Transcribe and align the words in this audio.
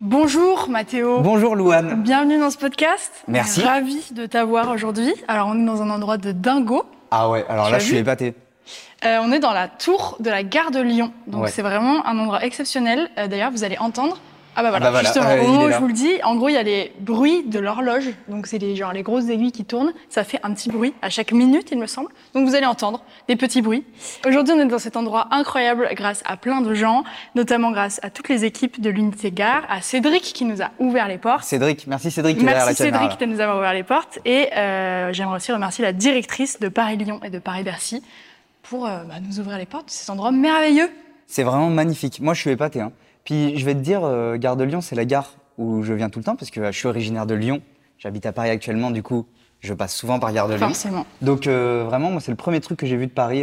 Bonjour 0.00 0.68
Mathéo. 0.68 1.20
Bonjour 1.20 1.54
Louane. 1.56 2.02
Bienvenue 2.02 2.38
dans 2.38 2.50
ce 2.50 2.58
podcast. 2.58 3.12
Merci. 3.28 3.62
Ravi 3.62 4.02
de 4.12 4.26
t'avoir 4.26 4.70
aujourd'hui. 4.70 5.14
Alors 5.28 5.48
on 5.48 5.60
est 5.60 5.64
dans 5.64 5.82
un 5.82 5.90
endroit 5.90 6.18
de 6.18 6.32
dingo. 6.32 6.84
Ah 7.10 7.30
ouais, 7.30 7.44
alors 7.48 7.66
Tu 7.66 7.72
là 7.72 7.78
je 7.78 7.84
suis 7.84 7.96
épaté. 7.96 8.34
Euh, 9.04 9.18
on 9.22 9.30
est 9.32 9.38
dans 9.38 9.52
la 9.52 9.68
tour 9.68 10.16
de 10.20 10.30
la 10.30 10.42
gare 10.42 10.70
de 10.70 10.80
Lyon. 10.80 11.12
Donc 11.26 11.44
Ouais. 11.44 11.50
c'est 11.50 11.62
vraiment 11.62 12.04
un 12.06 12.18
endroit 12.18 12.44
exceptionnel. 12.44 13.08
Euh, 13.18 13.28
D'ailleurs 13.28 13.50
vous 13.52 13.64
allez 13.64 13.78
entendre. 13.78 14.18
Ah 14.56 14.62
bah 14.62 14.70
voilà, 14.70 14.86
bah 14.86 14.90
voilà, 14.90 15.04
justement, 15.04 15.34
au 15.34 15.52
moment 15.52 15.64
où 15.64 15.70
je 15.70 15.78
vous 15.78 15.88
le 15.88 15.92
dis, 15.92 16.12
en 16.22 16.36
gros 16.36 16.48
il 16.48 16.54
y 16.54 16.56
a 16.56 16.62
les 16.62 16.92
bruits 17.00 17.42
de 17.44 17.58
l'horloge. 17.58 18.10
Donc 18.28 18.46
c'est 18.46 18.58
les, 18.58 18.76
genre 18.76 18.92
les 18.92 19.02
grosses 19.02 19.28
aiguilles 19.28 19.52
qui 19.52 19.64
tournent. 19.64 19.92
Ça 20.08 20.24
fait 20.24 20.38
un 20.42 20.52
petit 20.54 20.70
bruit 20.70 20.94
à 21.02 21.10
chaque 21.10 21.32
minute 21.32 21.68
il 21.72 21.78
me 21.78 21.86
semble. 21.86 22.10
Donc 22.34 22.46
vous 22.46 22.54
allez 22.54 22.66
entendre 22.66 23.02
des 23.28 23.36
petits 23.36 23.62
bruits. 23.62 23.84
Aujourd'hui 24.26 24.54
on 24.56 24.60
est 24.60 24.66
dans 24.66 24.78
cet 24.78 24.96
endroit 24.96 25.28
incroyable 25.30 25.88
grâce 25.94 26.22
à 26.26 26.36
plein 26.36 26.60
de 26.60 26.74
gens, 26.74 27.04
notamment 27.34 27.72
grâce 27.72 28.00
à 28.02 28.10
toutes 28.10 28.28
les 28.28 28.44
équipes 28.44 28.80
de 28.80 28.90
l'unité 28.90 29.30
gare, 29.30 29.64
à 29.68 29.80
Cédric 29.80 30.22
qui 30.22 30.44
nous 30.44 30.62
a 30.62 30.70
ouvert 30.78 31.08
les 31.08 31.18
portes. 31.18 31.44
Cédric, 31.44 31.86
merci 31.86 32.10
Cédric 32.10 32.38
qui 32.38 32.44
est 32.44 32.46
la 32.46 32.54
Merci 32.54 32.76
caméra. 32.76 33.00
Cédric 33.00 33.20
de 33.20 33.26
nous 33.26 33.40
avoir 33.40 33.58
ouvert 33.58 33.74
les 33.74 33.82
portes. 33.82 34.18
Et 34.24 34.48
euh, 34.56 35.12
j'aimerais 35.12 35.36
aussi 35.36 35.52
remercier 35.52 35.82
la 35.84 35.92
directrice 35.92 36.60
de 36.60 36.68
Paris-Lyon 36.68 37.20
et 37.24 37.30
de 37.30 37.38
Paris-Bercy 37.38 38.02
pour 38.62 38.86
euh, 38.86 39.02
bah, 39.04 39.14
nous 39.26 39.40
ouvrir 39.40 39.58
les 39.58 39.66
portes 39.66 39.86
de 39.86 39.90
ces 39.90 40.10
endroits 40.10 40.32
merveilleux. 40.32 40.90
C'est 41.26 41.42
vraiment 41.42 41.70
magnifique. 41.70 42.20
Moi 42.20 42.34
je 42.34 42.40
suis 42.40 42.50
épaté. 42.50 42.80
Hein. 42.80 42.92
Puis 43.24 43.58
je 43.58 43.64
vais 43.64 43.74
te 43.74 43.80
dire, 43.80 44.00
euh, 44.04 44.36
Gare 44.36 44.56
de 44.56 44.64
Lyon, 44.64 44.80
c'est 44.80 44.94
la 44.94 45.04
gare 45.04 45.32
où 45.56 45.82
je 45.82 45.92
viens 45.92 46.10
tout 46.10 46.18
le 46.18 46.24
temps 46.24 46.36
parce 46.36 46.50
que 46.50 46.60
euh, 46.60 46.72
je 46.72 46.78
suis 46.78 46.88
originaire 46.88 47.26
de 47.26 47.34
Lyon. 47.34 47.62
J'habite 47.98 48.26
à 48.26 48.32
Paris 48.32 48.50
actuellement, 48.50 48.90
du 48.90 49.02
coup 49.02 49.26
je 49.60 49.72
passe 49.72 49.94
souvent 49.94 50.18
par 50.18 50.30
Gare 50.32 50.46
de 50.46 50.54
Lyon. 50.54 50.66
Forcément. 50.66 51.06
Donc 51.22 51.46
euh, 51.46 51.84
vraiment, 51.86 52.10
moi 52.10 52.20
c'est 52.20 52.30
le 52.30 52.36
premier 52.36 52.60
truc 52.60 52.78
que 52.78 52.86
j'ai 52.86 52.96
vu 52.96 53.06
de 53.06 53.12
Paris 53.12 53.42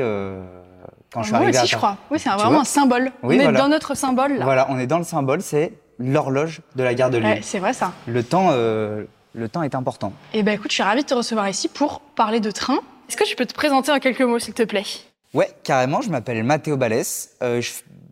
quand 1.12 1.22
je 1.22 1.26
suis 1.26 1.32
Moi 1.32 1.42
arrivé 1.42 1.58
aussi, 1.58 1.64
à 1.64 1.66
je 1.66 1.76
crois. 1.76 1.98
Oui, 2.12 2.20
c'est 2.20 2.30
vraiment 2.30 2.62
un 2.62 2.64
symbole. 2.64 3.12
Oui, 3.24 3.38
On 3.38 3.40
est 3.40 3.44
voilà. 3.44 3.60
dans 3.60 3.70
notre 3.70 3.96
symbole, 3.96 4.38
là. 4.38 4.46
Voilà, 4.46 4.68
on 4.70 4.78
est 4.78 4.88
dans 4.88 5.00
le 5.00 5.04
symbole, 5.04 5.42
c'est 5.42 5.74
l'horloge 5.98 6.62
de 6.76 6.84
la 6.84 6.94
Gare 6.94 7.10
de 7.10 7.18
Lyon. 7.18 7.30
Ouais, 7.30 7.40
c'est 7.42 7.60
vrai, 7.60 7.74
ça. 7.74 7.92
Le 8.06 8.24
temps, 8.24 8.52
le 8.52 9.50
temps 9.50 9.64
est 9.64 9.74
important. 9.74 10.14
Et 10.34 10.44
ben 10.44 10.54
écoute, 10.54 10.70
je 10.70 10.76
suis 10.76 10.84
ravie 10.84 11.02
de 11.02 11.08
te 11.08 11.14
recevoir 11.16 11.50
ici 11.50 11.70
pour 11.70 12.02
parler 12.02 12.40
de 12.40 12.52
train. 12.52 12.78
Est-ce 13.10 13.18
que 13.18 13.24
tu 13.26 13.36
peux 13.36 13.48
te 13.48 13.54
présenter 13.54 13.92
en 13.92 14.00
quelques 14.00 14.22
mots, 14.22 14.38
s'il 14.40 14.54
te 14.54 14.64
plaît? 14.64 14.86
Ouais, 15.34 15.50
carrément. 15.64 16.02
Je 16.02 16.12
m'appelle 16.12 16.44
Mathéo 16.44 16.78
Balès. 16.78 17.36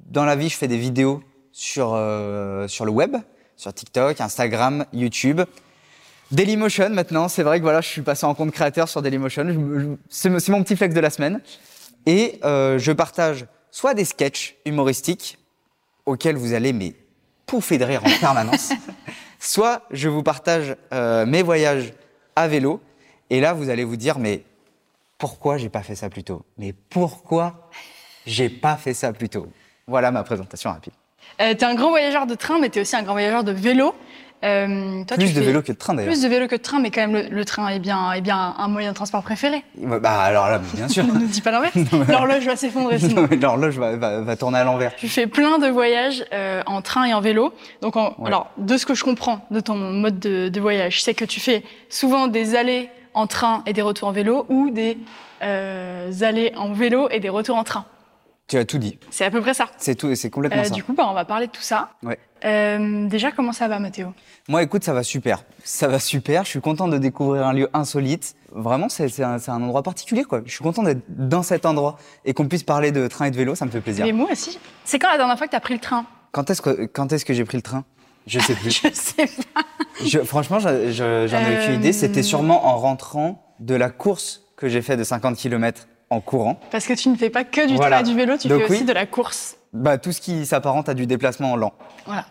Dans 0.07 0.25
la 0.25 0.35
vie, 0.35 0.49
je 0.49 0.57
fais 0.57 0.67
des 0.67 0.77
vidéos 0.77 1.21
sur, 1.59 1.91
euh, 1.93 2.69
sur 2.69 2.85
le 2.85 2.91
web, 2.91 3.17
sur 3.57 3.73
TikTok, 3.73 4.21
Instagram, 4.21 4.85
YouTube. 4.93 5.41
Dailymotion 6.31 6.89
maintenant, 6.91 7.27
c'est 7.27 7.43
vrai 7.43 7.57
que 7.57 7.63
voilà, 7.63 7.81
je 7.81 7.87
suis 7.89 8.01
passé 8.01 8.25
en 8.25 8.33
compte 8.33 8.51
créateur 8.51 8.87
sur 8.87 9.01
Dailymotion. 9.01 9.97
C'est 10.09 10.29
mon 10.29 10.63
petit 10.63 10.77
flex 10.77 10.95
de 10.95 11.01
la 11.01 11.09
semaine. 11.09 11.41
Et 12.05 12.39
euh, 12.45 12.79
je 12.79 12.93
partage 12.93 13.45
soit 13.71 13.93
des 13.93 14.05
sketchs 14.05 14.55
humoristiques 14.65 15.37
auxquels 16.05 16.37
vous 16.37 16.53
allez 16.53 16.71
mais 16.71 16.95
pouffer 17.45 17.77
de 17.77 17.83
rire 17.83 18.01
en 18.05 18.19
permanence, 18.19 18.71
soit 19.39 19.81
je 19.91 20.07
vous 20.07 20.23
partage 20.23 20.77
euh, 20.93 21.25
mes 21.25 21.43
voyages 21.43 21.91
à 22.37 22.47
vélo. 22.47 22.79
Et 23.29 23.41
là, 23.41 23.51
vous 23.51 23.69
allez 23.69 23.83
vous 23.83 23.97
dire 23.97 24.17
mais 24.17 24.43
pourquoi 25.17 25.57
j'ai 25.57 25.69
pas 25.69 25.83
fait 25.83 25.95
ça 25.95 26.09
plus 26.09 26.23
tôt? 26.23 26.45
Mais 26.57 26.71
pourquoi 26.71 27.69
j'ai 28.25 28.47
pas 28.49 28.77
fait 28.77 28.93
ça 28.93 29.11
plus 29.11 29.27
tôt? 29.27 29.47
Voilà 29.87 30.09
ma 30.09 30.23
présentation 30.23 30.69
rapide. 30.69 30.93
Euh, 31.41 31.53
T'es 31.53 31.65
un 31.65 31.75
grand 31.75 31.89
voyageur 31.89 32.25
de 32.27 32.35
train, 32.35 32.59
mais 32.59 32.69
t'es 32.69 32.81
aussi 32.81 32.95
un 32.95 33.03
grand 33.03 33.13
voyageur 33.13 33.43
de 33.43 33.51
vélo. 33.51 33.93
Euh, 34.45 35.03
toi, 35.03 35.17
Plus 35.17 35.27
tu 35.27 35.33
de 35.33 35.39
fais 35.41 35.45
vélo 35.47 35.61
que 35.61 35.73
de 35.73 35.77
train 35.77 35.93
d'ailleurs. 35.93 36.13
Plus 36.13 36.21
de 36.21 36.27
vélo 36.29 36.47
que 36.47 36.55
de 36.55 36.61
train, 36.61 36.79
mais 36.79 36.91
quand 36.91 37.01
même, 37.01 37.11
le, 37.13 37.23
le 37.29 37.43
train 37.43 37.67
est 37.67 37.79
bien, 37.79 38.13
est 38.13 38.21
bien 38.21 38.55
un 38.57 38.67
moyen 38.69 38.91
de 38.91 38.95
transport 38.95 39.21
préféré. 39.21 39.65
Bah 39.75 40.21
alors 40.21 40.47
là, 40.49 40.61
bien 40.75 40.87
sûr. 40.87 41.03
Ne 41.05 41.25
dis 41.27 41.41
pas 41.41 41.51
l'inverse. 41.51 41.75
L'horloge 42.07 42.45
va 42.45 42.55
s'effondrer 42.55 42.99
sinon. 42.99 43.27
L'horloge 43.41 43.77
va, 43.77 43.97
va- 43.97 44.21
va 44.21 44.35
tourner 44.37 44.59
à 44.59 44.63
l'envers. 44.63 44.95
Tu 44.95 45.09
fais 45.09 45.27
plein 45.27 45.57
de 45.59 45.67
voyages 45.67 46.23
euh, 46.31 46.61
en 46.67 46.81
train 46.81 47.03
et 47.03 47.13
en 47.13 47.19
vélo. 47.19 47.53
Donc, 47.81 47.97
en- 47.97 48.15
Ouais. 48.17 48.27
alors, 48.27 48.49
de 48.57 48.77
ce 48.77 48.85
que 48.85 48.93
je 48.95 49.03
comprends 49.03 49.45
de 49.51 49.59
ton 49.59 49.75
mode 49.75 50.19
de, 50.19 50.47
de 50.47 50.59
voyage, 50.61 51.03
c'est 51.03 51.13
que 51.13 51.25
tu 51.25 51.41
fais 51.41 51.63
souvent 51.89 52.27
des 52.27 52.55
allées 52.55 52.89
en 53.13 53.27
train 53.27 53.61
et 53.65 53.73
des 53.73 53.81
retours 53.81 54.07
en 54.07 54.13
vélo 54.13 54.45
ou 54.47 54.69
des 54.69 54.97
euh, 55.43 56.11
allées 56.21 56.53
en 56.55 56.71
vélo 56.71 57.09
et 57.11 57.19
des 57.19 57.29
retours 57.29 57.57
en 57.57 57.63
train. 57.65 57.83
Tu 58.49 58.57
as 58.57 58.65
tout 58.65 58.79
dit. 58.79 58.97
C'est 59.11 59.23
à 59.25 59.31
peu 59.31 59.39
près 59.41 59.53
ça. 59.53 59.67
C'est 59.77 59.95
tout, 59.95 60.13
c'est 60.15 60.29
complètement 60.31 60.61
Euh, 60.61 60.65
ça. 60.65 60.69
du 60.71 60.83
coup, 60.83 60.93
bah, 60.93 61.05
on 61.07 61.13
va 61.13 61.23
parler 61.23 61.47
de 61.47 61.51
tout 61.51 61.61
ça. 61.61 61.91
Ouais. 62.03 62.17
Euh, 62.45 63.07
déjà, 63.07 63.31
comment 63.31 63.51
ça 63.53 63.67
va, 63.67 63.77
Mathéo? 63.79 64.11
Moi, 64.47 64.63
écoute, 64.63 64.83
ça 64.83 64.91
va 64.93 65.03
super. 65.03 65.43
Ça 65.63 65.87
va 65.87 65.99
super. 65.99 66.43
Je 66.45 66.49
suis 66.49 66.61
content 66.61 66.87
de 66.87 66.97
découvrir 66.97 67.45
un 67.45 67.53
lieu 67.53 67.69
insolite. 67.73 68.35
Vraiment, 68.51 68.89
c'est 68.89 69.07
c'est 69.07 69.23
un, 69.23 69.37
c'est 69.37 69.51
un 69.51 69.61
endroit 69.61 69.83
particulier, 69.83 70.23
quoi. 70.23 70.41
Je 70.45 70.51
suis 70.51 70.63
content 70.63 70.81
d'être 70.81 71.03
dans 71.09 71.43
cet 71.43 71.65
endroit 71.67 71.97
et 72.25 72.33
qu'on 72.33 72.47
puisse 72.47 72.63
parler 72.63 72.91
de 72.91 73.07
train 73.07 73.25
et 73.25 73.31
de 73.31 73.35
vélo. 73.35 73.53
Ça 73.53 73.65
me 73.65 73.71
fait 73.71 73.81
plaisir. 73.81 74.03
Mais 74.05 74.11
moi 74.13 74.29
aussi. 74.31 74.57
C'est 74.83 74.97
quand 74.97 75.11
la 75.11 75.17
dernière 75.17 75.37
fois 75.37 75.45
que 75.45 75.51
tu 75.51 75.57
as 75.57 75.61
pris 75.61 75.75
le 75.75 75.79
train? 75.79 76.05
Quand 76.31 76.49
est-ce 76.49 76.61
que, 76.63 76.85
quand 76.87 77.13
est-ce 77.13 77.25
que 77.25 77.33
j'ai 77.33 77.45
pris 77.45 77.57
le 77.57 77.61
train? 77.63 77.83
Je 78.25 78.39
sais 78.39 78.55
plus. 78.55 78.71
Je 78.83 78.89
sais 78.93 79.29
pas. 79.53 79.61
Je- 80.03 80.19
franchement, 80.19 80.59
je- 80.59 80.91
je- 80.91 81.27
j'en 81.27 81.39
ai 81.39 81.57
aucune 81.59 81.71
Euh, 81.73 81.75
idée. 81.75 81.93
C'était 81.93 82.23
sûrement 82.23 82.67
en 82.67 82.77
rentrant 82.77 83.43
de 83.59 83.75
la 83.75 83.89
course 83.89 84.43
que 84.55 84.69
j'ai 84.69 84.81
fait 84.81 84.97
de 84.97 85.03
50 85.03 85.35
km 85.37 85.87
en 86.09 86.21
courant. 86.21 86.59
Parce 86.71 86.85
que 86.87 86.93
tu 86.93 87.09
ne 87.09 87.15
fais 87.15 87.29
pas 87.29 87.43
que 87.43 87.67
du 87.67 87.75
Voilà. 87.75 87.97
train 87.97 88.05
et 88.05 88.09
du 88.09 88.15
vélo, 88.17 88.37
tu 88.37 88.47
Donc 88.47 88.63
fais 88.63 88.73
aussi 88.73 88.85
de 88.85 88.93
la 88.93 89.05
course. 89.05 89.57
Bah, 89.73 89.97
tout 89.97 90.11
ce 90.11 90.21
qui 90.21 90.45
s'apparente 90.45 90.89
à 90.89 90.93
du 90.93 91.05
déplacement 91.05 91.55
lent. 91.55 91.73
Voilà. 92.05 92.25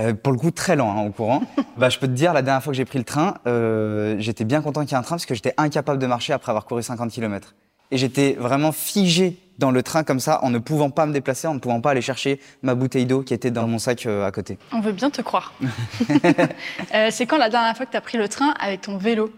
Euh, 0.00 0.14
pour 0.14 0.32
le 0.32 0.38
coup, 0.38 0.50
très 0.50 0.76
lent 0.76 0.90
hein, 0.90 1.00
en 1.00 1.10
courant. 1.10 1.42
bah, 1.76 1.88
je 1.88 1.98
peux 1.98 2.06
te 2.06 2.12
dire, 2.12 2.32
la 2.32 2.42
dernière 2.42 2.62
fois 2.62 2.72
que 2.72 2.76
j'ai 2.76 2.84
pris 2.84 2.98
le 2.98 3.04
train, 3.04 3.34
euh, 3.46 4.16
j'étais 4.18 4.44
bien 4.44 4.62
content 4.62 4.82
qu'il 4.82 4.92
y 4.92 4.94
ait 4.94 4.98
un 4.98 5.02
train 5.02 5.16
parce 5.16 5.26
que 5.26 5.34
j'étais 5.34 5.54
incapable 5.56 5.98
de 5.98 6.06
marcher 6.06 6.32
après 6.32 6.50
avoir 6.50 6.64
couru 6.64 6.82
50 6.82 7.10
km. 7.10 7.54
Et 7.90 7.96
j'étais 7.98 8.36
vraiment 8.38 8.70
figé 8.72 9.38
dans 9.58 9.70
le 9.70 9.82
train 9.82 10.04
comme 10.04 10.20
ça, 10.20 10.44
en 10.44 10.50
ne 10.50 10.58
pouvant 10.58 10.90
pas 10.90 11.04
me 11.06 11.12
déplacer, 11.12 11.48
en 11.48 11.54
ne 11.54 11.58
pouvant 11.58 11.80
pas 11.80 11.90
aller 11.90 12.02
chercher 12.02 12.38
ma 12.62 12.74
bouteille 12.76 13.06
d'eau 13.06 13.22
qui 13.22 13.34
était 13.34 13.50
dans 13.50 13.66
mon 13.66 13.78
sac 13.78 14.06
euh, 14.06 14.24
à 14.24 14.30
côté. 14.30 14.56
On 14.72 14.80
veut 14.80 14.92
bien 14.92 15.10
te 15.10 15.20
croire. 15.20 15.52
C'est 17.10 17.26
quand 17.26 17.38
la 17.38 17.50
dernière 17.50 17.76
fois 17.76 17.84
que 17.86 17.90
tu 17.90 17.96
as 17.96 18.00
pris 18.00 18.18
le 18.18 18.28
train 18.28 18.54
avec 18.60 18.82
ton 18.82 18.98
vélo? 18.98 19.30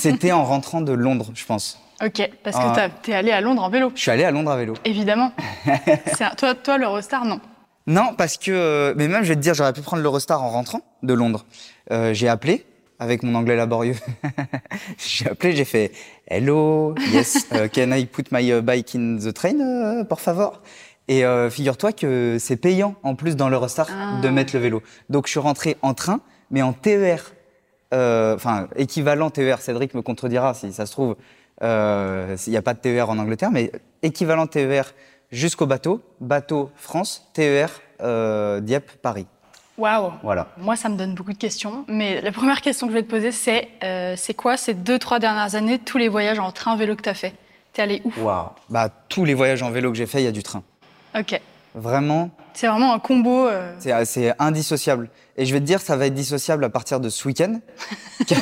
C'était 0.00 0.32
en 0.32 0.44
rentrant 0.44 0.80
de 0.80 0.92
Londres, 0.92 1.30
je 1.34 1.44
pense. 1.44 1.80
Ok, 2.04 2.30
parce 2.44 2.56
que 2.56 2.62
Ah. 2.64 2.72
t'as- 2.74 2.88
t'es 2.90 3.14
allé 3.14 3.30
à 3.30 3.40
Londres 3.40 3.62
en 3.62 3.70
vélo. 3.70 3.90
Je 3.94 4.00
suis 4.00 4.10
allé 4.10 4.24
à 4.24 4.30
Londres 4.30 4.50
à 4.50 4.56
vélo. 4.56 4.74
Évidemment. 4.84 5.32
C'est 6.14 6.24
un- 6.24 6.30
toi, 6.36 6.54
toi, 6.54 6.76
l'Eurostar, 6.78 7.24
non? 7.24 7.40
Non, 7.86 8.14
parce 8.16 8.36
que. 8.36 8.50
euh, 8.50 8.94
mais 8.96 9.08
même, 9.08 9.22
je 9.22 9.28
vais 9.28 9.36
te 9.36 9.40
dire, 9.40 9.54
j'aurais 9.54 9.72
pu 9.72 9.80
prendre 9.80 10.02
l'Eurostar 10.02 10.42
en 10.42 10.50
rentrant 10.50 10.80
de 11.02 11.14
Londres. 11.14 11.46
Euh, 11.92 12.12
j'ai 12.12 12.28
appelé 12.28 12.66
avec 12.98 13.22
mon 13.22 13.34
anglais 13.34 13.56
laborieux. 13.56 13.94
j'ai 14.98 15.28
appelé, 15.30 15.54
j'ai 15.54 15.64
fait 15.64 15.92
Hello, 16.28 16.94
yes, 17.12 17.46
uh, 17.52 17.68
can 17.72 17.92
I 17.92 18.04
put 18.06 18.24
my 18.32 18.50
uh, 18.52 18.60
bike 18.60 18.94
in 18.94 19.16
the 19.18 19.32
train, 19.32 19.54
uh, 20.00 20.04
por 20.04 20.20
favor? 20.20 20.60
Et 21.08 21.24
euh, 21.24 21.48
figure-toi 21.48 21.92
que 21.92 22.36
c'est 22.40 22.56
payant 22.56 22.96
en 23.04 23.14
plus 23.14 23.36
dans 23.36 23.48
l'Eurostar 23.48 23.86
Ah. 23.90 24.20
de 24.20 24.28
mettre 24.28 24.54
le 24.56 24.60
vélo. 24.60 24.82
Donc 25.08 25.26
je 25.26 25.30
suis 25.30 25.40
rentré 25.40 25.76
en 25.82 25.94
train, 25.94 26.20
mais 26.50 26.62
en 26.62 26.72
TER. 26.72 27.32
Euh, 27.94 28.34
Enfin, 28.34 28.68
équivalent 28.76 29.30
TER. 29.30 29.60
Cédric 29.60 29.94
me 29.94 30.02
contredira 30.02 30.54
si 30.54 30.72
ça 30.72 30.86
se 30.86 30.92
trouve. 30.92 31.16
euh, 31.62 32.36
Il 32.46 32.50
n'y 32.50 32.56
a 32.56 32.62
pas 32.62 32.74
de 32.74 32.78
TER 32.80 33.08
en 33.08 33.18
Angleterre, 33.18 33.50
mais 33.50 33.70
équivalent 34.02 34.46
TER 34.46 34.92
jusqu'au 35.30 35.66
bateau. 35.66 36.00
Bateau 36.20 36.70
France, 36.76 37.28
TER 37.32 37.68
euh, 38.02 38.60
Dieppe, 38.60 38.90
Paris. 39.02 39.26
Waouh. 39.78 40.12
Voilà. 40.22 40.48
Moi, 40.56 40.74
ça 40.74 40.88
me 40.88 40.96
donne 40.96 41.14
beaucoup 41.14 41.32
de 41.32 41.38
questions. 41.38 41.84
Mais 41.86 42.20
la 42.22 42.32
première 42.32 42.60
question 42.62 42.86
que 42.86 42.92
je 42.92 42.98
vais 42.98 43.02
te 43.04 43.10
poser, 43.10 43.30
c'est 43.30 43.68
euh, 43.84 44.14
c'est 44.16 44.34
quoi 44.34 44.56
ces 44.56 44.72
deux, 44.74 44.98
trois 44.98 45.18
dernières 45.18 45.54
années, 45.54 45.78
tous 45.78 45.98
les 45.98 46.08
voyages 46.08 46.38
en 46.38 46.50
train-vélo 46.50 46.96
que 46.96 47.02
tu 47.02 47.08
as 47.10 47.14
fait? 47.14 47.34
T'es 47.74 47.82
allé 47.82 48.00
où? 48.04 48.12
Waouh. 48.20 48.48
Bah, 48.70 48.88
tous 49.08 49.24
les 49.26 49.34
voyages 49.34 49.62
en 49.62 49.70
vélo 49.70 49.90
que 49.90 49.96
j'ai 49.98 50.06
fait, 50.06 50.22
il 50.22 50.24
y 50.24 50.28
a 50.28 50.32
du 50.32 50.42
train. 50.42 50.62
Ok. 51.18 51.38
Vraiment, 51.76 52.30
C'est 52.54 52.66
vraiment 52.68 52.94
un 52.94 52.98
combo. 52.98 53.46
euh, 53.46 53.70
c'est 53.78 54.04
c'est 54.06 54.34
indissociable. 54.38 55.10
Et 55.36 55.44
je 55.44 55.52
vais 55.52 55.60
te 55.60 55.64
dire, 55.66 55.80
ça 55.80 55.96
va 55.96 56.06
être 56.06 56.14
dissociable 56.14 56.64
à 56.64 56.70
partir 56.70 57.00
de 57.00 57.08
ce 57.10 57.28
week-end. 57.28 57.60
car, 58.26 58.38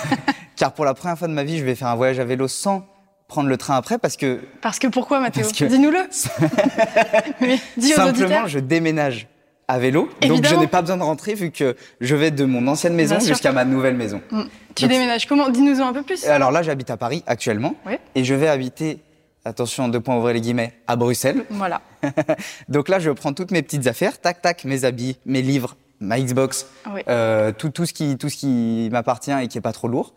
car 0.56 0.72
pour 0.72 0.84
la 0.84 0.94
première 0.94 1.18
fois 1.18 1.26
de 1.28 1.32
ma 1.32 1.42
vie, 1.42 1.58
je 1.58 1.64
vais 1.64 1.74
faire 1.74 1.88
un 1.88 1.96
voyage 1.96 2.20
à 2.20 2.24
vélo 2.24 2.46
sans 2.48 2.86
prendre 3.26 3.48
le 3.48 3.56
train 3.56 3.74
après 3.76 3.98
parce 3.98 4.16
que 4.16 4.40
Parce 4.62 4.78
que 4.78 4.86
pourquoi, 4.86 5.18
Mathéo 5.18 5.44
Dis-nous-le. 5.50 5.98
Dis 7.76 7.88
simplement 7.90 8.46
je 8.46 8.58
déménage 8.60 9.26
à 9.66 9.78
vélo. 9.78 10.10
Donc 10.20 10.44
je 10.44 10.54
n'ai 10.54 10.66
pas 10.66 10.82
besoin 10.82 10.98
de 10.98 11.02
rentrer 11.02 11.34
vu 11.34 11.50
que 11.50 11.74
je 12.00 12.14
vais 12.14 12.30
de 12.30 12.44
mon 12.44 12.66
ancienne 12.68 12.94
maison 12.94 13.18
jusqu'à 13.18 13.50
ma 13.50 13.64
nouvelle 13.64 13.96
maison. 13.96 14.20
Mm. 14.30 14.42
Tu 14.74 14.82
Donc- 14.84 14.90
déménages 14.92 15.26
comment? 15.26 15.48
Dis-nous-en 15.48 15.88
un 15.88 15.92
peu 15.92 16.02
plus. 16.02 16.24
Alors 16.26 16.50
là, 16.52 16.62
j'habite 16.62 16.90
à 16.90 16.96
Paris 16.96 17.24
actuellement 17.26 17.74
Oui. 17.86 17.94
et 18.14 18.24
je 18.24 18.34
vais 18.34 18.48
habiter, 18.48 18.98
attention, 19.44 19.88
deux 19.88 20.00
points 20.00 20.16
ouvrez 20.16 20.32
les 20.32 20.40
guillemets, 20.40 20.72
à 20.86 20.96
Bruxelles. 20.96 21.44
Voilà. 21.50 21.80
Donc 22.68 22.88
là, 22.88 22.98
je 22.98 23.10
prends 23.10 23.32
toutes 23.32 23.50
mes 23.50 23.62
petites 23.62 23.86
affaires, 23.86 24.20
tac, 24.20 24.40
tac, 24.42 24.64
mes 24.64 24.84
habits, 24.84 25.18
mes 25.26 25.42
livres 25.42 25.76
ma 26.00 26.18
Xbox, 26.20 26.66
Oui. 26.92 27.00
euh, 27.08 27.52
tout, 27.52 27.70
tout 27.70 27.86
ce 27.86 27.92
qui, 27.94 28.18
tout 28.18 28.28
ce 28.28 28.36
qui 28.36 28.88
m'appartient 28.92 29.30
et 29.32 29.48
qui 29.48 29.56
est 29.56 29.62
pas 29.62 29.72
trop 29.72 29.88
lourd. 29.88 30.12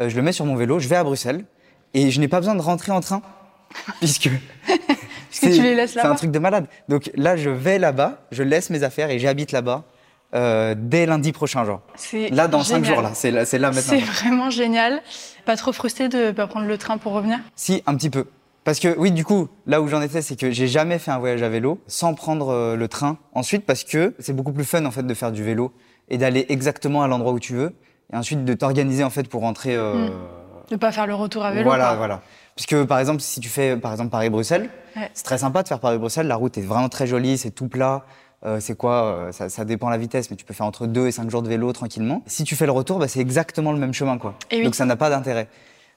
Euh, 0.00 0.08
je 0.08 0.16
le 0.16 0.22
mets 0.22 0.32
sur 0.32 0.46
mon 0.46 0.54
vélo, 0.54 0.78
je 0.78 0.88
vais 0.88 0.96
à 0.96 1.04
Bruxelles 1.04 1.44
et 1.92 2.10
je 2.10 2.20
n'ai 2.20 2.28
pas 2.28 2.38
besoin 2.38 2.54
de 2.54 2.62
rentrer 2.62 2.92
en 2.92 3.00
train 3.00 3.20
puisque 4.00 4.30
Puisque 5.28 5.54
tu 5.56 5.62
les 5.62 5.74
laisses 5.74 5.92
C'est 5.92 6.00
un 6.00 6.04
là-bas. 6.04 6.14
truc 6.16 6.30
de 6.30 6.38
malade. 6.38 6.66
Donc 6.88 7.10
là, 7.16 7.36
je 7.36 7.50
vais 7.50 7.78
là-bas, 7.78 8.22
je 8.30 8.42
laisse 8.44 8.70
mes 8.70 8.82
affaires 8.82 9.10
et 9.10 9.18
j'habite 9.18 9.52
là-bas 9.52 9.84
euh, 10.34 10.74
dès 10.78 11.04
lundi 11.04 11.32
prochain, 11.32 11.64
genre. 11.64 11.82
C'est 11.96 12.30
Là, 12.30 12.48
dans 12.48 12.62
cinq 12.62 12.76
génial. 12.84 12.94
jours, 12.94 13.02
là, 13.02 13.10
c'est 13.14 13.30
là, 13.30 13.42
là 13.44 13.68
maintenant. 13.72 13.80
C'est 13.82 13.98
vraiment 14.00 14.48
génial. 14.48 15.02
Pas 15.44 15.56
trop 15.56 15.72
frustré 15.72 16.08
de 16.08 16.30
pas 16.30 16.46
prendre 16.46 16.66
le 16.66 16.78
train 16.78 16.96
pour 16.98 17.12
revenir? 17.12 17.38
Si, 17.56 17.82
un 17.86 17.94
petit 17.96 18.10
peu. 18.10 18.26
Parce 18.66 18.80
que 18.80 18.94
oui, 18.98 19.12
du 19.12 19.24
coup, 19.24 19.48
là 19.66 19.80
où 19.80 19.86
j'en 19.88 20.02
étais, 20.02 20.20
c'est 20.20 20.34
que 20.38 20.50
j'ai 20.50 20.66
jamais 20.66 20.98
fait 20.98 21.10
un 21.12 21.18
voyage 21.18 21.42
à 21.42 21.48
vélo 21.48 21.80
sans 21.86 22.12
prendre 22.14 22.48
euh, 22.50 22.76
le 22.76 22.88
train. 22.88 23.16
Ensuite, 23.32 23.64
parce 23.64 23.84
que 23.84 24.14
c'est 24.18 24.34
beaucoup 24.34 24.52
plus 24.52 24.64
fun 24.64 24.84
en 24.84 24.90
fait 24.90 25.04
de 25.04 25.14
faire 25.14 25.30
du 25.32 25.42
vélo 25.44 25.72
et 26.08 26.18
d'aller 26.18 26.44
exactement 26.48 27.02
à 27.02 27.08
l'endroit 27.08 27.32
où 27.32 27.38
tu 27.38 27.54
veux, 27.54 27.74
et 28.12 28.16
ensuite 28.16 28.44
de 28.44 28.54
t'organiser 28.54 29.04
en 29.04 29.10
fait 29.10 29.28
pour 29.28 29.40
rentrer. 29.42 29.74
euh, 29.76 30.08
De 30.70 30.76
pas 30.76 30.90
faire 30.92 31.06
le 31.06 31.14
retour 31.14 31.44
à 31.44 31.52
vélo. 31.52 31.64
voilà, 31.64 31.86
quoi. 31.90 31.96
voilà. 31.96 32.22
Puisque 32.56 32.84
par 32.84 32.98
exemple, 32.98 33.20
si 33.20 33.38
tu 33.40 33.48
fais 33.48 33.76
par 33.76 33.92
exemple 33.92 34.10
Paris-Bruxelles, 34.10 34.68
Ouais. 34.96 35.10
c'est 35.14 35.24
très 35.24 35.38
sympa 35.38 35.62
de 35.62 35.68
faire 35.68 35.78
Paris-Bruxelles. 35.80 36.26
La 36.26 36.36
route 36.36 36.58
est 36.58 36.62
vraiment 36.62 36.88
très 36.88 37.06
jolie, 37.06 37.38
c'est 37.38 37.52
tout 37.52 37.68
plat. 37.68 38.04
Euh, 38.44 38.58
c'est 38.60 38.76
quoi 38.76 39.04
euh, 39.04 39.32
ça, 39.32 39.48
ça 39.48 39.64
dépend 39.64 39.88
la 39.90 39.96
vitesse, 39.98 40.30
mais 40.30 40.36
tu 40.36 40.44
peux 40.44 40.54
faire 40.54 40.66
entre 40.66 40.86
2 40.86 41.06
et 41.06 41.12
5 41.12 41.30
jours 41.30 41.42
de 41.42 41.48
vélo 41.48 41.72
tranquillement. 41.72 42.22
Si 42.26 42.42
tu 42.44 42.56
fais 42.56 42.66
le 42.66 42.72
retour, 42.72 42.98
bah, 42.98 43.06
c'est 43.08 43.20
exactement 43.20 43.72
le 43.72 43.78
même 43.78 43.92
chemin, 43.94 44.18
quoi. 44.18 44.34
Et 44.50 44.58
oui. 44.58 44.64
Donc 44.64 44.74
ça 44.74 44.84
n'a 44.86 44.96
pas 44.96 45.08
d'intérêt. 45.10 45.46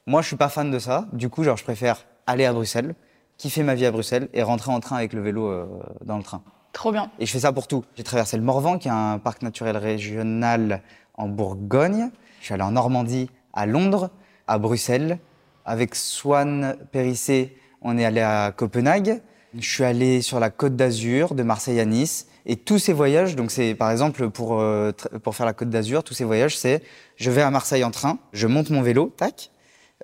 Moi, 0.05 0.21
je 0.21 0.27
suis 0.27 0.35
pas 0.35 0.49
fan 0.49 0.69
de 0.69 0.77
ça. 0.79 1.05
Du 1.13 1.29
coup, 1.29 1.43
genre, 1.43 1.57
je 1.57 1.63
préfère 1.63 2.05
aller 2.29 2.45
à 2.45 2.53
Bruxelles, 2.53 2.95
kiffer 3.37 3.63
ma 3.63 3.75
vie 3.75 3.85
à 3.85 3.91
Bruxelles 3.91 4.29
et 4.33 4.43
rentrer 4.43 4.71
en 4.71 4.79
train 4.79 4.97
avec 4.97 5.13
le 5.13 5.21
vélo 5.21 5.47
euh, 5.47 5.65
dans 6.03 6.17
le 6.17 6.23
train. 6.23 6.43
Trop 6.73 6.91
bien. 6.91 7.09
Et 7.19 7.25
je 7.25 7.31
fais 7.31 7.39
ça 7.39 7.51
pour 7.51 7.67
tout. 7.67 7.83
J'ai 7.95 8.03
traversé 8.03 8.37
le 8.37 8.43
Morvan, 8.43 8.77
qui 8.77 8.87
est 8.87 8.91
un 8.91 9.17
parc 9.17 9.41
naturel 9.41 9.75
régional 9.75 10.81
en 11.15 11.27
Bourgogne. 11.27 12.11
Je 12.39 12.45
suis 12.45 12.53
allé 12.53 12.63
en 12.63 12.71
Normandie, 12.71 13.29
à 13.53 13.65
Londres, 13.65 14.11
à 14.47 14.59
Bruxelles. 14.59 15.19
Avec 15.65 15.95
Swan 15.95 16.77
Périssé, 16.91 17.57
on 17.81 17.97
est 17.97 18.05
allé 18.05 18.21
à 18.21 18.53
Copenhague. 18.55 19.21
Je 19.57 19.67
suis 19.67 19.83
allé 19.83 20.21
sur 20.21 20.39
la 20.39 20.51
côte 20.51 20.75
d'Azur, 20.75 21.33
de 21.33 21.41
Marseille 21.41 21.79
à 21.79 21.85
Nice. 21.85 22.27
Et 22.45 22.55
tous 22.55 22.79
ces 22.79 22.93
voyages, 22.93 23.35
donc 23.35 23.51
c'est 23.51 23.75
par 23.75 23.91
exemple 23.91 24.29
pour, 24.29 24.59
euh, 24.59 24.91
pour 25.23 25.35
faire 25.35 25.45
la 25.45 25.53
côte 25.53 25.69
d'Azur, 25.69 26.03
tous 26.03 26.13
ces 26.13 26.23
voyages, 26.23 26.57
c'est 26.57 26.83
je 27.15 27.29
vais 27.31 27.41
à 27.41 27.51
Marseille 27.51 27.83
en 27.83 27.91
train, 27.91 28.19
je 28.31 28.47
monte 28.47 28.69
mon 28.69 28.81
vélo, 28.81 29.13
tac, 29.17 29.51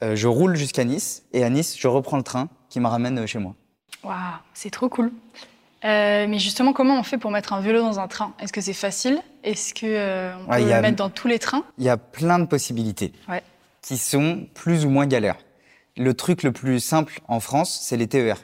euh, 0.04 0.16
je 0.16 0.28
roule 0.28 0.56
jusqu'à 0.56 0.84
Nice, 0.84 1.24
et 1.34 1.44
à 1.44 1.50
Nice, 1.50 1.76
je 1.80 1.88
reprends 1.88 2.18
le 2.18 2.24
train 2.24 2.50
qui 2.70 2.80
me 2.80 2.88
ramène 2.88 3.20
euh, 3.20 3.28
chez 3.28 3.40
moi. 3.40 3.54
Waouh, 4.04 4.16
c'est 4.54 4.70
trop 4.72 4.90
cool. 4.90 5.12
Euh, 5.84 6.26
mais 6.28 6.40
justement, 6.40 6.74
comment 6.74 7.00
on 7.00 7.04
fait 7.04 7.18
pour 7.18 7.32
mettre 7.32 7.54
un 7.54 7.62
vélo 7.62 7.80
dans 7.82 8.00
un 8.00 8.08
train? 8.08 8.34
Est-ce 8.40 8.52
que 8.54 8.62
c'est 8.62 8.74
facile? 8.74 9.22
Est-ce 9.44 9.74
que 9.74 9.86
euh, 9.86 10.34
on 10.48 10.52
Ouais, 10.52 10.64
peut 10.64 10.72
a- 10.72 10.76
le 10.78 10.82
mettre 10.82 10.96
dans 10.98 11.10
tous 11.10 11.28
les 11.28 11.38
trains? 11.40 11.64
Il 11.78 11.84
y 11.84 11.90
a 11.90 11.98
plein 11.98 12.40
de 12.40 12.46
possibilités 12.46 13.14
Ouais. 13.30 13.44
qui 13.82 13.98
sont 13.98 14.48
plus 14.56 14.86
ou 14.86 14.90
moins 14.90 15.06
galères. 15.06 15.38
Le 15.98 16.14
truc 16.14 16.44
le 16.44 16.52
plus 16.52 16.80
simple 16.80 17.20
en 17.28 17.40
France, 17.40 17.80
c'est 17.84 17.98
les 17.98 18.08
TER. 18.08 18.38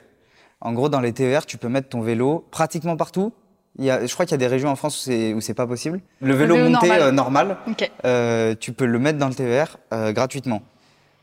En 0.61 0.73
gros, 0.73 0.87
dans 0.89 0.99
les 1.01 1.13
TER, 1.13 1.45
tu 1.47 1.57
peux 1.57 1.67
mettre 1.67 1.89
ton 1.89 2.01
vélo 2.01 2.45
pratiquement 2.51 2.95
partout. 2.95 3.33
Il 3.79 3.85
y 3.85 3.89
a, 3.91 4.05
je 4.05 4.13
crois 4.13 4.25
qu'il 4.25 4.33
y 4.33 4.35
a 4.35 4.37
des 4.37 4.47
régions 4.47 4.69
en 4.69 4.75
France 4.75 5.07
où 5.07 5.41
c'est, 5.41 5.53
pas 5.53 5.65
possible. 5.65 6.01
Le 6.21 6.33
vélo, 6.33 6.55
vélo 6.55 6.69
monté 6.69 7.11
normal. 7.11 7.57
euh, 8.05 8.53
tu 8.59 8.71
peux 8.73 8.85
le 8.85 8.99
mettre 8.99 9.17
dans 9.17 9.27
le 9.29 9.33
TER 9.33 9.77
gratuitement. 10.13 10.61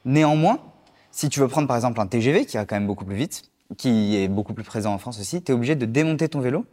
Néanmoins, 0.04 0.58
si 1.10 1.28
tu 1.28 1.40
veux 1.40 1.48
prendre 1.48 1.66
par 1.68 1.76
exemple 1.76 2.00
un 2.00 2.06
TGV 2.06 2.44
qui 2.46 2.56
va 2.56 2.64
quand 2.64 2.76
même 2.76 2.86
beaucoup 2.86 3.04
plus 3.04 3.16
vite, 3.16 3.42
qui 3.76 4.16
est 4.16 4.28
beaucoup 4.28 4.54
plus 4.54 4.64
présent 4.64 4.94
en 4.94 4.98
France 4.98 5.18
aussi, 5.20 5.42
tu 5.42 5.52
es 5.52 5.54
obligé 5.54 5.74
de 5.74 5.86
démonter 5.86 6.28
ton 6.28 6.40
vélo 6.40 6.64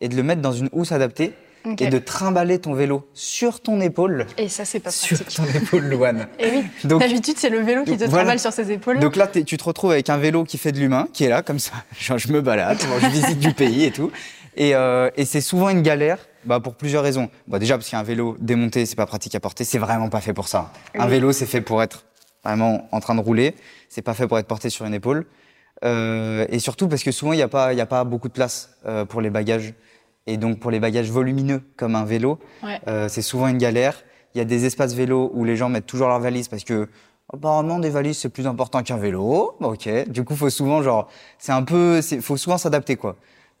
et 0.00 0.08
de 0.08 0.16
le 0.16 0.22
mettre 0.22 0.42
dans 0.42 0.52
une 0.52 0.68
housse 0.72 0.92
adaptée 0.92 1.32
et 1.78 1.86
de 1.86 1.98
trimballer 1.98 2.58
ton 2.58 2.74
vélo 2.74 3.08
sur 3.14 3.60
ton 3.60 3.80
épaule. 3.80 4.26
Et 4.36 4.48
ça, 4.48 4.64
c'est 4.64 4.80
pas 4.80 4.90
Sur 4.90 5.16
pratique. 5.20 5.36
ton 5.36 5.44
épaule, 5.58 5.84
Louane. 5.84 6.26
Et 6.40 6.50
oui, 6.50 6.64
Donc- 6.82 7.00
d'habitude, 7.00 7.36
c'est 7.38 7.50
le 7.50 7.60
vélo 7.60 7.84
qui 7.84 7.92
te 7.92 7.98
voilà. 7.98 8.10
trimballe 8.24 8.40
sur 8.40 8.52
ses 8.52 8.72
épaules. 8.72 8.98
Donc 8.98 9.14
là, 9.14 9.28
tu 9.28 9.44
te 9.56 9.62
retrouves 9.64 9.92
avec 9.92 10.10
un 10.10 10.16
vélo 10.18 10.42
qui 10.42 10.58
fait 10.58 10.72
de 10.72 10.80
l'humain, 10.80 11.06
qui 11.12 11.22
est 11.24 11.28
là, 11.28 11.42
comme 11.42 11.60
ça. 11.60 11.72
Genre, 12.00 12.18
je 12.18 12.32
me 12.32 12.40
balade, 12.40 12.78
je 13.00 13.06
visite 13.06 13.38
du 13.38 13.52
pays 13.54 13.84
et 13.84 13.92
tout. 13.92 14.10
Et, 14.56 14.74
euh, 14.74 15.08
et 15.16 15.24
c'est 15.24 15.40
souvent 15.40 15.68
une 15.68 15.82
galère, 15.82 16.18
bah, 16.44 16.58
pour 16.58 16.74
plusieurs 16.74 17.04
raisons. 17.04 17.30
Bah, 17.46 17.60
déjà, 17.60 17.78
parce 17.78 17.88
qu'un 17.88 18.02
vélo 18.02 18.36
démonté, 18.40 18.84
c'est 18.84 18.96
pas 18.96 19.06
pratique 19.06 19.36
à 19.36 19.40
porter, 19.40 19.62
c'est 19.62 19.78
vraiment 19.78 20.08
pas 20.08 20.20
fait 20.20 20.32
pour 20.34 20.48
ça. 20.48 20.72
Un 20.98 21.04
Oui. 21.04 21.10
vélo, 21.12 21.30
c'est 21.32 21.46
fait 21.46 21.60
pour 21.60 21.80
être 21.80 22.04
vraiment 22.44 22.88
en 22.92 23.00
train 23.00 23.14
de 23.14 23.20
rouler, 23.20 23.54
c'est 23.88 24.02
pas 24.02 24.14
fait 24.14 24.26
pour 24.26 24.38
être 24.38 24.46
porté 24.46 24.70
sur 24.70 24.84
une 24.86 24.94
épaule. 24.94 25.26
Euh, 25.84 26.46
et 26.48 26.58
surtout 26.58 26.88
parce 26.88 27.02
que 27.02 27.10
souvent, 27.10 27.32
il 27.32 27.36
n'y 27.36 27.42
a, 27.42 27.48
pas- 27.48 27.72
y 27.72 27.80
a 27.80 27.86
pas 27.86 28.04
beaucoup 28.04 28.28
de 28.28 28.32
place 28.32 28.76
euh, 28.86 29.04
pour 29.04 29.20
les 29.20 29.30
bagages. 29.30 29.74
Et 30.26 30.36
donc, 30.36 30.60
pour 30.60 30.70
les 30.70 30.78
bagages 30.78 31.10
volumineux, 31.10 31.62
comme 31.76 31.96
un 31.96 32.04
vélo, 32.04 32.38
Ouais. 32.62 32.80
euh, 32.86 33.08
c'est 33.08 33.22
souvent 33.22 33.48
une 33.48 33.58
galère. 33.58 33.96
Il 34.34 34.38
y 34.38 34.40
a 34.40 34.44
des 34.44 34.64
espaces 34.64 34.94
vélos 34.94 35.30
où 35.34 35.44
les 35.44 35.56
gens 35.56 35.68
mettent 35.68 35.86
toujours 35.86 36.08
leurs 36.08 36.20
valises 36.20 36.48
parce 36.48 36.62
que 36.64 36.88
apparemment 37.32 37.78
des 37.78 37.90
valises 37.90 38.18
c'est 38.18 38.28
plus 38.28 38.46
important 38.46 38.82
qu'un 38.82 38.96
vélo. 38.96 39.56
Ok. 39.60 39.88
Du 40.08 40.24
coup, 40.24 40.36
faut 40.36 40.50
souvent 40.50 40.82
genre, 40.82 41.08
c'est 41.38 41.52
un 41.52 41.62
peu, 41.62 42.00
faut 42.20 42.36
souvent 42.36 42.58
s'adapter 42.58 42.96
quoi. 42.96 43.16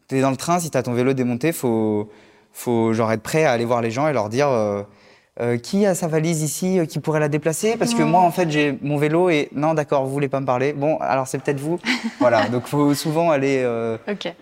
T'es 0.08 0.20
dans 0.20 0.30
le 0.30 0.36
train, 0.36 0.60
si 0.60 0.70
t'as 0.70 0.82
ton 0.82 0.92
vélo 0.92 1.12
démonté, 1.14 1.52
faut, 1.52 2.08
faut 2.52 2.92
genre 2.92 3.10
être 3.12 3.22
prêt 3.22 3.44
à 3.44 3.52
aller 3.52 3.64
voir 3.64 3.82
les 3.82 3.90
gens 3.90 4.06
et 4.08 4.12
leur 4.12 4.28
dire. 4.28 4.48
Euh, 5.40 5.56
qui 5.56 5.86
a 5.86 5.94
sa 5.94 6.08
valise 6.08 6.42
ici 6.42 6.78
euh, 6.78 6.84
qui 6.84 7.00
pourrait 7.00 7.20
la 7.20 7.28
déplacer? 7.28 7.76
Parce 7.76 7.94
que 7.94 8.02
moi, 8.02 8.20
en 8.20 8.30
fait, 8.30 8.50
j'ai 8.50 8.78
mon 8.82 8.96
vélo 8.98 9.30
et 9.30 9.48
non, 9.54 9.72
d'accord, 9.74 10.04
vous 10.04 10.12
voulez 10.12 10.28
pas 10.28 10.40
me 10.40 10.46
parler. 10.46 10.72
Bon, 10.72 10.98
alors 10.98 11.26
c'est 11.26 11.38
peut-être 11.38 11.60
vous. 11.60 11.78
voilà. 12.20 12.48
Donc, 12.48 12.66
faut 12.66 12.94
souvent 12.94 13.30
aller 13.30 13.62
euh, 13.64 13.96
Ok. 14.10 14.32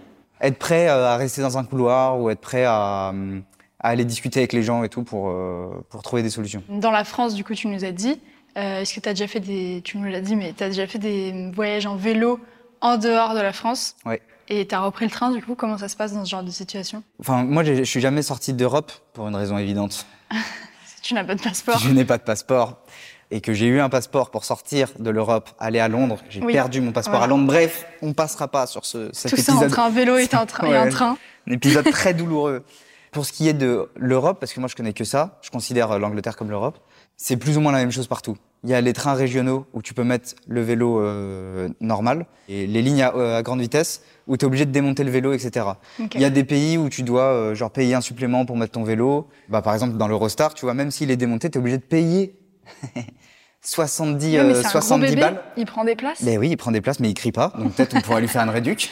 être 0.40 0.58
prêt 0.58 0.88
euh, 0.88 1.06
à 1.06 1.16
rester 1.16 1.42
dans 1.42 1.58
un 1.58 1.64
couloir 1.64 2.18
ou 2.20 2.28
être 2.30 2.40
prêt 2.40 2.64
à, 2.64 3.08
à 3.08 3.88
aller 3.88 4.04
discuter 4.04 4.40
avec 4.40 4.52
les 4.52 4.62
gens 4.62 4.82
et 4.82 4.88
tout 4.88 5.04
pour, 5.04 5.32
pour 5.88 6.02
trouver 6.02 6.22
des 6.22 6.30
solutions. 6.30 6.62
Dans 6.68 6.90
la 6.90 7.04
France, 7.04 7.34
du 7.34 7.44
coup, 7.44 7.54
tu 7.54 7.68
nous 7.68 7.84
as 7.84 7.92
dit. 7.92 8.20
Est-ce 8.56 8.92
que 8.94 9.00
tu 9.00 9.08
as 9.08 9.12
déjà 9.12 9.28
fait 9.28 9.40
des. 9.40 9.80
Tu 9.84 9.96
nous 9.96 10.10
l'as 10.10 10.20
dit, 10.20 10.34
mais 10.34 10.52
tu 10.56 10.64
as 10.64 10.68
déjà 10.68 10.86
fait 10.88 10.98
des 10.98 11.50
voyages 11.54 11.86
en 11.86 11.94
vélo 11.96 12.40
en 12.80 12.96
dehors 12.98 13.34
de 13.34 13.40
la 13.40 13.52
France? 13.52 13.94
Ouais. 14.04 14.20
Et 14.48 14.66
tu 14.66 14.74
as 14.74 14.80
repris 14.80 15.04
le 15.04 15.12
train, 15.12 15.30
du 15.30 15.40
coup, 15.40 15.54
comment 15.54 15.78
ça 15.78 15.88
se 15.88 15.94
passe 15.94 16.12
dans 16.12 16.24
ce 16.24 16.30
genre 16.30 16.42
de 16.42 16.50
situation? 16.50 17.04
Enfin, 17.20 17.44
moi, 17.44 17.62
je 17.62 17.84
suis 17.84 18.00
jamais 18.00 18.22
sorti 18.22 18.52
d'Europe 18.52 18.90
pour 19.12 19.28
une 19.28 19.36
raison 19.36 19.56
évidente. 19.56 20.04
Si 21.10 21.14
tu 21.14 21.20
n'as 21.20 21.24
pas 21.24 21.34
de 21.34 21.42
passeport. 21.42 21.78
Je 21.80 21.90
n'ai 21.90 22.04
pas 22.04 22.18
de 22.18 22.22
passeport 22.22 22.76
et 23.32 23.40
que 23.40 23.52
j'ai 23.52 23.66
eu 23.66 23.80
un 23.80 23.88
passeport 23.88 24.30
pour 24.30 24.44
sortir 24.44 24.90
de 25.00 25.10
l'Europe, 25.10 25.50
aller 25.58 25.80
à 25.80 25.88
Londres. 25.88 26.18
J'ai 26.28 26.40
Oui. 26.40 26.52
perdu 26.52 26.80
mon 26.80 26.92
passeport 26.92 27.14
Voilà. 27.18 27.24
à 27.24 27.28
Londres. 27.28 27.46
Bref, 27.48 27.84
on 28.00 28.12
passera 28.12 28.46
pas 28.46 28.68
sur 28.68 28.84
ce, 28.86 29.10
cet 29.12 29.30
Tout 29.32 29.36
ça 29.38 29.52
épisode. 29.54 29.70
entre 29.70 29.80
un 29.80 29.90
vélo 29.90 30.18
et 30.18 30.28
un, 30.32 30.46
train, 30.46 30.66
et 30.68 30.76
un 30.76 30.84
Ouais. 30.84 30.90
train. 30.90 31.16
Un 31.48 31.52
épisode 31.52 31.90
très 31.90 32.14
douloureux. 32.14 32.64
Pour 33.10 33.26
ce 33.26 33.32
qui 33.32 33.48
est 33.48 33.54
de 33.54 33.90
l'Europe, 33.96 34.38
parce 34.38 34.52
que 34.52 34.60
moi 34.60 34.68
je 34.68 34.76
connais 34.76 34.92
que 34.92 35.02
ça, 35.02 35.40
je 35.42 35.50
considère 35.50 35.98
l'Angleterre 35.98 36.36
comme 36.36 36.48
l'Europe, 36.50 36.78
c'est 37.16 37.36
plus 37.36 37.56
ou 37.56 37.60
moins 37.60 37.72
la 37.72 37.78
même 37.78 37.90
chose 37.90 38.06
partout. 38.06 38.36
Il 38.62 38.70
y 38.70 38.74
a 38.74 38.80
les 38.82 38.92
trains 38.92 39.14
régionaux 39.14 39.66
où 39.72 39.80
tu 39.80 39.94
peux 39.94 40.04
mettre 40.04 40.34
le 40.46 40.60
vélo 40.60 41.00
euh, 41.00 41.68
normal, 41.80 42.26
et 42.48 42.66
les 42.66 42.82
lignes 42.82 43.02
à, 43.02 43.14
euh, 43.16 43.38
à 43.38 43.42
grande 43.42 43.60
vitesse 43.60 44.02
où 44.26 44.36
tu 44.36 44.44
es 44.44 44.46
obligé 44.46 44.66
de 44.66 44.70
démonter 44.70 45.02
le 45.02 45.10
vélo, 45.10 45.32
etc. 45.32 45.66
Il 46.14 46.20
y 46.20 46.24
a 46.26 46.30
des 46.30 46.44
pays 46.44 46.76
où 46.78 46.88
tu 46.88 47.02
dois 47.02 47.22
euh, 47.32 47.54
genre 47.54 47.70
payer 47.70 47.94
un 47.94 48.00
supplément 48.00 48.44
pour 48.44 48.56
mettre 48.56 48.72
ton 48.72 48.84
vélo. 48.84 49.28
Bah, 49.48 49.62
par 49.62 49.72
exemple, 49.74 49.96
dans 49.96 50.06
l'Eurostar, 50.08 50.52
tu 50.54 50.66
vois, 50.66 50.74
même 50.74 50.90
s'il 50.90 51.10
est 51.10 51.16
démonté, 51.16 51.48
tu 51.50 51.56
es 51.56 51.60
obligé 51.60 51.78
de 51.78 51.82
payer 51.82 52.36
70, 53.62 54.24
Ouais, 54.26 54.30
mais 54.32 54.38
euh, 54.38 54.58
un 54.58 54.60
gros 54.62 54.70
70 54.70 55.08
bébé, 55.10 55.20
balles. 55.20 55.42
il 55.56 55.66
prend 55.66 55.84
des 55.84 55.94
places. 55.96 56.22
Ben 56.24 56.38
oui, 56.38 56.48
il 56.50 56.56
prend 56.56 56.70
des 56.70 56.80
places, 56.80 57.00
mais 57.00 57.10
il 57.10 57.14
crie 57.14 57.32
pas. 57.32 57.52
Donc 57.58 57.74
peut-être 57.74 57.94
on 57.96 58.00
pourrait 58.00 58.20
lui 58.22 58.28
faire 58.28 58.42
une 58.42 58.50
réduc. 58.50 58.90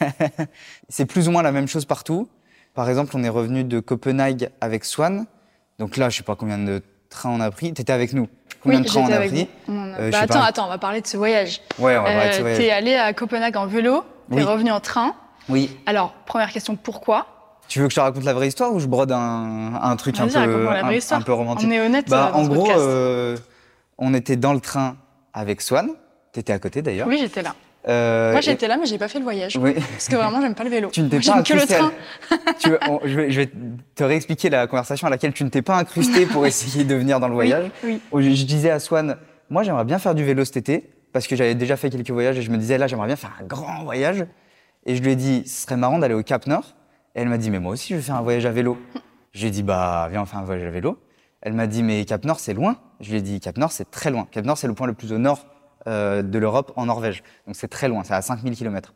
c'est 0.88 1.06
plus 1.06 1.28
ou 1.28 1.32
moins 1.32 1.42
la 1.42 1.52
même 1.52 1.66
chose 1.68 1.84
partout. 1.84 2.28
Par 2.74 2.88
exemple, 2.88 3.12
on 3.16 3.24
est 3.24 3.28
revenu 3.28 3.64
de 3.64 3.80
Copenhague 3.80 4.50
avec 4.60 4.84
Swan. 4.84 5.26
Donc 5.78 5.96
là, 5.96 6.08
je 6.10 6.18
sais 6.18 6.22
pas 6.22 6.36
combien 6.36 6.58
de 6.58 6.82
trains 7.10 7.30
on 7.30 7.40
a 7.40 7.50
pris. 7.50 7.72
T'étais 7.74 7.92
avec 7.92 8.12
nous. 8.12 8.28
Combien 8.62 8.78
oui, 8.78 8.84
de 8.84 8.88
trains 8.88 9.00
on 9.00 9.06
j'étais 9.06 9.16
a 9.16 9.20
pris 9.28 9.48
Euh, 9.68 10.06
je 10.06 10.10
Bah, 10.12 10.18
attends, 10.20 10.38
pas. 10.40 10.44
attends, 10.46 10.66
on 10.66 10.68
va 10.70 10.78
parler 10.78 11.00
de 11.00 11.06
ce 11.06 11.16
voyage. 11.16 11.60
Ouais, 11.78 11.96
on 11.96 12.02
va 12.02 12.12
parler 12.12 12.28
de 12.28 12.32
ce 12.34 12.38
Euh, 12.38 12.42
voyage. 12.42 12.58
T'es 12.58 12.70
allé 12.70 12.94
à 12.94 13.12
Copenhague 13.12 13.56
en 13.56 13.66
vélo, 13.66 14.04
t'es 14.30 14.36
Oui. 14.36 14.42
revenu 14.42 14.70
en 14.70 14.80
train. 14.80 15.14
Oui. 15.48 15.76
Alors, 15.86 16.12
première 16.26 16.50
question, 16.52 16.76
pourquoi? 16.76 17.26
Tu 17.68 17.80
veux 17.80 17.86
que 17.86 17.90
je 17.90 17.96
te 17.96 18.00
raconte 18.00 18.24
la 18.24 18.34
vraie 18.34 18.48
histoire 18.48 18.72
ou 18.72 18.78
je 18.80 18.86
brode 18.86 19.10
un, 19.12 19.74
un 19.82 19.96
truc 19.96 20.18
un 20.20 20.26
peu, 20.28 20.36
un, 20.38 21.20
peu 21.22 21.32
romantique 21.32 21.68
On 21.68 21.72
est 21.72 21.80
honnête 21.80 22.08
Bah, 22.08 22.28
euh, 22.28 22.32
dans 22.32 22.38
en 22.38 22.44
ce 22.44 22.48
gros, 22.50 22.70
euh, 22.70 23.36
on 23.98 24.14
était 24.14 24.36
dans 24.36 24.52
le 24.52 24.60
train 24.60 24.96
avec 25.32 25.60
Swan. 25.60 25.88
T'étais 26.32 26.52
à 26.52 26.58
côté 26.58 26.82
d'ailleurs. 26.82 27.08
Oui, 27.08 27.18
j'étais 27.20 27.42
là. 27.42 27.54
Euh, 27.88 28.30
Moi, 28.30 28.38
et- 28.38 28.42
j'étais 28.42 28.68
là, 28.68 28.76
mais 28.76 28.86
j'ai 28.86 28.98
pas 28.98 29.08
fait 29.08 29.18
le 29.18 29.24
voyage. 29.24 29.56
Oui. 29.56 29.74
Parce 29.74 30.08
que 30.08 30.14
vraiment, 30.16 30.40
j'aime 30.40 30.54
pas 30.54 30.62
le 30.64 30.70
vélo. 30.70 30.88
Tu 30.92 31.02
ne 31.02 31.08
t'es 31.08 31.18
pas 31.20 31.42
que 31.42 31.52
le 31.54 31.66
train. 31.66 31.92
tu 32.60 32.70
veux- 32.70 32.78
on- 32.88 33.00
je, 33.04 33.14
vais, 33.16 33.30
je 33.30 33.40
vais 33.40 33.50
te 33.94 34.04
réexpliquer 34.04 34.50
la 34.50 34.66
conversation 34.68 35.06
à 35.08 35.10
laquelle 35.10 35.32
tu 35.32 35.42
ne 35.44 35.48
t'es 35.48 35.62
pas 35.62 35.76
incrusté 35.76 36.26
pour 36.26 36.46
essayer 36.46 36.84
de 36.84 36.94
venir 36.94 37.18
dans 37.18 37.28
le 37.28 37.34
voyage. 37.34 37.70
Oui. 37.82 38.00
Où 38.12 38.20
Je, 38.20 38.30
je 38.30 38.44
disais 38.44 38.70
à 38.70 38.78
Swan, 38.78 39.16
moi 39.50 39.62
j'aimerais 39.64 39.84
bien 39.84 39.98
faire 39.98 40.14
du 40.14 40.24
vélo 40.24 40.44
cet 40.44 40.56
été, 40.58 40.90
parce 41.12 41.26
que 41.26 41.34
j'avais 41.34 41.54
déjà 41.56 41.76
fait 41.76 41.90
quelques 41.90 42.10
voyages 42.10 42.38
et 42.38 42.42
je 42.42 42.50
me 42.52 42.56
disais 42.56 42.78
là 42.78 42.86
j'aimerais 42.86 43.08
bien 43.08 43.16
faire 43.16 43.32
un 43.40 43.44
grand 43.44 43.82
voyage. 43.82 44.26
Et 44.86 44.94
je 44.96 45.02
lui 45.02 45.12
ai 45.12 45.16
dit, 45.16 45.42
ce 45.46 45.62
serait 45.62 45.76
marrant 45.76 45.98
d'aller 45.98 46.14
au 46.14 46.22
Cap 46.22 46.46
Nord. 46.46 46.74
Et 47.14 47.20
elle 47.20 47.28
m'a 47.28 47.38
dit, 47.38 47.50
mais 47.50 47.58
moi 47.60 47.72
aussi 47.72 47.88
je 47.90 47.96
vais 47.96 48.02
faire 48.02 48.16
un 48.16 48.22
voyage 48.22 48.46
à 48.46 48.50
vélo. 48.52 48.78
Je 49.32 49.40
lui 49.40 49.48
ai 49.48 49.50
dit, 49.50 49.62
bah 49.64 50.06
viens 50.10 50.22
on 50.22 50.26
fait 50.26 50.36
un 50.36 50.42
voyage 50.44 50.66
à 50.66 50.70
vélo. 50.70 50.98
Elle 51.40 51.54
m'a 51.54 51.66
dit, 51.66 51.82
mais 51.82 52.04
Cap 52.04 52.24
Nord 52.24 52.38
c'est 52.38 52.54
loin. 52.54 52.76
Je 53.00 53.10
lui 53.10 53.18
ai 53.18 53.22
dit, 53.22 53.40
Cap 53.40 53.56
Nord 53.58 53.72
c'est 53.72 53.90
très 53.90 54.10
loin. 54.10 54.28
Cap 54.30 54.44
Nord 54.44 54.56
c'est 54.56 54.68
le 54.68 54.74
point 54.74 54.86
le 54.86 54.92
plus 54.92 55.12
au 55.12 55.18
nord 55.18 55.46
de 55.86 56.38
l'Europe 56.38 56.72
en 56.76 56.86
Norvège. 56.86 57.22
Donc 57.46 57.56
c'est 57.56 57.68
très 57.68 57.88
loin, 57.88 58.04
c'est 58.04 58.14
à 58.14 58.22
5000 58.22 58.56
km. 58.56 58.94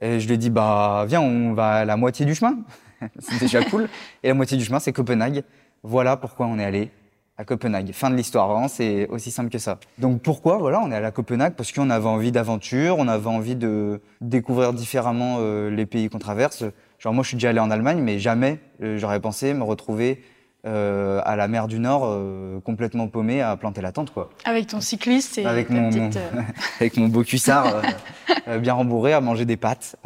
Et 0.00 0.20
je 0.20 0.26
lui 0.26 0.34
ai 0.34 0.38
dit, 0.38 0.50
bah, 0.50 1.04
viens, 1.06 1.20
on 1.20 1.52
va 1.52 1.72
à 1.72 1.84
la 1.84 1.96
moitié 1.96 2.24
du 2.24 2.34
chemin. 2.34 2.58
c'est 3.18 3.40
déjà 3.40 3.62
cool. 3.64 3.88
Et 4.22 4.28
la 4.28 4.34
moitié 4.34 4.56
du 4.56 4.64
chemin, 4.64 4.78
c'est 4.78 4.92
Copenhague. 4.92 5.42
Voilà 5.82 6.16
pourquoi 6.16 6.46
on 6.46 6.58
est 6.58 6.64
allé 6.64 6.90
à 7.36 7.44
Copenhague. 7.44 7.92
Fin 7.92 8.10
de 8.10 8.16
l'histoire, 8.16 8.48
vraiment, 8.48 8.68
c'est 8.68 9.08
aussi 9.08 9.30
simple 9.30 9.50
que 9.50 9.58
ça. 9.58 9.78
Donc 9.98 10.22
pourquoi 10.22 10.58
Voilà, 10.58 10.80
on 10.80 10.90
est 10.90 10.94
allé 10.94 11.06
à 11.06 11.10
Copenhague? 11.10 11.54
Parce 11.54 11.72
qu'on 11.72 11.90
avait 11.90 12.06
envie 12.06 12.32
d'aventure, 12.32 12.96
on 12.98 13.08
avait 13.08 13.28
envie 13.28 13.56
de 13.56 14.00
découvrir 14.20 14.72
différemment 14.72 15.36
euh, 15.40 15.70
les 15.70 15.86
pays 15.86 16.08
qu'on 16.08 16.18
traverse. 16.18 16.64
Genre 16.98 17.14
moi, 17.14 17.22
je 17.22 17.28
suis 17.28 17.36
déjà 17.36 17.50
allé 17.50 17.60
en 17.60 17.70
Allemagne, 17.70 18.00
mais 18.02 18.18
jamais 18.18 18.58
euh, 18.82 18.98
j'aurais 18.98 19.20
pensé 19.20 19.54
me 19.54 19.64
retrouver 19.64 20.22
euh, 20.66 21.20
à 21.24 21.36
la 21.36 21.48
mer 21.48 21.68
du 21.68 21.78
Nord 21.78 22.02
euh, 22.04 22.60
complètement 22.60 23.08
paumé 23.08 23.40
à 23.40 23.56
planter 23.56 23.80
la 23.80 23.92
tente, 23.92 24.12
quoi. 24.12 24.30
Avec 24.44 24.66
ton 24.66 24.80
cycliste 24.80 25.38
et 25.38 25.46
Avec 25.46 25.70
mon, 25.70 25.88
petite, 25.88 26.00
mon- 26.16 26.38
euh, 26.40 26.42
avec 26.80 26.96
mon 26.96 27.08
beau 27.08 27.22
cuissard 27.22 27.66
euh, 28.48 28.58
bien 28.58 28.74
rembourré 28.74 29.12
à 29.12 29.20
manger 29.20 29.44
des 29.46 29.56
pâtes 29.56 29.96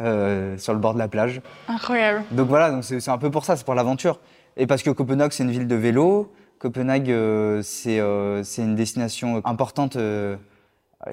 sur 0.57 0.73
le 0.73 0.79
bord 0.79 0.93
de 0.93 0.99
la 0.99 1.07
plage. 1.07 1.41
Incroyable. 1.67 2.23
Donc 2.31 2.47
voilà, 2.47 2.71
donc 2.71 2.83
c'est 2.83 2.99
c'est 2.99 3.11
un 3.11 3.17
peu 3.17 3.29
pour 3.31 3.43
ça, 3.45 3.55
c'est 3.55 3.65
pour 3.65 3.75
l'aventure. 3.75 4.19
Et 4.57 4.67
parce 4.67 4.81
que 4.83 4.89
Copenhague, 4.91 5.31
c'est 5.33 5.43
une 5.43 5.51
ville 5.51 5.67
de 5.67 5.75
vélo. 5.75 6.31
Copenhague, 6.59 7.13
c'est 7.61 7.99
c'est 8.43 8.61
une 8.61 8.75
destination 8.75 9.41
importante 9.43 9.97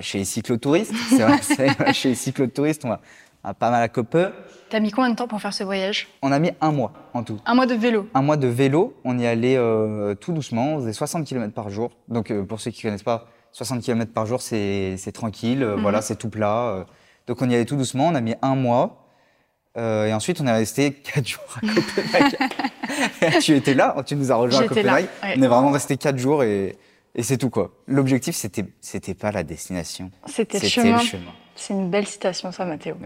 chez 0.01 0.19
les 0.19 0.25
cyclotouristes. 0.25 0.95
C'est 1.11 1.23
vrai, 1.23 1.39
c'est- 1.43 1.93
chez 1.93 2.09
les 2.11 2.15
cyclotouristes, 2.15 2.85
on 2.85 2.93
a, 2.93 2.95
on 2.95 2.95
a 2.95 3.01
pas 3.59 3.71
mal 3.71 3.83
à 3.83 3.89
Cope. 3.89 4.17
T'as 4.71 4.81
mis 4.81 4.91
combien 4.91 5.11
de 5.11 5.17
temps 5.17 5.29
pour 5.29 5.41
faire 5.41 5.53
ce 5.53 5.65
voyage 5.65 6.09
On 6.23 6.33
a 6.33 6.39
mis 6.39 6.51
un 6.61 6.73
mois 6.73 6.93
en 7.13 7.23
tout. 7.25 7.39
Un 7.45 7.55
mois 7.55 7.67
de 7.67 7.75
vélo. 7.75 8.09
Un 8.15 8.23
mois 8.23 8.37
de 8.37 8.47
vélo, 8.47 8.97
on 9.05 9.19
y 9.19 9.27
allait 9.27 9.57
euh, 9.57 10.15
tout 10.15 10.33
doucement, 10.33 10.75
on 10.77 10.81
faisait 10.81 10.93
60 10.93 11.27
km 11.27 11.53
par 11.53 11.69
jour. 11.71 11.91
Donc 12.09 12.31
euh, 12.31 12.45
pour 12.45 12.61
ceux 12.61 12.71
qui 12.71 12.83
connaissent 12.83 13.03
pas, 13.03 13.27
60 13.53 13.83
km 13.83 14.13
par 14.13 14.27
jour, 14.27 14.41
c'est 14.41 14.97
tranquille, 15.13 15.63
euh, 15.63 15.75
Mhm. 15.77 15.83
voilà, 15.83 16.01
c'est 16.03 16.17
tout 16.17 16.31
plat. 16.31 16.87
Donc 17.27 17.43
on 17.43 17.51
y 17.51 17.55
allait 17.55 17.65
tout 17.67 17.77
doucement, 17.77 18.07
on 18.09 18.15
a 18.15 18.21
mis 18.21 18.35
un 18.43 18.55
mois. 18.55 18.99
Et 19.77 20.13
ensuite, 20.13 20.41
on 20.41 20.47
est 20.47 20.53
resté 20.53 20.93
4 21.15 21.27
jours 21.27 21.43
à 21.57 21.61
Copenhague. 21.61 22.51
tu 23.41 23.55
étais 23.57 23.75
là, 23.75 23.97
tu 24.07 24.17
nous 24.17 24.31
as 24.31 24.35
rejoint 24.37 24.61
à 24.61 24.63
là, 24.63 24.69
Copenhague. 24.69 25.07
ouais. 25.23 25.35
On 25.39 25.43
est 25.43 25.47
vraiment 25.47 25.71
resté 25.71 25.97
4 25.97 26.19
jours 26.19 26.43
et, 26.45 26.77
et 27.15 27.23
c'est 27.23 27.39
tout 27.39 27.49
quoi. 27.51 27.73
L'objectif, 27.87 28.35
c'était 28.37 28.65
c'était 28.81 29.15
pas 29.15 29.33
la 29.33 29.43
destination, 29.45 30.11
C'était 30.27 30.59
le 30.61 30.69
chemin. 30.69 30.99
le 30.99 31.03
chemin. 31.05 31.33
C'est 31.55 31.75
une 31.75 31.91
belle 31.91 32.07
citation, 32.07 32.51
ça, 32.51 32.65
Mathéo. 32.65 32.97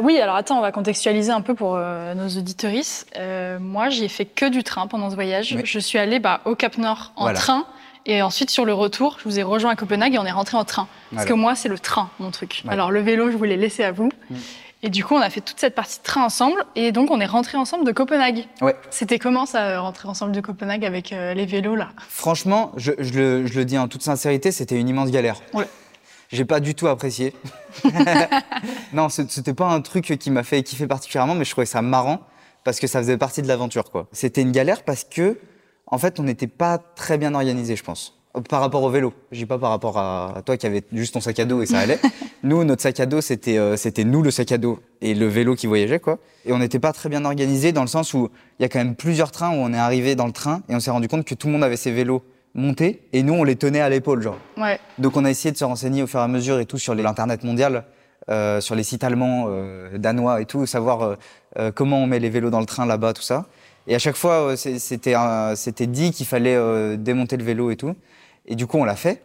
Oui, 0.00 0.18
alors 0.20 0.36
attends, 0.36 0.58
on 0.58 0.60
va 0.60 0.70
contextualiser 0.72 1.32
un 1.32 1.40
peu 1.40 1.54
pour 1.54 1.74
euh, 1.76 2.14
nos 2.14 2.28
auditorices. 2.28 3.06
Euh, 3.16 3.58
moi, 3.58 3.88
j'ai 3.88 4.08
fait 4.08 4.26
que 4.26 4.46
du 4.48 4.62
train 4.62 4.86
pendant 4.86 5.10
ce 5.10 5.14
voyage. 5.14 5.54
Oui. 5.56 5.62
Je 5.64 5.78
suis 5.78 5.98
allée 5.98 6.18
bah, 6.18 6.40
au 6.44 6.54
Cap 6.54 6.78
Nord 6.78 7.12
en 7.16 7.22
Voilà. 7.22 7.38
train. 7.38 7.66
Et 8.08 8.22
ensuite, 8.22 8.50
sur 8.50 8.64
le 8.64 8.72
retour, 8.72 9.16
je 9.18 9.24
vous 9.28 9.40
ai 9.40 9.42
rejoint 9.42 9.72
à 9.72 9.76
Copenhague 9.76 10.14
et 10.14 10.18
on 10.18 10.26
est 10.26 10.30
rentré 10.30 10.56
en 10.56 10.64
train. 10.64 10.86
Parce 11.12 11.26
que 11.26 11.32
moi, 11.32 11.56
c'est 11.56 11.68
le 11.68 11.78
train, 11.78 12.08
mon 12.20 12.30
truc. 12.30 12.62
Alors, 12.68 12.92
le 12.92 13.00
vélo, 13.00 13.32
je 13.32 13.36
voulais 13.36 13.56
laisser 13.56 13.82
à 13.82 13.90
vous. 13.90 14.10
Mm. 14.30 14.36
Et 14.82 14.90
du 14.90 15.02
coup, 15.04 15.14
on 15.16 15.20
a 15.20 15.30
fait 15.30 15.40
toute 15.40 15.58
cette 15.58 15.74
partie 15.74 15.98
de 15.98 16.04
train 16.04 16.22
ensemble. 16.22 16.62
Et 16.76 16.92
donc, 16.92 17.10
on 17.10 17.18
est 17.18 17.26
rentré 17.26 17.58
ensemble 17.58 17.84
de 17.84 17.90
Copenhague. 17.90 18.44
Ouais. 18.60 18.76
C'était 18.90 19.18
comment 19.18 19.44
ça, 19.46 19.62
euh, 19.64 19.80
rentrer 19.80 20.06
ensemble 20.06 20.30
de 20.32 20.40
Copenhague 20.40 20.84
avec 20.84 21.12
euh, 21.12 21.34
les 21.34 21.46
vélos, 21.46 21.74
là? 21.74 21.88
Franchement, 22.08 22.70
je, 22.76 22.92
je 22.98 23.12
le, 23.14 23.46
je 23.46 23.58
le 23.58 23.64
dis 23.64 23.78
en 23.78 23.88
toute 23.88 24.02
sincérité, 24.02 24.52
c'était 24.52 24.78
une 24.78 24.88
immense 24.88 25.10
galère. 25.10 25.40
Ouais. 25.54 25.66
J'ai 26.32 26.44
pas 26.44 26.60
du 26.60 26.74
tout 26.74 26.88
apprécié. 26.88 27.32
non, 28.92 29.08
ce- 29.08 29.22
c'était 29.28 29.54
pas 29.54 29.68
un 29.68 29.80
truc 29.80 30.16
qui 30.18 30.30
m'a 30.30 30.42
fait 30.42 30.62
kiffer 30.62 30.86
particulièrement, 30.86 31.34
mais 31.34 31.44
je 31.44 31.50
trouvais 31.50 31.66
ça 31.66 31.82
marrant 31.82 32.20
parce 32.64 32.80
que 32.80 32.86
ça 32.86 32.98
faisait 33.00 33.16
partie 33.16 33.42
de 33.42 33.48
l'aventure, 33.48 33.90
quoi. 33.90 34.08
C'était 34.12 34.42
une 34.42 34.52
galère 34.52 34.82
parce 34.82 35.04
que, 35.04 35.38
en 35.86 35.98
fait, 35.98 36.18
on 36.18 36.24
n'était 36.24 36.48
pas 36.48 36.78
très 36.78 37.16
bien 37.18 37.34
organisé, 37.34 37.76
je 37.76 37.84
pense. 37.84 38.12
Par 38.50 38.60
rapport 38.60 38.82
au 38.82 38.90
vélo. 38.90 39.14
Je 39.32 39.38
dis 39.38 39.46
pas 39.46 39.56
par 39.58 39.70
rapport 39.70 39.96
à, 39.96 40.36
à 40.36 40.42
toi 40.42 40.58
qui 40.58 40.66
avait 40.66 40.82
juste 40.92 41.14
ton 41.14 41.20
sac 41.22 41.38
à 41.38 41.46
dos 41.46 41.62
et 41.62 41.66
ça 41.66 41.78
allait. 41.78 41.98
nous, 42.42 42.64
notre 42.64 42.82
sac 42.82 43.00
à 43.00 43.06
dos, 43.06 43.22
c'était 43.22 43.56
euh, 43.56 43.78
c'était 43.78 44.04
nous 44.04 44.20
le 44.20 44.30
sac 44.30 44.52
à 44.52 44.58
dos 44.58 44.78
et 45.00 45.14
le 45.14 45.26
vélo 45.26 45.54
qui 45.54 45.66
voyageait, 45.66 46.00
quoi. 46.00 46.18
Et 46.44 46.52
on 46.52 46.58
n'était 46.58 46.78
pas 46.78 46.92
très 46.92 47.08
bien 47.08 47.24
organisé 47.24 47.72
dans 47.72 47.80
le 47.80 47.86
sens 47.86 48.12
où 48.12 48.28
il 48.58 48.62
y 48.62 48.66
a 48.66 48.68
quand 48.68 48.78
même 48.78 48.94
plusieurs 48.94 49.30
trains 49.30 49.50
où 49.52 49.54
on 49.54 49.72
est 49.72 49.78
arrivé 49.78 50.16
dans 50.16 50.26
le 50.26 50.32
train 50.32 50.60
et 50.68 50.74
on 50.74 50.80
s'est 50.80 50.90
rendu 50.90 51.08
compte 51.08 51.24
que 51.24 51.34
tout 51.34 51.46
le 51.46 51.54
monde 51.54 51.64
avait 51.64 51.78
ses 51.78 51.92
vélos 51.92 52.22
montés 52.56 53.02
et 53.12 53.22
nous, 53.22 53.34
on 53.34 53.44
les 53.44 53.54
tenait 53.56 53.80
à 53.80 53.88
l'épaule, 53.88 54.22
genre. 54.22 54.38
Ouais. 54.56 54.80
Donc 54.98 55.16
on 55.16 55.24
a 55.24 55.30
essayé 55.30 55.52
de 55.52 55.56
se 55.58 55.64
renseigner 55.64 56.02
au 56.02 56.06
fur 56.06 56.18
et 56.20 56.22
à 56.24 56.28
mesure 56.28 56.58
et 56.58 56.66
tout 56.66 56.78
sur 56.78 56.94
l'internet 56.94 57.44
mondial, 57.44 57.84
euh, 58.28 58.60
sur 58.60 58.74
les 58.74 58.82
sites 58.82 59.04
allemands, 59.04 59.44
euh, 59.48 59.98
danois 59.98 60.40
et 60.40 60.46
tout, 60.46 60.66
savoir 60.66 61.16
euh, 61.58 61.70
comment 61.72 61.98
on 62.02 62.06
met 62.06 62.18
les 62.18 62.30
vélos 62.30 62.50
dans 62.50 62.60
le 62.60 62.66
train 62.66 62.86
là-bas, 62.86 63.12
tout 63.12 63.22
ça. 63.22 63.46
Et 63.86 63.94
à 63.94 63.98
chaque 64.00 64.16
fois, 64.16 64.56
c'était 64.56 65.86
dit 65.86 66.10
qu'il 66.10 66.26
fallait 66.26 66.96
démonter 66.96 67.36
le 67.36 67.44
vélo 67.44 67.70
et 67.70 67.76
tout. 67.76 67.94
Et 68.46 68.56
du 68.56 68.66
coup, 68.66 68.78
on 68.78 68.84
l'a 68.84 68.96
fait. 68.96 69.22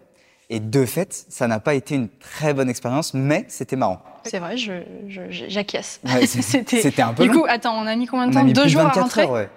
Et 0.52 0.60
de 0.60 0.86
fait, 0.86 1.26
ça 1.30 1.48
n'a 1.48 1.60
pas 1.62 1.74
été 1.76 1.96
une 1.96 2.10
très 2.10 2.54
bonne 2.54 2.70
expérience, 2.70 3.14
mais 3.14 3.46
c'était 3.48 3.78
marrant. 3.78 4.02
C'est 4.26 4.40
vrai, 4.40 4.58
je, 4.58 4.74
je- 5.08 5.32
je- 5.32 5.46
j'acquiesce. 5.48 6.02
Ouais, 6.04 6.26
c'est- 6.28 6.42
c'était 6.82 7.02
un 7.02 7.14
peu 7.14 7.24
Du 7.24 7.30
long. 7.30 7.40
coup, 7.42 7.46
attends, 7.48 7.74
on 7.82 7.88
a 7.88 7.96
mis 7.96 8.06
combien 8.06 8.28
de 8.28 8.34
temps 8.34 8.44
Deux 8.44 8.68
jours 8.68 8.82
à 8.82 8.86
24 8.86 9.02
rentrer 9.04 9.22
heures, 9.22 9.32
ouais. 9.32 9.50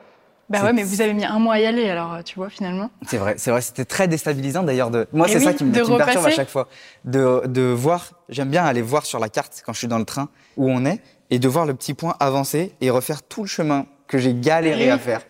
Bah 0.50 0.62
ouais, 0.62 0.72
mais 0.72 0.82
vous 0.82 1.00
avez 1.00 1.14
mis 1.14 1.24
un 1.24 1.38
mois 1.38 1.54
à 1.54 1.60
y 1.60 1.66
aller, 1.66 1.88
alors 1.88 2.22
tu 2.22 2.34
vois, 2.36 2.50
finalement. 2.50 2.90
C'est 3.06 3.16
vrai, 3.16 3.34
c'est 3.38 3.50
vrai, 3.50 3.60
c'était 3.60 3.84
très 3.84 4.08
déstabilisant 4.08 4.62
d'ailleurs. 4.62 4.90
De... 4.90 5.06
Moi, 5.12 5.26
c'est 5.28 5.38
oui, 5.38 5.44
ça 5.44 5.54
qui 5.54 5.64
me, 5.64 5.72
qui 5.72 5.90
me 5.90 5.96
perturbe 5.96 6.26
à 6.26 6.30
chaque 6.30 6.50
fois. 6.50 6.68
De, 7.04 7.42
de 7.46 7.62
voir, 7.62 8.12
j'aime 8.28 8.50
bien 8.50 8.64
aller 8.64 8.82
voir 8.82 9.06
sur 9.06 9.18
la 9.18 9.28
carte 9.28 9.62
quand 9.64 9.72
je 9.72 9.78
suis 9.78 9.88
dans 9.88 9.98
le 9.98 10.04
train 10.04 10.28
où 10.56 10.70
on 10.70 10.84
est 10.84 11.00
et 11.30 11.38
de 11.38 11.48
voir 11.48 11.64
le 11.66 11.74
petit 11.74 11.94
point 11.94 12.14
avancer 12.20 12.74
et 12.80 12.90
refaire 12.90 13.22
tout 13.22 13.42
le 13.42 13.48
chemin 13.48 13.86
que 14.06 14.18
j'ai 14.18 14.34
galéré 14.34 14.84
Oui. 14.84 14.90
à 14.90 14.98
faire 14.98 15.22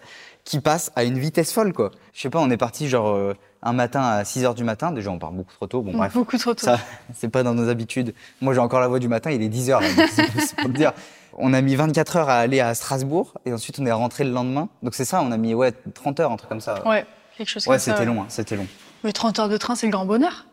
qui 0.44 0.60
passe 0.60 0.92
à 0.94 1.04
une 1.04 1.18
vitesse 1.18 1.52
folle, 1.52 1.72
quoi. 1.72 1.90
Je 2.12 2.20
sais 2.20 2.30
pas, 2.30 2.38
on 2.38 2.50
est 2.50 2.56
parti 2.58 2.88
genre 2.88 3.08
euh, 3.08 3.34
un 3.64 3.72
matin 3.72 4.02
à 4.02 4.24
6 4.24 4.44
heures 4.44 4.54
du 4.54 4.62
matin. 4.62 4.92
Déjà, 4.92 5.10
on 5.10 5.18
part 5.18 5.32
beaucoup 5.32 5.52
trop 5.54 5.66
tôt. 5.66 5.82
Bon, 5.82 5.92
bref. 5.92 6.12
Beaucoup 6.12 6.38
trop 6.38 6.54
tôt. 6.54 6.64
Ça, 6.66 6.78
c'est 7.14 7.28
pas 7.28 7.42
dans 7.42 7.54
nos 7.54 7.68
habitudes. 7.68 8.14
Moi, 8.40 8.54
j'ai 8.54 8.60
encore 8.60 8.80
la 8.80 8.88
voix 8.88 8.98
du 9.00 9.08
matin, 9.08 9.30
il 9.30 9.42
est 9.42 9.48
10 9.48 9.70
heures. 9.70 9.80
là, 9.80 9.88
c'est 10.12 10.56
pour 10.56 10.66
te 10.70 10.76
dire. 10.76 10.92
On 11.36 11.52
a 11.52 11.60
mis 11.60 11.74
24 11.74 12.16
heures 12.16 12.28
à 12.28 12.36
aller 12.36 12.60
à 12.60 12.72
Strasbourg 12.76 13.34
et 13.44 13.52
ensuite 13.52 13.80
on 13.80 13.86
est 13.86 13.90
rentré 13.92 14.22
le 14.22 14.30
lendemain. 14.30 14.68
Donc 14.84 14.94
c'est 14.94 15.04
ça, 15.04 15.20
on 15.20 15.32
a 15.32 15.36
mis 15.36 15.52
ouais 15.52 15.72
30 15.72 16.20
heures, 16.20 16.30
un 16.30 16.36
truc 16.36 16.48
comme 16.48 16.60
ça. 16.60 16.86
Ouais, 16.86 17.04
quelque 17.36 17.48
chose 17.48 17.66
Ouais, 17.66 17.74
comme 17.74 17.78
ça. 17.80 17.90
c'était 17.96 17.98
ouais. 18.08 18.14
long, 18.14 18.22
hein, 18.22 18.26
c'était 18.28 18.54
long. 18.54 18.68
Mais 19.02 19.12
30 19.12 19.40
heures 19.40 19.48
de 19.48 19.56
train, 19.56 19.74
c'est 19.74 19.86
le 19.86 19.90
grand 19.92 20.04
bonheur. 20.06 20.46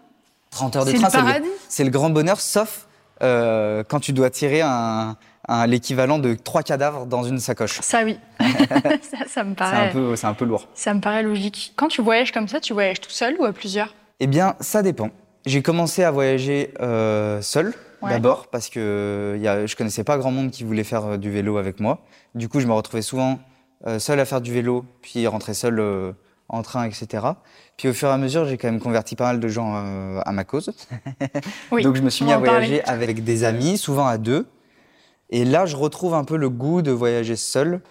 30 0.49 0.75
heures 0.77 0.85
de 0.85 0.89
C'est 0.89 0.97
le 0.97 1.01
train, 1.03 1.09
c'est 1.11 1.39
le, 1.39 1.45
c'est 1.69 1.83
le 1.83 1.89
grand 1.91 2.09
bonheur, 2.09 2.41
sauf 2.41 2.87
euh, 3.21 3.83
quand 3.87 3.99
tu 3.99 4.11
dois 4.11 4.31
tirer 4.31 4.61
un, 4.61 5.17
l'équivalent 5.67 6.19
de 6.19 6.33
trois 6.33 6.63
cadavres 6.63 7.05
dans 7.05 7.23
une 7.23 7.39
sacoche. 7.39 7.79
Ça, 7.81 8.03
oui. 8.03 8.17
ça, 8.39 9.17
ça 9.27 9.43
me 9.43 9.53
C'est 9.55 9.63
un, 9.63 9.69
paraît. 9.71 9.91
peu, 9.91 10.15
c'est 10.15 10.27
un 10.27 10.33
peu 10.33 10.45
lourd. 10.45 10.67
Ça 10.73 10.93
me 10.93 11.01
paraît 11.01 11.23
logique. 11.23 11.73
Quand 11.75 11.87
tu 11.87 12.01
voyages 12.01 12.31
comme 12.31 12.47
ça, 12.47 12.59
tu 12.59 12.73
voyages 12.73 13.01
tout 13.01 13.09
seul 13.09 13.35
ou 13.39 13.45
à 13.45 13.51
plusieurs? 13.53 13.93
Eh 14.19 14.27
bien, 14.27 14.55
ça 14.59 14.81
dépend. 14.81 15.09
J'ai 15.45 15.61
commencé 15.61 16.03
à 16.03 16.11
voyager 16.11 16.73
euh, 16.81 17.41
seul, 17.41 17.73
Ouais. 18.01 18.09
d'abord, 18.11 18.47
parce 18.47 18.69
que 18.69 19.37
y 19.39 19.47
a, 19.47 19.67
je 19.67 19.75
connaissais 19.75 20.03
pas 20.03 20.17
grand 20.17 20.31
monde 20.31 20.49
qui 20.49 20.63
voulait 20.63 20.83
faire 20.83 21.05
euh, 21.05 21.17
du 21.17 21.29
vélo 21.29 21.57
avec 21.57 21.79
moi. 21.79 21.99
Du 22.33 22.49
coup, 22.49 22.59
je 22.59 22.65
me 22.65 22.73
retrouvais 22.73 23.03
souvent 23.03 23.37
euh, 23.85 23.99
seul 23.99 24.19
à 24.19 24.25
faire 24.25 24.41
du 24.41 24.51
vélo, 24.51 24.85
puis 25.03 25.27
rentrer 25.27 25.53
seul 25.53 25.79
euh, 25.79 26.11
en 26.49 26.63
train, 26.63 26.85
etc. 26.85 27.07
Puis 27.77 27.89
au 27.89 27.93
fur 27.93 28.09
et 28.09 28.11
à 28.11 28.17
mesure, 28.17 28.45
j'ai 28.45 28.57
quand 28.57 28.69
même 28.71 28.79
converti 28.79 29.15
pas 29.15 29.25
mal 29.25 29.39
de 29.39 29.47
gens 29.47 29.73
euh, 29.75 30.19
à 30.25 30.31
ma 30.31 30.43
cause. 30.43 30.71
Oui. 31.71 31.83
Donc 31.83 31.95
je 31.95 32.01
me 32.01 32.09
suis 32.09 32.25
mis 32.25 32.31
à 32.31 32.39
parler. 32.39 32.49
voyager 32.49 32.83
avec 32.85 33.23
des 33.23 33.43
amis, 33.43 33.77
souvent 33.77 34.07
à 34.07 34.17
deux. 34.17 34.47
Et 35.31 35.45
là, 35.45 35.65
je 35.65 35.75
retrouve 35.75 36.13
un 36.13 36.23
peu 36.23 36.35
le 36.37 36.49
goût 36.49 36.81
de 36.81 36.91
voyager 36.91 37.35
seul. 37.35 37.81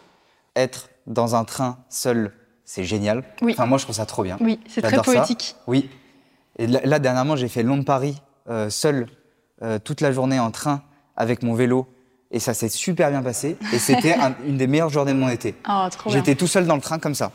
Être 0.56 0.90
dans 1.06 1.34
un 1.36 1.44
train 1.44 1.78
seul, 1.88 2.32
c'est 2.64 2.84
génial. 2.84 3.24
Oui. 3.40 3.52
Enfin, 3.52 3.66
moi, 3.66 3.78
je 3.78 3.84
trouve 3.84 3.96
ça 3.96 4.04
trop 4.06 4.22
bien. 4.22 4.36
Oui, 4.40 4.60
c'est 4.68 4.82
très 4.82 4.96
ça. 4.96 5.02
poétique. 5.02 5.56
Oui. 5.66 5.88
Et 6.58 6.66
là, 6.66 6.80
là, 6.84 6.98
dernièrement, 6.98 7.36
j'ai 7.36 7.48
fait 7.48 7.62
Londres-Paris 7.62 8.20
euh, 8.48 8.68
seul 8.68 9.06
euh, 9.62 9.78
toute 9.78 10.00
la 10.00 10.12
journée 10.12 10.38
en 10.40 10.50
train 10.50 10.82
avec 11.16 11.42
mon 11.42 11.54
vélo. 11.54 11.86
Et 12.32 12.38
ça 12.40 12.52
s'est 12.54 12.68
super 12.68 13.10
bien 13.10 13.22
passé. 13.22 13.56
Et 13.72 13.78
c'était 13.78 14.14
un- 14.20 14.34
une 14.46 14.56
des 14.56 14.66
meilleures 14.66 14.90
journées 14.90 15.12
de 15.14 15.18
mon 15.18 15.28
été. 15.28 15.54
Oh, 15.68 15.86
trop 15.90 16.10
bien. 16.10 16.18
J'étais 16.18 16.34
tout 16.34 16.46
seul 16.46 16.66
dans 16.66 16.76
le 16.76 16.80
train 16.82 16.98
comme 16.98 17.14
ça. 17.14 17.32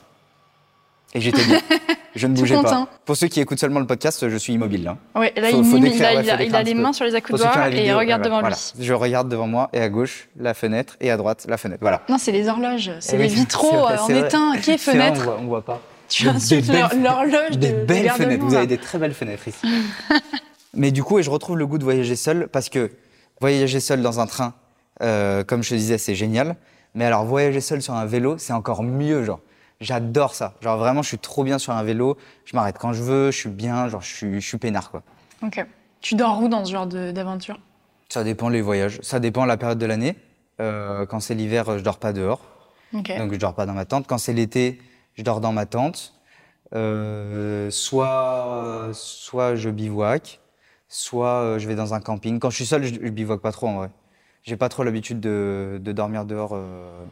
Et 1.13 1.21
j'étais 1.21 1.43
bien. 1.45 1.59
Je 2.15 2.27
ne 2.27 2.33
bougeais 2.33 2.61
pas. 2.61 2.87
Pour 3.05 3.17
ceux 3.17 3.27
qui 3.27 3.41
écoutent 3.41 3.59
seulement 3.59 3.79
le 3.81 3.87
podcast, 3.87 4.29
je 4.29 4.37
suis 4.37 4.53
immobile 4.53 4.83
là. 4.85 4.97
Ouais, 5.15 5.33
là, 5.35 5.49
Faut- 5.49 5.57
il, 5.57 5.65
faut 5.65 5.75
mime, 5.75 5.83
décrire, 5.83 5.99
il 5.99 6.05
a, 6.05 6.15
ouais, 6.15 6.23
il 6.23 6.25
faut 6.25 6.31
a- 6.31 6.33
il 6.33 6.37
décrire 6.37 6.55
a 6.55 6.59
un 6.59 6.63
les 6.63 6.73
mains 6.73 6.93
sur 6.93 7.03
les 7.05 7.13
accoudoirs 7.15 7.67
et 7.67 7.85
il 7.85 7.93
regarde 7.93 8.21
ouais, 8.21 8.25
devant 8.29 8.39
voilà. 8.39 8.55
lui. 8.77 8.85
Je 8.85 8.93
regarde 8.93 9.27
devant 9.29 9.47
moi 9.47 9.69
et 9.73 9.81
à 9.81 9.89
gauche 9.89 10.29
la 10.39 10.53
fenêtre 10.53 10.95
et 11.01 11.11
à 11.11 11.17
droite 11.17 11.45
la 11.49 11.57
fenêtre. 11.57 11.79
Voilà. 11.81 12.01
Non, 12.07 12.17
c'est 12.17 12.31
les 12.31 12.47
horloges, 12.47 12.91
c'est 13.01 13.15
Eh 13.15 13.19
les 13.19 13.25
oui, 13.29 13.35
vitraux 13.35 13.67
c'est 13.69 14.13
vrai, 14.13 14.21
euh, 14.21 14.21
en 14.23 14.25
éteint, 14.27 14.57
qui 14.61 14.71
est 14.71 14.77
vrai, 14.77 14.91
on 14.93 14.97
fenêtre. 14.97 15.21
voit, 15.23 15.37
on 15.41 15.45
voit 15.45 15.65
pas. 15.65 15.81
Tu 16.07 16.27
insultes 16.29 16.67
belles 16.67 16.87
l'horloge 17.03 17.51
de 17.51 17.55
Des 17.57 17.71
de 17.73 17.85
belles 17.85 18.03
de 18.03 18.09
fenêtres. 18.09 18.43
Vous 18.45 18.51
là. 18.53 18.57
avez 18.59 18.67
des 18.67 18.77
très 18.77 18.97
belles 18.97 19.13
fenêtres 19.13 19.47
ici. 19.47 19.67
Mais 20.73 20.91
du 20.91 21.03
coup, 21.03 21.19
et 21.19 21.23
je 21.23 21.29
retrouve 21.29 21.57
le 21.57 21.67
goût 21.67 21.77
de 21.77 21.83
voyager 21.83 22.15
seul 22.15 22.47
parce 22.47 22.69
que 22.69 22.91
voyager 23.41 23.79
seul 23.79 24.01
dans 24.01 24.19
un 24.19 24.27
train, 24.27 24.53
euh, 25.01 25.43
comme 25.43 25.63
je 25.63 25.69
te 25.71 25.75
disais, 25.75 25.97
c'est 25.97 26.15
génial. 26.15 26.55
Mais 26.93 27.05
alors 27.05 27.25
voyager 27.25 27.59
seul 27.61 27.81
sur 27.81 27.93
un 27.93 28.05
vélo, 28.05 28.37
c'est 28.37 28.53
encore 28.53 28.83
mieux, 28.83 29.23
genre. 29.23 29.39
J'adore 29.81 30.33
ça. 30.35 30.53
Genre 30.61 30.77
vraiment, 30.77 31.01
je 31.01 31.09
suis 31.09 31.17
trop 31.17 31.43
bien 31.43 31.59
sur 31.59 31.73
un 31.73 31.83
vélo. 31.83 32.17
Je 32.45 32.55
m'arrête 32.55 32.77
quand 32.79 32.93
je 32.93 33.03
veux. 33.03 33.31
Je 33.31 33.37
suis 33.37 33.49
bien. 33.49 33.89
Genre, 33.89 34.01
je 34.01 34.13
suis, 34.13 34.41
je 34.41 34.47
suis 34.47 34.57
peinard, 34.57 34.91
quoi. 34.91 35.03
Ok. 35.43 35.65
Tu 36.01 36.15
dors 36.15 36.41
où 36.41 36.47
dans 36.47 36.63
ce 36.63 36.71
genre 36.71 36.87
d'aventure? 36.87 37.59
Ça 38.09 38.23
dépend 38.23 38.49
les 38.49 38.61
voyages. 38.61 38.99
Ça 39.01 39.19
dépend 39.19 39.45
la 39.45 39.57
période 39.57 39.77
de 39.79 39.85
l'année. 39.85 40.15
Euh, 40.61 41.05
quand 41.05 41.19
c'est 41.19 41.35
l'hiver, 41.35 41.77
je 41.77 41.83
dors 41.83 41.97
pas 41.97 42.13
dehors. 42.13 42.41
Ok. 42.93 43.11
Donc 43.17 43.33
je 43.33 43.37
dors 43.39 43.53
pas 43.55 43.65
dans 43.65 43.73
ma 43.73 43.85
tente. 43.85 44.07
Quand 44.07 44.17
c'est 44.17 44.33
l'été, 44.33 44.79
je 45.15 45.23
dors 45.23 45.41
dans 45.41 45.51
ma 45.51 45.65
tente. 45.65 46.13
Euh, 46.73 47.69
soit, 47.69 48.89
soit 48.93 49.55
je 49.55 49.69
bivouac, 49.69 50.39
soit 50.87 51.41
euh, 51.41 51.59
je 51.59 51.67
vais 51.67 51.75
dans 51.75 51.93
un 51.93 51.99
camping. 51.99 52.39
Quand 52.39 52.49
je 52.49 52.55
suis 52.55 52.65
seul, 52.65 52.83
je, 52.83 52.93
je 52.95 53.09
bivouac 53.09 53.41
pas 53.41 53.51
trop 53.51 53.67
en 53.67 53.75
vrai. 53.75 53.89
J'ai 54.43 54.57
pas 54.57 54.69
trop 54.69 54.83
l'habitude 54.83 55.19
de, 55.19 55.79
de 55.81 55.91
dormir 55.91 56.25
dehors. 56.25 56.51
euh, 56.53 57.03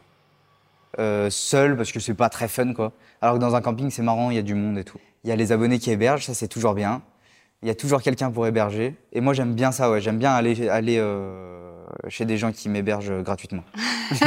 euh, 0.98 1.28
seul 1.30 1.76
parce 1.76 1.92
que 1.92 2.00
c'est 2.00 2.14
pas 2.14 2.28
très 2.28 2.48
fun 2.48 2.72
quoi. 2.74 2.92
Alors 3.20 3.34
que 3.36 3.40
dans 3.40 3.54
un 3.54 3.60
camping 3.60 3.90
c'est 3.90 4.02
marrant, 4.02 4.30
il 4.30 4.36
y 4.36 4.38
a 4.38 4.42
du 4.42 4.54
monde 4.54 4.78
et 4.78 4.84
tout. 4.84 4.98
Il 5.24 5.30
y 5.30 5.32
a 5.32 5.36
les 5.36 5.52
abonnés 5.52 5.78
qui 5.78 5.90
hébergent, 5.90 6.24
ça 6.24 6.34
c'est 6.34 6.48
toujours 6.48 6.74
bien. 6.74 7.02
Il 7.62 7.68
y 7.68 7.70
a 7.70 7.74
toujours 7.74 8.02
quelqu'un 8.02 8.30
pour 8.30 8.46
héberger. 8.46 8.94
Et 9.12 9.20
moi 9.20 9.32
j'aime 9.32 9.54
bien 9.54 9.72
ça, 9.72 9.90
ouais. 9.90 10.00
J'aime 10.00 10.18
bien 10.18 10.32
aller, 10.32 10.68
aller 10.68 10.96
euh, 10.98 11.86
chez 12.08 12.24
des 12.26 12.36
gens 12.36 12.52
qui 12.52 12.68
m'hébergent 12.68 13.22
gratuitement. 13.22 13.64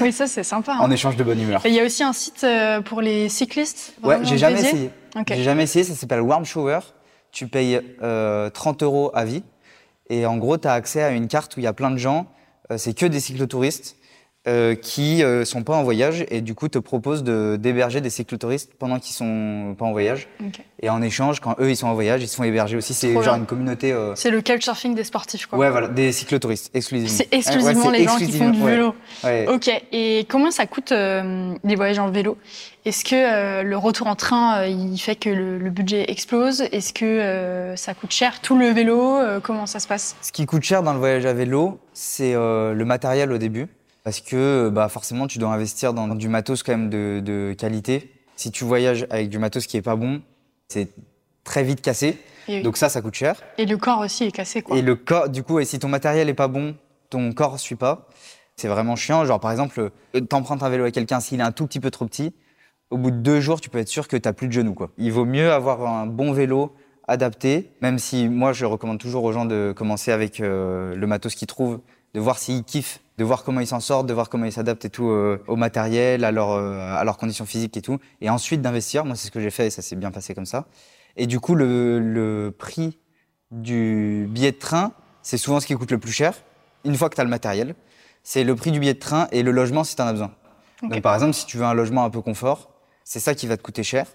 Oui, 0.00 0.12
ça 0.12 0.26
c'est 0.26 0.42
sympa. 0.42 0.72
hein. 0.72 0.78
En 0.80 0.90
échange 0.90 1.16
de 1.16 1.24
bonne 1.24 1.40
humeur. 1.40 1.60
Il 1.64 1.72
y 1.72 1.80
a 1.80 1.84
aussi 1.84 2.02
un 2.02 2.12
site 2.12 2.44
euh, 2.44 2.80
pour 2.80 3.00
les 3.00 3.28
cyclistes. 3.28 3.94
Ouais, 4.02 4.18
j'ai 4.22 4.38
jamais 4.38 4.60
essayé. 4.60 4.90
J'ai 5.28 5.42
jamais 5.42 5.62
essayé, 5.64 5.84
ça 5.84 5.94
s'appelle 5.94 6.20
Warm 6.20 6.44
Shower. 6.44 6.80
Tu 7.32 7.46
payes 7.48 7.80
euh, 8.02 8.50
30 8.50 8.82
euros 8.82 9.10
à 9.14 9.24
vie. 9.24 9.42
Et 10.10 10.26
en 10.26 10.36
gros, 10.36 10.58
tu 10.58 10.68
as 10.68 10.72
accès 10.72 11.02
à 11.02 11.10
une 11.10 11.28
carte 11.28 11.56
où 11.56 11.60
il 11.60 11.64
y 11.64 11.66
a 11.66 11.72
plein 11.72 11.90
de 11.90 11.96
gens. 11.98 12.26
euh, 12.70 12.78
c'est 12.78 12.94
que 12.94 13.06
des 13.06 13.20
cyclotouristes 13.20 13.96
euh, 14.46 14.74
qui 14.74 15.22
euh, 15.24 15.44
sont 15.46 15.62
pas 15.62 15.74
en 15.74 15.82
voyage 15.82 16.26
et 16.28 16.42
du 16.42 16.54
coup 16.54 16.68
te 16.68 16.78
proposent 16.78 17.22
de- 17.24 17.56
d'héberger 17.58 18.02
des 18.02 18.10
cyclotouristes 18.10 18.72
pendant 18.78 18.98
qu'ils 18.98 19.14
sont 19.14 19.74
pas 19.78 19.86
en 19.86 19.92
voyage. 19.92 20.28
Et 20.82 20.90
en 20.90 21.00
échange, 21.00 21.40
quand 21.40 21.56
eux 21.60 21.70
ils 21.70 21.76
sont 21.76 21.86
en 21.86 21.94
voyage, 21.94 22.22
ils 22.22 22.28
se 22.28 22.36
font 22.36 22.44
héberger 22.44 22.76
aussi. 22.76 22.92
C'est 22.92 23.12
genre 23.14 23.22
bien. 23.22 23.36
une 23.38 23.46
communauté. 23.46 23.92
euh, 23.92 24.14
C'est 24.16 24.30
le 24.30 24.42
couchsurfing 24.42 24.94
des 24.94 25.04
sportifs, 25.04 25.46
quoi. 25.46 25.58
Ouais, 25.58 25.70
voilà, 25.70 25.88
des 25.88 26.12
cyclotouristes 26.12 26.70
exclusivement. 26.74 27.14
C'est 27.16 27.32
exclusivement 27.32 27.86
Ouais, 27.86 27.98
les 27.98 28.04
gens 28.04 28.16
qui 28.18 28.30
font 28.32 28.50
du 28.50 28.62
vélo. 28.62 28.94
Ouais. 29.24 29.46
Ok. 29.48 29.70
Et 29.92 30.26
combien 30.30 30.50
ça 30.50 30.66
coûte 30.66 30.92
euh, 30.92 31.54
les 31.64 31.74
voyages 31.74 31.98
en 31.98 32.10
vélo? 32.10 32.36
Est-ce 32.84 33.02
que 33.02 33.14
euh, 33.14 33.62
le 33.62 33.78
retour 33.78 34.08
en 34.08 34.14
train, 34.14 34.58
euh, 34.58 34.66
il 34.68 34.98
fait 34.98 35.16
que 35.16 35.30
le, 35.30 35.56
le 35.56 35.70
budget 35.70 36.10
explose? 36.10 36.60
Est-ce 36.70 36.92
que 36.92 37.06
euh, 37.06 37.76
ça 37.76 37.94
coûte 37.94 38.12
cher 38.12 38.42
tout 38.42 38.58
le 38.58 38.66
vélo? 38.66 39.16
Comment 39.42 39.64
ça 39.64 39.80
se 39.80 39.86
passe? 39.88 40.16
Ce 40.20 40.32
qui 40.32 40.44
coûte 40.44 40.64
cher 40.64 40.82
dans 40.82 40.92
le 40.92 40.98
voyage 40.98 41.24
à 41.24 41.32
vélo, 41.32 41.78
c'est 41.94 42.34
euh, 42.34 42.74
le 42.74 42.84
matériel 42.84 43.32
au 43.32 43.38
début. 43.38 43.68
Parce 44.04 44.20
que 44.20 44.68
bah, 44.68 44.88
forcément, 44.88 45.26
tu 45.26 45.38
dois 45.38 45.50
investir 45.52 45.94
dans 45.94 46.08
du 46.14 46.28
matos 46.28 46.62
quand 46.62 46.72
même 46.72 46.90
de, 46.90 47.20
de 47.24 47.54
qualité. 47.58 48.12
Si 48.36 48.50
tu 48.50 48.64
voyages 48.64 49.06
avec 49.10 49.28
du 49.30 49.38
matos 49.38 49.66
qui 49.66 49.76
est 49.76 49.82
pas 49.82 49.96
bon, 49.96 50.22
c'est 50.68 50.90
très 51.42 51.62
vite 51.62 51.80
cassé. 51.80 52.18
Donc 52.62 52.76
ça, 52.76 52.90
ça 52.90 53.00
coûte 53.00 53.14
cher. 53.14 53.40
et 53.56 53.64
le 53.64 53.78
corps 53.78 54.00
aussi 54.00 54.24
est 54.24 54.30
cassé, 54.30 54.60
quoi. 54.60 54.76
Et 54.76 54.82
le 54.82 54.96
corps, 54.96 55.30
du 55.30 55.42
coup, 55.42 55.58
et 55.60 55.64
si 55.64 55.78
ton 55.78 55.88
matériel 55.88 56.28
est 56.28 56.34
pas 56.34 56.48
bon, 56.48 56.76
ton 57.08 57.32
corps 57.32 57.58
suit 57.58 57.76
pas. 57.76 58.08
C'est 58.56 58.68
vraiment 58.68 58.96
chiant. 58.96 59.24
Genre, 59.24 59.40
par 59.40 59.50
exemple, 59.50 59.90
euh, 60.14 60.20
t'empruntes 60.20 60.62
un 60.62 60.68
vélo 60.68 60.84
à 60.84 60.90
quelqu'un, 60.90 61.20
s'il 61.20 61.40
est 61.40 61.44
un 61.44 61.52
tout 61.52 61.66
petit 61.66 61.80
peu 61.80 61.90
trop 61.90 62.04
petit, 62.06 62.34
au 62.90 62.98
bout 62.98 63.10
de 63.10 63.16
deux 63.16 63.40
jours, 63.40 63.60
tu 63.62 63.70
peux 63.70 63.78
être 63.78 63.88
sûr 63.88 64.06
que 64.06 64.16
t'as 64.16 64.34
plus 64.34 64.48
de 64.48 64.52
genoux, 64.52 64.74
quoi. 64.74 64.90
Il 64.98 65.10
vaut 65.10 65.24
mieux 65.24 65.50
avoir 65.50 65.86
un 65.86 66.06
bon 66.06 66.32
vélo 66.32 66.74
adapté, 67.08 67.72
même 67.80 67.98
si 67.98 68.28
moi, 68.28 68.52
je 68.52 68.66
recommande 68.66 68.98
toujours 68.98 69.24
aux 69.24 69.32
gens 69.32 69.46
de 69.46 69.72
commencer 69.74 70.12
avec 70.12 70.40
euh, 70.40 70.94
le 70.94 71.06
matos 71.06 71.34
qu'ils 71.34 71.48
trouvent, 71.48 71.80
de 72.14 72.20
voir 72.20 72.38
s'ils 72.38 72.64
kiffent, 72.64 73.00
de 73.18 73.24
voir 73.24 73.44
comment 73.44 73.60
ils 73.60 73.66
s'en 73.66 73.80
sortent, 73.80 74.06
de 74.06 74.14
voir 74.14 74.28
comment 74.28 74.46
ils 74.46 74.52
s'adaptent 74.52 74.84
et 74.84 74.90
tout 74.90 75.08
euh, 75.08 75.42
au 75.46 75.56
matériel, 75.56 76.24
à, 76.24 76.30
leur, 76.32 76.50
euh, 76.52 76.96
à 76.96 77.04
leurs 77.04 77.18
conditions 77.18 77.44
physiques 77.44 77.76
et 77.76 77.82
tout. 77.82 77.98
Et 78.20 78.30
ensuite 78.30 78.62
d'investir. 78.62 79.04
Moi, 79.04 79.16
c'est 79.16 79.26
ce 79.26 79.32
que 79.32 79.40
j'ai 79.40 79.50
fait 79.50 79.66
et 79.66 79.70
ça 79.70 79.82
s'est 79.82 79.96
bien 79.96 80.10
passé 80.10 80.34
comme 80.34 80.46
ça. 80.46 80.66
Et 81.16 81.26
du 81.26 81.40
coup, 81.40 81.54
le, 81.54 81.98
le 81.98 82.54
prix 82.56 82.98
du 83.50 84.26
billet 84.30 84.52
de 84.52 84.58
train, 84.58 84.92
c'est 85.22 85.36
souvent 85.36 85.60
ce 85.60 85.66
qui 85.66 85.74
coûte 85.74 85.90
le 85.90 85.98
plus 85.98 86.12
cher, 86.12 86.34
une 86.84 86.96
fois 86.96 87.08
que 87.08 87.14
tu 87.14 87.20
as 87.20 87.24
le 87.24 87.30
matériel. 87.30 87.74
C'est 88.22 88.44
le 88.44 88.54
prix 88.54 88.72
du 88.72 88.80
billet 88.80 88.94
de 88.94 88.98
train 88.98 89.28
et 89.32 89.42
le 89.42 89.50
logement 89.50 89.84
si 89.84 89.96
tu 89.96 90.02
en 90.02 90.06
as 90.06 90.12
besoin. 90.12 90.32
Ok. 90.82 90.90
Donc, 90.90 91.02
par 91.02 91.14
exemple, 91.14 91.34
si 91.34 91.46
tu 91.46 91.56
veux 91.56 91.64
un 91.64 91.74
logement 91.74 92.04
un 92.04 92.10
peu 92.10 92.20
confort, 92.20 92.70
c'est 93.04 93.20
ça 93.20 93.34
qui 93.34 93.46
va 93.46 93.56
te 93.56 93.62
coûter 93.62 93.82
cher. 93.82 94.06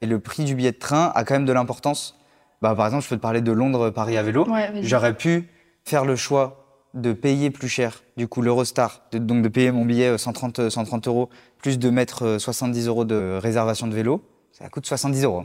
Et 0.00 0.06
le 0.06 0.20
prix 0.20 0.44
du 0.44 0.54
billet 0.54 0.72
de 0.72 0.78
train 0.78 1.12
a 1.14 1.24
quand 1.24 1.34
même 1.34 1.44
de 1.44 1.52
l'importance. 1.52 2.18
Bah, 2.62 2.74
par 2.74 2.86
exemple, 2.86 3.04
je 3.04 3.08
peux 3.08 3.16
te 3.16 3.20
parler 3.20 3.40
de 3.40 3.52
Londres-Paris 3.52 4.16
à 4.16 4.22
vélo. 4.22 4.48
Ouais. 4.48 4.70
J'aurais 4.82 5.14
pu 5.14 5.48
faire 5.84 6.04
le 6.04 6.16
choix 6.16 6.65
de 6.96 7.12
payer 7.12 7.50
plus 7.50 7.68
cher, 7.68 8.02
du 8.16 8.26
coup 8.28 8.42
l'Eurostar, 8.42 9.02
donc 9.12 9.42
de 9.42 9.48
payer 9.48 9.70
mon 9.70 9.84
billet 9.84 10.08
euh, 10.08 10.18
130, 10.18 10.58
euh, 10.58 10.70
130 10.70 11.06
euros, 11.08 11.28
plus 11.58 11.78
de 11.78 11.90
mettre 11.90 12.24
euh, 12.24 12.38
70 12.38 12.86
euros 12.88 13.04
de 13.04 13.38
réservation 13.40 13.86
de 13.86 13.94
vélo. 13.94 14.22
Ça 14.52 14.68
coûte 14.68 14.86
70 14.86 15.24
euros. 15.24 15.44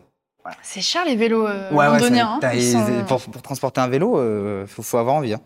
C'est 0.63 0.81
cher 0.81 1.05
les 1.05 1.15
vélos 1.15 1.45
euh, 1.47 1.71
Ouais, 1.71 1.85
londoniens. 1.85 2.39
hein. 2.41 2.59
sont- 2.59 3.05
pour, 3.05 3.21
pour 3.21 3.41
transporter 3.41 3.79
un 3.81 3.87
vélo, 3.87 4.17
il 4.61 4.67
faut, 4.67 4.81
faut 4.81 4.97
avoir 4.97 5.15
envie. 5.15 5.33
hein. 5.33 5.41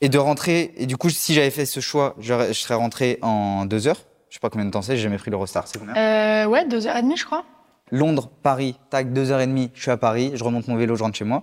Et 0.00 0.08
de 0.08 0.18
rentrer, 0.18 0.72
et 0.76 0.86
du 0.86 0.96
coup, 0.96 1.10
si 1.10 1.34
j'avais 1.34 1.50
fait 1.50 1.66
ce 1.66 1.80
choix, 1.80 2.14
je 2.20 2.52
serais 2.52 2.74
rentré 2.76 3.18
en 3.22 3.64
deux 3.64 3.88
heures. 3.88 4.00
Je 4.28 4.34
sais 4.34 4.40
pas 4.40 4.48
combien 4.50 4.66
de 4.66 4.70
temps 4.70 4.82
c'est, 4.82 4.94
j'ai 4.96 5.02
jamais 5.02 5.16
pris 5.18 5.30
l'Eurostar. 5.32 5.66
C'est 5.66 5.78
combien? 5.78 5.96
Euh, 5.96 6.46
ouais, 6.46 6.66
deux 6.68 6.86
heures 6.86 6.96
et 6.96 7.02
demie, 7.02 7.16
je 7.16 7.24
crois. 7.24 7.44
Londres, 7.90 8.30
Paris, 8.42 8.78
tac, 8.90 9.12
deux 9.12 9.32
heures 9.32 9.40
et 9.40 9.46
demie, 9.46 9.70
je 9.74 9.80
suis 9.82 9.90
à 9.90 9.96
Paris, 9.96 10.32
je 10.34 10.44
remonte 10.44 10.68
mon 10.68 10.76
vélo, 10.76 10.94
je 10.94 11.02
rentre 11.02 11.16
chez 11.16 11.24
moi. 11.24 11.42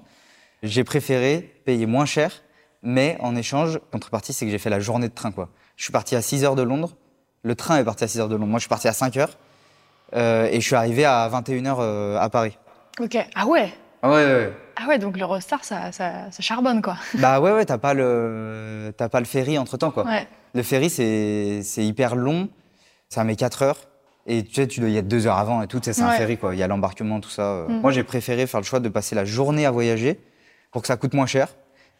J'ai 0.63 0.84
préféré 0.86 1.54
payer 1.65 1.86
moins 1.88 2.06
cher, 2.06 2.44
mais 2.86 3.17
en 3.19 3.36
échange, 3.36 3.80
contrepartie, 3.91 4.32
c'est 4.32 4.45
que 4.45 4.52
j'ai 4.52 4.58
fait 4.60 4.69
la 4.69 4.80
journée 4.80 5.10
de 5.10 5.13
train, 5.13 5.32
quoi. 5.32 5.50
Je 5.76 5.84
suis 5.84 5.91
parti 5.91 6.15
à 6.15 6.21
6 6.21 6.45
heures 6.45 6.56
de 6.56 6.62
Londres, 6.62 6.95
le 7.43 7.56
train 7.56 7.78
est 7.78 7.84
parti 7.84 8.04
à 8.06 8.08
6 8.08 8.19
heures 8.21 8.30
de 8.30 8.36
Londres. 8.36 8.48
Moi, 8.50 8.60
je 8.60 8.63
suis 8.63 8.69
parti 8.69 8.88
à 8.88 8.93
5 8.93 9.17
heures, 9.17 9.38
euh, 10.15 10.48
et 10.52 10.62
je 10.62 10.65
suis 10.65 10.76
arrivé 10.76 11.04
à 11.06 11.28
21 11.28 11.65
heures 11.65 11.80
euh, 11.82 12.17
à 12.17 12.30
Paris. 12.30 12.58
Ok. 13.00 13.17
Ah 13.36 13.45
ouais? 13.45 13.74
Ah 14.02 14.10
ouais, 14.10 14.24
ouais, 14.24 14.32
ouais. 14.34 14.54
Ah 14.78 14.88
ouais, 14.88 15.00
donc 15.00 15.17
l'Eurostar, 15.17 15.63
ça, 15.63 15.91
ça, 15.91 16.32
ça 16.32 16.41
charbonne, 16.41 16.82
quoi. 16.82 16.95
bah 17.15 17.39
ouais, 17.39 17.52
ouais, 17.52 17.65
t'as 17.65 17.78
pas 17.78 17.93
le, 17.93 18.93
t'as 18.98 19.10
pas 19.10 19.19
le 19.19 19.26
ferry 19.26 19.58
entre 19.58 19.78
temps, 19.78 19.91
quoi. 19.91 20.06
Ouais. 20.06 20.28
Le 20.54 20.63
ferry, 20.63 20.89
c'est 20.89 21.62
hyper 21.78 22.15
long. 22.15 22.50
Ça 23.10 23.24
met 23.24 23.36
4 23.36 23.63
heures. 23.63 23.78
Et 24.28 24.43
tu 24.43 24.54
sais, 24.56 24.67
tu 24.67 24.80
dois 24.80 24.89
y 24.89 24.98
être 24.98 25.08
2 25.08 25.28
heures 25.28 25.38
avant 25.38 25.62
et 25.62 25.67
tout. 25.67 25.80
tu 25.80 25.86
sais, 25.86 25.93
C'est 25.93 26.02
un 26.02 26.12
ferry, 26.12 26.38
quoi. 26.38 26.56
Il 26.56 26.60
y 26.60 26.63
a 26.63 26.67
l'embarquement, 26.67 27.19
tout 27.19 27.30
ça. 27.30 27.43
euh. 27.43 27.67
Mm. 27.67 27.82
Moi, 27.82 27.91
j'ai 27.91 28.04
préféré 28.04 28.48
faire 28.48 28.60
le 28.60 28.65
choix 28.65 28.80
de 28.80 28.89
passer 28.89 29.15
la 29.15 29.26
journée 29.26 29.65
à 29.65 29.71
voyager 29.71 30.19
pour 30.71 30.82
que 30.82 30.88
ça 30.88 30.98
coûte 30.98 31.13
moins 31.13 31.28
cher 31.28 31.50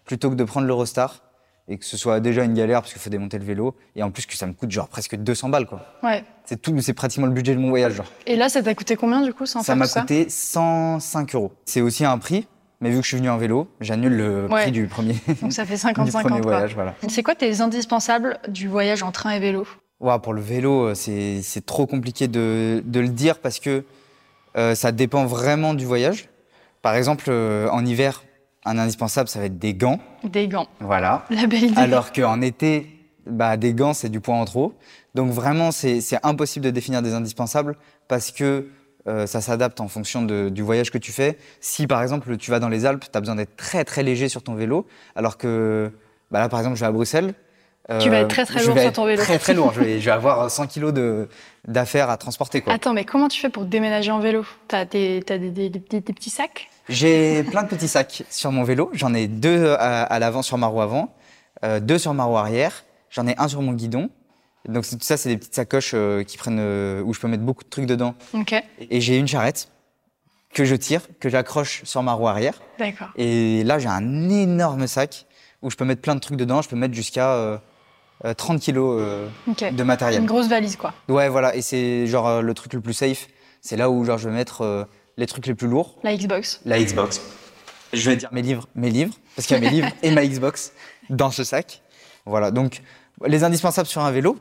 plutôt 0.06 0.30
que 0.30 0.36
de 0.36 0.44
prendre 0.44 0.68
l'Eurostar 0.68 1.22
et 1.68 1.78
que 1.78 1.86
ce 1.86 1.98
soit 1.98 2.20
déjà 2.20 2.44
une 2.44 2.54
galère 2.54 2.82
parce 2.82 2.94
qu'il 2.94 3.02
faut 3.02 3.10
démonter 3.10 3.40
le 3.40 3.44
vélo 3.46 3.76
et 3.96 4.04
en 4.04 4.12
plus 4.12 4.26
que 4.28 4.36
ça 4.36 4.46
me 4.46 4.54
coûte 4.54 4.70
genre 4.72 4.88
presque 4.88 5.16
200 5.16 5.50
balles, 5.50 5.66
quoi. 5.66 5.82
Ouais. 6.04 6.24
C'est 6.46 6.62
tout, 6.62 6.80
c'est 6.80 6.94
pratiquement 6.94 7.26
le 7.26 7.34
budget 7.34 7.56
de 7.56 7.60
mon 7.60 7.70
voyage, 7.70 7.94
genre. 7.96 8.06
Et 8.28 8.36
là, 8.36 8.50
ça 8.50 8.62
t'a 8.62 8.76
coûté 8.76 8.96
combien, 8.96 9.22
du 9.22 9.34
coup, 9.34 9.48
sans 9.48 9.64
Ça 9.64 9.74
m'a 9.76 9.88
coûté 9.88 10.28
105 10.30 11.34
euros. 11.36 11.52
C'est 11.66 11.82
aussi 11.82 12.06
un 12.06 12.20
prix, 12.20 12.48
mais 12.82 12.92
vu 12.92 12.98
que 12.98 13.02
je 13.04 13.08
suis 13.08 13.18
venu 13.18 13.30
en 13.30 13.38
vélo, 13.38 13.68
j'annule 13.82 14.16
le 14.16 14.46
Ouais. 14.46 14.62
prix 14.62 14.72
du 14.72 14.86
premier, 14.88 15.16
Donc 15.42 15.54
ça 15.54 15.66
fait 15.66 15.74
du 15.76 15.82
50-50, 15.82 16.12
premier 16.22 16.42
quoi. 16.42 16.52
voyage, 16.52 16.76
voilà. 16.76 16.94
C'est 17.08 17.24
quoi 17.24 17.34
tes 17.34 17.62
indispensables 17.62 18.38
du 18.48 18.68
voyage 18.68 19.02
en 19.02 19.12
train 19.12 19.32
et 19.32 19.40
vélo? 19.40 19.66
Ouah, 20.02 20.20
pour 20.20 20.34
le 20.34 20.42
vélo, 20.42 20.90
euh, 20.90 20.94
c'est 20.94 21.42
c'est 21.42 21.66
trop 21.66 21.88
compliqué 21.88 22.28
de, 22.28 22.84
de 22.86 23.00
le 23.00 23.08
dire 23.08 23.40
parce 23.40 23.60
que 23.60 23.86
euh, 24.58 24.76
ça 24.76 24.92
dépend 24.92 25.26
vraiment 25.26 25.74
du 25.74 25.86
voyage. 25.86 26.30
Par 26.84 26.94
exemple, 26.96 27.26
euh, 27.30 27.70
en 27.72 27.84
hiver, 27.86 28.24
un 28.66 28.78
indispensable, 28.78 29.30
ça 29.30 29.40
va 29.40 29.46
être 29.46 29.60
des 29.60 29.74
gants. 29.74 30.00
Des 30.24 30.48
gants. 30.48 30.68
Voilà. 30.80 31.26
La 31.30 31.48
belle 31.48 31.64
idée. 31.66 31.80
Alors 31.80 32.12
qu'en 32.12 32.42
été, 32.42 32.88
bah, 33.28 33.58
des 33.58 33.74
gants, 33.74 33.94
c'est 33.94 34.10
du 34.10 34.20
poids 34.20 34.36
en 34.36 34.46
trop. 34.46 34.74
Donc 35.14 35.32
vraiment, 35.32 35.72
c'est 35.72 36.02
impossible 36.24 36.66
de 36.66 36.72
définir 36.72 37.02
des 37.02 37.14
indispensables 37.14 37.78
parce 38.08 38.32
que 38.32 38.68
euh, 39.08 39.28
ça 39.28 39.40
s'adapte 39.40 39.80
en 39.82 39.88
fonction 39.88 40.24
de- 40.24 40.50
du 40.50 40.62
voyage 40.64 40.90
que 40.92 40.98
tu 40.98 41.12
fais. 41.12 41.38
Si 41.62 41.86
par 41.86 42.02
exemple, 42.02 42.38
tu 42.38 42.50
vas 42.52 42.60
dans 42.60 42.70
les 42.70 42.86
Alpes, 42.88 43.06
tu 43.12 43.16
as 43.18 43.22
besoin 43.22 43.36
d'être 43.36 43.56
très 43.56 43.86
très 43.86 44.02
léger 44.02 44.30
sur 44.30 44.42
ton 44.42 44.56
vélo, 44.56 44.88
alors 45.16 45.38
que 45.38 45.92
bah, 46.32 46.40
là, 46.40 46.50
par 46.50 46.60
exemple, 46.60 46.76
je 46.76 46.82
vais 46.82 46.88
à 46.88 46.92
Bruxelles. 46.92 47.36
Tu 47.88 48.10
vas 48.10 48.18
euh, 48.18 48.22
être 48.22 48.30
très, 48.30 48.46
très 48.46 48.60
je 48.62 48.68
lourd 48.72 48.80
sur 48.80 48.94
ton 48.94 49.06
vélo. 49.06 49.22
Très 49.22 49.38
très 49.38 49.54
lourd. 49.54 49.72
je, 49.74 49.80
vais, 49.82 50.00
je 50.00 50.06
vais 50.06 50.12
avoir 50.12 50.50
100 50.52 50.68
kilos 50.68 50.94
d'affaires 51.68 52.10
à 52.10 52.18
transporter. 52.18 52.62
quoi. 52.62 52.74
Attends, 52.74 52.94
mais 52.94 53.06
comment 53.06 53.28
tu 53.28 53.40
fais 53.40 53.50
pour 53.50 53.66
déménager 53.66 54.12
en 54.12 54.20
vélo? 54.20 54.44
T'as 54.68 54.86
des, 54.86 55.22
t'as 55.26 55.38
des, 55.38 55.52
des- 55.52 55.70
des 55.70 55.80
petits, 55.80 56.02
des 56.02 56.14
petits 56.14 56.30
sacs? 56.30 56.68
J'ai 56.90 57.44
plein 57.44 57.64
de 57.64 57.68
petits 57.68 57.88
sacs 57.88 58.24
sur 58.30 58.52
mon 58.52 58.64
vélo. 58.64 58.90
J'en 58.94 59.14
ai 59.14 59.28
deux 59.28 59.74
à, 59.74 60.04
à 60.04 60.20
l'avant 60.20 60.42
sur 60.42 60.58
ma 60.58 60.68
roue 60.68 60.82
avant, 60.82 61.14
euh, 61.64 61.80
deux 61.80 61.98
sur 62.00 62.14
ma 62.14 62.24
roue 62.24 62.38
arrière. 62.38 62.84
J'en 63.10 63.28
ai 63.28 63.36
un 63.38 63.48
sur 63.48 63.62
mon 63.62 63.74
guidon. 63.74 64.10
Donc 64.68 64.88
tout 64.88 64.98
ça, 65.02 65.16
c'est 65.16 65.30
des 65.30 65.38
petites 65.38 65.54
sacoches 65.56 65.92
euh, 65.94 66.24
qui 66.24 66.38
prennent 66.38 66.58
euh, 66.60 67.02
où 67.04 67.14
je 67.14 67.20
peux 67.20 67.28
mettre 67.28 67.44
beaucoup 67.44 67.64
de 67.64 67.70
trucs 67.70 67.86
dedans. 67.86 68.16
Ok, 68.34 68.56
Et 68.90 69.00
j'ai 69.00 69.18
une 69.18 69.28
charrette 69.28 69.70
que 70.56 70.66
je 70.66 70.76
tire, 70.76 71.02
que 71.20 71.30
j'accroche 71.30 71.84
sur 71.84 72.02
ma 72.02 72.14
roue 72.14 72.28
arrière. 72.28 72.60
d'accord. 72.80 73.10
Et 73.16 73.64
là, 73.64 73.78
j'ai 73.78 73.90
un 73.90 74.30
énorme 74.30 74.88
sac 74.88 75.28
où 75.62 75.70
je 75.70 75.76
peux 75.76 75.86
mettre 75.86 76.02
plein 76.02 76.16
de 76.16 76.20
trucs 76.20 76.38
dedans. 76.38 76.62
Je 76.64 76.70
peux 76.70 76.76
mettre 76.76 76.94
jusqu'à 76.96 77.30
euh, 77.34 77.58
euh, 77.58 77.58
30 78.24 78.60
kilos 78.62 79.02
euh, 79.02 79.28
de 79.72 79.84
matériel. 79.84 80.22
Une 80.22 80.28
grosse 80.28 80.48
valise, 80.48 80.76
quoi. 80.76 80.94
Ouais, 81.10 81.30
voilà. 81.30 81.56
Et 81.56 81.62
c'est 81.62 82.08
genre 82.08 82.28
euh, 82.28 82.42
le 82.42 82.54
truc 82.54 82.74
le 82.74 82.82
plus 82.82 82.94
safe. 82.94 83.28
C'est 83.62 83.78
là 83.78 83.90
où 83.90 84.04
genre 84.06 84.18
je 84.18 84.30
vais 84.30 84.36
mettre 84.36 84.62
euh, 84.62 84.86
les 85.18 85.26
trucs 85.28 85.48
les 85.48 85.56
plus 85.56 85.68
lourds. 85.68 85.98
La 86.04 86.16
Xbox. 86.16 86.62
La 86.66 86.80
Xbox. 86.80 87.22
Je 87.94 88.10
vais 88.10 88.16
dire 88.16 88.30
mes 88.32 88.42
livres, 88.42 88.68
mes 88.76 88.90
livres, 88.90 89.14
parce 89.36 89.48
qu'il 89.48 89.56
y 89.56 89.60
a 89.60 89.62
mes 89.62 89.70
livres 89.70 89.90
et 90.04 90.12
ma 90.12 90.26
Xbox 90.26 90.72
dans 91.10 91.32
ce 91.32 91.44
sac. 91.44 91.82
Voilà, 92.26 92.52
donc 92.52 92.82
les 93.26 93.44
indispensables 93.44 93.88
sur 93.88 94.02
un 94.02 94.12
vélo, 94.12 94.38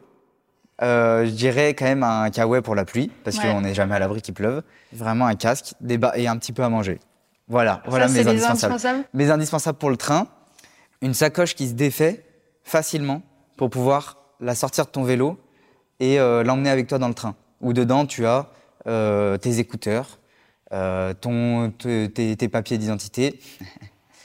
euh, 0.82 1.24
je 1.26 1.30
dirais 1.30 1.74
quand 1.74 1.84
même 1.84 2.02
un 2.02 2.30
kawaii 2.30 2.62
pour 2.62 2.74
la 2.74 2.84
pluie, 2.84 3.10
parce 3.22 3.36
Ouais. 3.38 3.44
qu'on 3.44 3.60
n'est 3.60 3.74
jamais 3.74 3.94
à 3.94 3.98
l'abri 3.98 4.22
qu'il 4.22 4.34
pleuve. 4.34 4.62
Vraiment 4.92 5.26
un 5.26 5.34
casque, 5.36 5.74
des 5.80 5.98
bas 5.98 6.12
et 6.16 6.26
un 6.26 6.36
petit 6.36 6.52
peu 6.52 6.64
à 6.64 6.68
manger. 6.68 6.98
Voilà, 7.46 7.82
voilà 7.86 8.08
mes 8.08 8.26
indispensables. 8.26 8.72
indispensables 8.72 9.04
Mes 9.12 9.30
indispensables 9.30 9.78
pour 9.78 9.90
le 9.90 9.96
train, 9.98 10.26
une 11.02 11.14
sacoche 11.14 11.54
qui 11.54 11.68
se 11.68 11.74
défait 11.74 12.24
facilement 12.64 13.22
pour 13.56 13.70
pouvoir 13.70 14.16
la 14.40 14.54
sortir 14.54 14.84
de 14.86 14.90
ton 14.90 15.04
vélo 15.04 15.38
et 16.00 16.18
euh, 16.18 16.42
l'emmener 16.42 16.70
avec 16.70 16.86
toi 16.86 16.98
dans 16.98 17.08
le 17.08 17.14
train. 17.14 17.34
Où 17.60 17.72
dedans, 17.72 18.04
tu 18.06 18.26
as 18.26 18.50
euh, 18.86 19.36
tes 19.38 19.58
écouteurs, 19.58 20.18
euh, 20.72 21.14
ton, 21.14 21.70
te- 21.70 22.06
tes, 22.06 22.36
tes 22.36 22.48
papiers 22.48 22.78
d'identité 22.78 23.38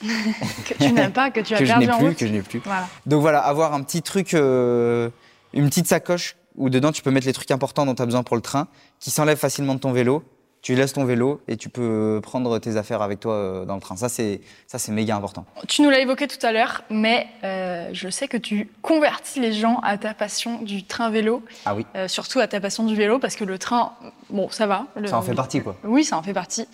que 0.00 0.74
tu 0.74 0.92
n'as 0.92 1.10
pas, 1.10 1.30
que 1.30 1.40
tu 1.40 1.54
as 1.54 1.58
que 1.60 1.64
je 1.64 1.70
perdu 1.70 1.86
n'ai 1.86 1.92
en 1.92 1.98
plus, 1.98 2.08
route. 2.08 2.16
que 2.16 2.26
je 2.26 2.32
n'ai 2.32 2.42
plus. 2.42 2.60
Voilà. 2.64 2.88
Donc 3.06 3.20
voilà, 3.20 3.40
avoir 3.40 3.72
un 3.74 3.82
petit 3.82 4.02
truc, 4.02 4.32
une 4.32 5.10
petite 5.52 5.86
sacoche 5.86 6.36
où 6.56 6.68
dedans 6.68 6.92
tu 6.92 7.02
peux 7.02 7.10
mettre 7.10 7.26
les 7.26 7.32
trucs 7.32 7.50
importants 7.50 7.86
dont 7.86 7.94
tu 7.94 8.02
as 8.02 8.06
besoin 8.06 8.22
pour 8.22 8.36
le 8.36 8.42
train, 8.42 8.68
qui 8.98 9.10
s'enlèvent 9.10 9.38
facilement 9.38 9.74
de 9.74 9.80
ton 9.80 9.92
vélo. 9.92 10.24
Tu 10.62 10.74
laisses 10.74 10.92
ton 10.92 11.04
vélo 11.04 11.40
et 11.48 11.56
tu 11.56 11.70
peux 11.70 12.20
prendre 12.22 12.58
tes 12.58 12.76
affaires 12.76 13.00
avec 13.00 13.18
toi 13.18 13.32
euh, 13.34 13.64
dans 13.64 13.76
le 13.76 13.80
train. 13.80 13.96
Ça, 13.96 14.10
c'est 14.10 14.42
ça, 14.66 14.78
c'est 14.78 14.92
méga 14.92 15.16
important. 15.16 15.46
Tu 15.68 15.80
nous 15.80 15.88
l'as 15.88 16.00
évoqué 16.00 16.26
tout 16.28 16.44
à 16.44 16.52
l'heure, 16.52 16.82
mais 16.90 17.26
euh, 17.44 17.88
je 17.94 18.10
sais 18.10 18.28
que 18.28 18.36
tu 18.36 18.68
convertis 18.82 19.40
les 19.40 19.54
gens 19.54 19.78
à 19.82 19.96
ta 19.96 20.12
passion 20.12 20.60
du 20.60 20.84
train 20.84 21.08
vélo, 21.10 21.42
Ah 21.64 21.74
oui, 21.74 21.86
euh, 21.96 22.08
surtout 22.08 22.40
à 22.40 22.46
ta 22.46 22.60
passion 22.60 22.84
du 22.84 22.94
vélo, 22.94 23.18
parce 23.18 23.36
que 23.36 23.44
le 23.44 23.58
train, 23.58 23.92
bon, 24.28 24.50
ça 24.50 24.66
va. 24.66 24.84
Le- 24.96 25.06
ça 25.08 25.16
en 25.16 25.22
fait 25.22 25.34
partie, 25.34 25.62
quoi. 25.62 25.76
Oui, 25.82 26.04
ça 26.04 26.18
en 26.18 26.22
fait 26.22 26.34
partie. 26.34 26.66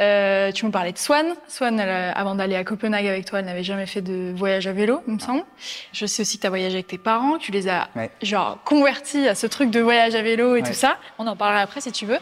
Euh, 0.00 0.50
tu 0.52 0.64
me 0.64 0.70
parlais 0.70 0.92
de 0.92 0.98
Swan. 0.98 1.26
Swan, 1.46 1.78
elle, 1.78 1.88
euh, 1.88 2.12
avant 2.14 2.34
d'aller 2.34 2.56
à 2.56 2.64
Copenhague 2.64 3.06
avec 3.06 3.26
toi, 3.26 3.40
elle 3.40 3.44
n'avait 3.44 3.62
jamais 3.62 3.84
fait 3.84 4.00
de 4.00 4.32
voyage 4.34 4.66
à 4.66 4.72
vélo, 4.72 5.02
il 5.06 5.14
me 5.14 5.18
semble. 5.18 5.42
Je 5.92 6.06
sais 6.06 6.22
aussi 6.22 6.36
que 6.38 6.42
tu 6.42 6.46
as 6.46 6.50
voyagé 6.50 6.74
avec 6.76 6.86
tes 6.86 6.96
parents, 6.96 7.34
que 7.36 7.42
tu 7.42 7.52
les 7.52 7.68
as 7.68 7.88
Ouais. 7.94 8.10
genre 8.22 8.58
convertis 8.64 9.28
à 9.28 9.34
ce 9.34 9.46
truc 9.46 9.70
de 9.70 9.80
voyage 9.80 10.14
à 10.14 10.22
vélo 10.22 10.56
et 10.56 10.62
Ouais. 10.62 10.66
tout 10.68 10.72
ça. 10.74 10.96
On 11.18 11.26
en 11.26 11.36
parlera 11.36 11.60
après 11.60 11.82
si 11.82 11.92
tu 11.92 12.06
veux. 12.06 12.18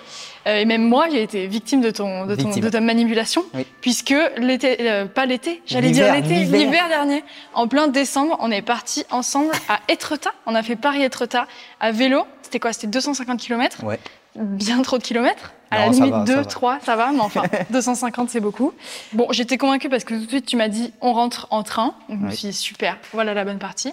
Euh, 0.48 0.56
et 0.58 0.64
même 0.64 0.82
moi, 0.82 1.06
j'ai 1.10 1.22
été 1.22 1.46
victime 1.46 1.80
de 1.80 1.90
ton, 1.90 2.26
de 2.26 2.34
ton, 2.34 2.50
de 2.50 2.68
ta 2.68 2.80
manipulation, 2.80 3.44
Oui. 3.54 3.64
puisque 3.80 4.14
l'été, 4.38 4.76
euh, 4.80 5.04
pas 5.06 5.26
l'été, 5.26 5.62
j'allais 5.66 5.90
dire 5.90 6.12
L'hiver, 6.12 6.28
l'été, 6.46 6.56
l'hiver. 6.58 6.88
dernier, 6.88 7.22
en 7.54 7.68
plein 7.68 7.86
décembre, 7.86 8.36
on 8.40 8.50
est 8.50 8.62
partis 8.62 9.04
ensemble 9.10 9.52
à 9.68 9.78
Etretat. 9.88 10.32
On 10.46 10.54
a 10.56 10.62
fait 10.64 10.74
Paris-Etretat 10.76 11.46
à 11.80 11.92
vélo. 11.92 12.26
C'était 12.42 12.58
quoi? 12.58 12.72
C'était 12.72 12.86
250 12.88 13.38
km 13.40 13.84
Ouais. 13.84 14.00
Bien 14.38 14.83
trop 14.83 14.98
de 14.98 15.03
kilomètres. 15.03 15.53
À 15.70 15.81
Non, 15.81 15.87
la 15.87 15.90
limite, 15.92 16.12
va, 16.12 16.18
ça 16.20 16.24
2, 16.24 16.35
va. 16.37 16.44
3, 16.46 16.79
ça 16.83 16.96
va, 16.96 17.12
mais 17.12 17.20
enfin, 17.20 17.42
250, 17.70 18.31
c'est 18.31 18.40
beaucoup. 18.40 18.72
Bon, 19.12 19.27
j'étais 19.33 19.59
convaincue 19.59 19.90
parce 19.90 20.05
que 20.05 20.14
tout 20.14 20.24
de 20.24 20.29
suite, 20.29 20.46
tu 20.46 20.57
m'as 20.57 20.68
dit, 20.68 20.94
on 21.03 21.12
rentre 21.12 21.46
en 21.51 21.62
train. 21.62 21.94
Donc, 22.09 22.20
Je 22.20 22.24
me 22.27 22.31
suis 22.31 22.48
dit, 22.48 22.55
super, 22.55 22.96
voilà 23.12 23.35
la 23.35 23.44
bonne 23.44 23.59
partie. 23.59 23.92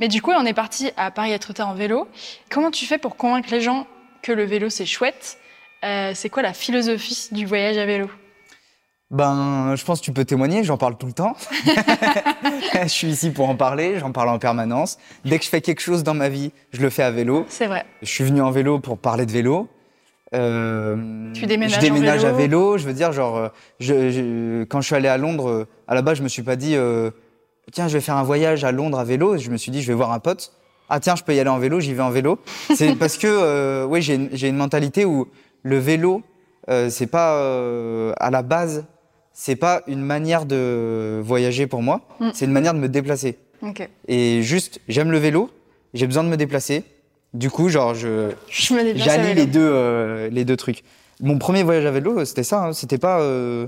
Mais 0.00 0.08
du 0.08 0.20
coup, 0.20 0.32
on 0.32 0.44
est 0.44 0.52
parti 0.54 0.90
à 0.96 1.10
Paris-Etretat 1.12 1.64
en 1.66 1.74
vélo. 1.74 2.08
Comment 2.50 2.70
tu 2.72 2.86
fais 2.86 2.98
pour 2.98 3.16
convaincre 3.16 3.48
les 3.52 3.60
gens 3.60 3.86
que 4.22 4.32
le 4.32 4.44
vélo, 4.44 4.68
c'est 4.68 4.86
chouette? 4.86 5.38
Euh, 5.84 6.10
C'est 6.14 6.28
quoi 6.28 6.42
la 6.42 6.52
philosophie 6.54 7.28
du 7.30 7.46
voyage 7.46 7.78
à 7.78 7.86
vélo? 7.86 8.10
Ben, 9.12 9.74
je 9.76 9.84
pense 9.84 10.00
que 10.00 10.04
tu 10.06 10.12
peux 10.12 10.24
témoigner, 10.24 10.64
j'en 10.64 10.78
parle 10.78 10.96
tout 10.96 11.06
le 11.06 11.12
temps. 11.12 11.36
je 12.82 12.88
suis 12.88 13.08
ici 13.08 13.30
pour 13.30 13.48
en 13.48 13.54
parler, 13.54 13.98
j'en 13.98 14.10
parle 14.10 14.30
en 14.30 14.38
permanence. 14.38 14.98
Dès 15.24 15.38
que 15.38 15.44
je 15.44 15.50
fais 15.50 15.60
quelque 15.60 15.80
chose 15.80 16.02
dans 16.02 16.14
ma 16.14 16.28
vie, 16.28 16.50
je 16.72 16.80
le 16.80 16.90
fais 16.90 17.02
à 17.02 17.10
vélo. 17.10 17.44
C'est 17.48 17.66
vrai. 17.66 17.84
Je 18.00 18.08
suis 18.08 18.24
venu 18.24 18.40
en 18.40 18.50
vélo 18.50 18.78
pour 18.80 18.98
parler 18.98 19.26
de 19.26 19.30
vélo. 19.32 19.68
Euh, 20.34 20.96
Tu 21.34 21.46
déménages 21.46 21.76
je 21.76 21.80
déménage 21.80 22.22
vélo. 22.22 22.34
à 22.34 22.36
vélo. 22.36 22.78
Je 22.78 22.86
veux 22.86 22.92
dire, 22.94 23.12
genre, 23.12 23.36
euh, 23.36 23.48
je, 23.80 24.10
je- 24.10 24.64
quand 24.64 24.80
je 24.80 24.86
suis 24.86 24.94
allé 24.94 25.08
à 25.08 25.16
Londres, 25.18 25.48
euh, 25.48 25.66
à 25.88 25.94
la 25.94 26.02
base, 26.02 26.18
je 26.18 26.22
me 26.22 26.28
suis 26.28 26.42
pas 26.42 26.56
dit, 26.56 26.74
euh, 26.76 27.10
tiens, 27.72 27.88
je 27.88 27.94
vais 27.94 28.00
faire 28.00 28.16
un 28.16 28.22
voyage 28.22 28.64
à 28.64 28.72
Londres 28.72 28.98
à 28.98 29.04
vélo. 29.04 29.36
Je 29.36 29.50
me 29.50 29.56
suis 29.56 29.70
dit, 29.70 29.82
je 29.82 29.88
vais 29.88 29.94
voir 29.94 30.12
un 30.12 30.18
pote. 30.18 30.52
Ah 30.88 31.00
tiens, 31.00 31.16
je 31.16 31.22
peux 31.22 31.34
y 31.34 31.40
aller 31.40 31.50
en 31.50 31.58
vélo, 31.58 31.80
j'y 31.80 31.94
vais 31.94 32.02
en 32.02 32.10
vélo. 32.10 32.38
C'est 32.74 32.94
parce 32.98 33.16
que, 33.18 33.26
euh, 33.28 33.84
oui, 33.86 34.02
j'ai 34.02 34.48
une- 34.48 34.56
mentalité 34.56 35.04
où 35.04 35.28
le 35.62 35.78
vélo, 35.78 36.22
c'est 36.88 37.06
pas 37.06 38.12
à 38.18 38.30
la 38.30 38.42
base, 38.42 38.84
c'est 39.32 39.56
pas 39.56 39.82
une 39.86 40.02
manière 40.02 40.44
de 40.44 41.20
voyager 41.24 41.66
pour 41.66 41.82
moi. 41.82 42.00
Mm. 42.20 42.28
C'est 42.34 42.44
une 42.44 42.52
manière 42.52 42.74
de 42.74 42.78
me 42.78 42.88
déplacer. 42.88 43.38
Et 44.08 44.42
juste, 44.42 44.80
j'aime 44.88 45.10
le 45.12 45.18
vélo, 45.18 45.48
j'ai 45.94 46.06
besoin 46.06 46.24
de 46.24 46.28
me 46.28 46.36
déplacer. 46.36 46.84
Du 47.34 47.50
coup, 47.50 47.68
genre, 47.68 47.94
je, 47.94 48.30
Je 48.48 48.62
J'allie 49.04 49.34
les 49.34 49.46
deux, 49.46 49.60
euh, 49.72 50.28
les 50.30 50.44
deux 50.44 50.56
trucs. 50.56 50.82
Mon 51.20 51.38
premier 51.38 51.62
voyage 51.62 51.86
à 51.86 51.90
vélo, 51.90 52.24
c'était 52.24 52.42
ça. 52.42 52.64
hein. 52.66 52.72
C'était 52.72 52.98
pas, 52.98 53.20
euh, 53.20 53.66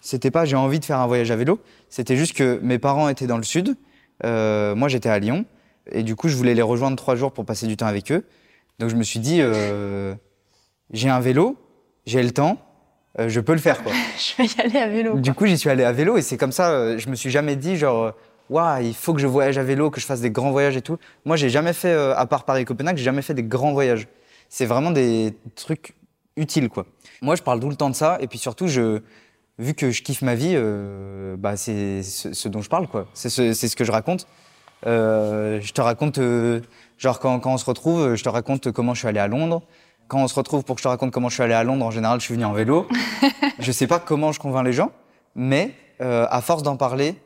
c'était 0.00 0.30
pas, 0.30 0.44
j'ai 0.44 0.56
envie 0.56 0.80
de 0.80 0.84
faire 0.84 0.98
un 0.98 1.06
voyage 1.06 1.30
à 1.30 1.36
vélo. 1.36 1.58
C'était 1.88 2.16
juste 2.16 2.34
que 2.36 2.58
mes 2.62 2.78
parents 2.78 3.08
étaient 3.08 3.26
dans 3.26 3.38
le 3.38 3.42
sud. 3.42 3.76
euh, 4.24 4.74
moi, 4.74 4.88
j'étais 4.88 5.08
à 5.08 5.18
Lyon. 5.18 5.44
Et 5.92 6.02
du 6.02 6.16
coup, 6.16 6.28
je 6.28 6.36
voulais 6.36 6.54
les 6.54 6.62
rejoindre 6.62 6.96
trois 6.96 7.14
jours 7.16 7.32
pour 7.32 7.44
passer 7.44 7.66
du 7.66 7.76
temps 7.76 7.86
avec 7.86 8.10
eux. 8.12 8.24
Donc, 8.80 8.90
je 8.90 8.96
me 8.96 9.02
suis 9.02 9.20
dit, 9.20 9.38
euh, 9.40 10.14
j'ai 10.92 11.08
un 11.08 11.20
vélo, 11.20 11.56
j'ai 12.06 12.22
le 12.22 12.32
temps, 12.32 12.58
euh, 13.18 13.28
je 13.30 13.40
peux 13.40 13.52
le 13.52 13.58
faire, 13.60 13.82
quoi. 13.82 13.92
Je 14.18 14.42
vais 14.42 14.48
y 14.48 14.60
aller 14.60 14.78
à 14.78 14.88
vélo. 14.88 15.18
Du 15.18 15.32
coup, 15.32 15.46
j'y 15.46 15.56
suis 15.56 15.70
allé 15.70 15.84
à 15.84 15.92
vélo 15.92 16.18
et 16.18 16.22
c'est 16.22 16.36
comme 16.36 16.52
ça, 16.52 16.70
euh, 16.70 16.98
je 16.98 17.08
me 17.08 17.14
suis 17.14 17.30
jamais 17.30 17.56
dit 17.56 17.76
genre, 17.76 18.02
euh, 18.04 18.10
waouh, 18.50 18.82
il 18.82 18.94
faut 18.94 19.14
que 19.14 19.20
je 19.20 19.26
voyage 19.26 19.58
à 19.58 19.62
vélo, 19.62 19.90
que 19.90 20.00
je 20.00 20.06
fasse 20.06 20.20
des 20.20 20.30
grands 20.30 20.50
voyages 20.50 20.76
et 20.76 20.82
tout. 20.82 20.98
Moi, 21.24 21.36
j'ai 21.36 21.50
jamais 21.50 21.72
fait, 21.72 21.92
euh, 21.92 22.16
à 22.16 22.26
part 22.26 22.44
Paris-Copenhague, 22.44 22.96
j'ai 22.96 23.04
jamais 23.04 23.22
fait 23.22 23.34
des 23.34 23.42
grands 23.42 23.72
voyages. 23.72 24.08
C'est 24.48 24.66
vraiment 24.66 24.90
des 24.90 25.34
trucs 25.54 25.94
utiles, 26.36 26.68
quoi. 26.68 26.86
Moi, 27.22 27.36
je 27.36 27.42
parle 27.42 27.60
tout 27.60 27.70
le 27.70 27.76
temps 27.76 27.90
de 27.90 27.94
ça 27.94 28.18
et 28.20 28.26
puis 28.26 28.38
surtout, 28.38 28.68
je, 28.68 29.00
vu 29.58 29.74
que 29.74 29.90
je 29.90 30.02
kiffe 30.02 30.22
ma 30.22 30.34
vie, 30.34 30.52
euh, 30.54 31.36
bah, 31.36 31.56
c'est 31.56 32.02
ce, 32.02 32.32
ce 32.32 32.48
dont 32.48 32.62
je 32.62 32.68
parle, 32.68 32.86
quoi. 32.86 33.06
C'est 33.14 33.28
ce, 33.28 33.76
que 33.76 33.84
je 33.84 33.92
raconte. 33.92 34.26
Euh, 34.86 35.60
je 35.60 35.72
te 35.72 35.80
raconte, 35.80 36.20
genre 36.98 37.18
quand, 37.18 37.40
quand 37.40 37.54
on 37.54 37.58
se 37.58 37.64
retrouve, 37.64 38.14
je 38.14 38.22
te 38.22 38.28
raconte 38.28 38.70
comment 38.72 38.94
je 38.94 39.00
suis 39.00 39.08
allé 39.08 39.20
à 39.20 39.28
Londres. 39.28 39.62
Quand 40.08 40.22
on 40.22 40.28
se 40.28 40.34
retrouve 40.34 40.62
pour 40.62 40.76
que 40.76 40.80
je 40.80 40.84
te 40.84 40.88
raconte 40.88 41.10
comment 41.10 41.28
je 41.28 41.34
suis 41.34 41.42
allé 41.42 41.54
à 41.54 41.64
Londres, 41.64 41.84
en 41.84 41.90
général, 41.90 42.20
je 42.20 42.26
suis 42.26 42.34
venu 42.34 42.44
en 42.44 42.52
vélo. 42.52 42.86
je 43.58 43.72
sais 43.72 43.88
pas 43.88 43.98
comment 43.98 44.30
je 44.30 44.38
convainc 44.38 44.64
les 44.64 44.72
gens, 44.72 44.92
mais 45.34 45.74
euh, 46.00 46.26
à 46.30 46.40
force 46.42 46.62
d'en 46.62 46.76
parler, 46.76 47.16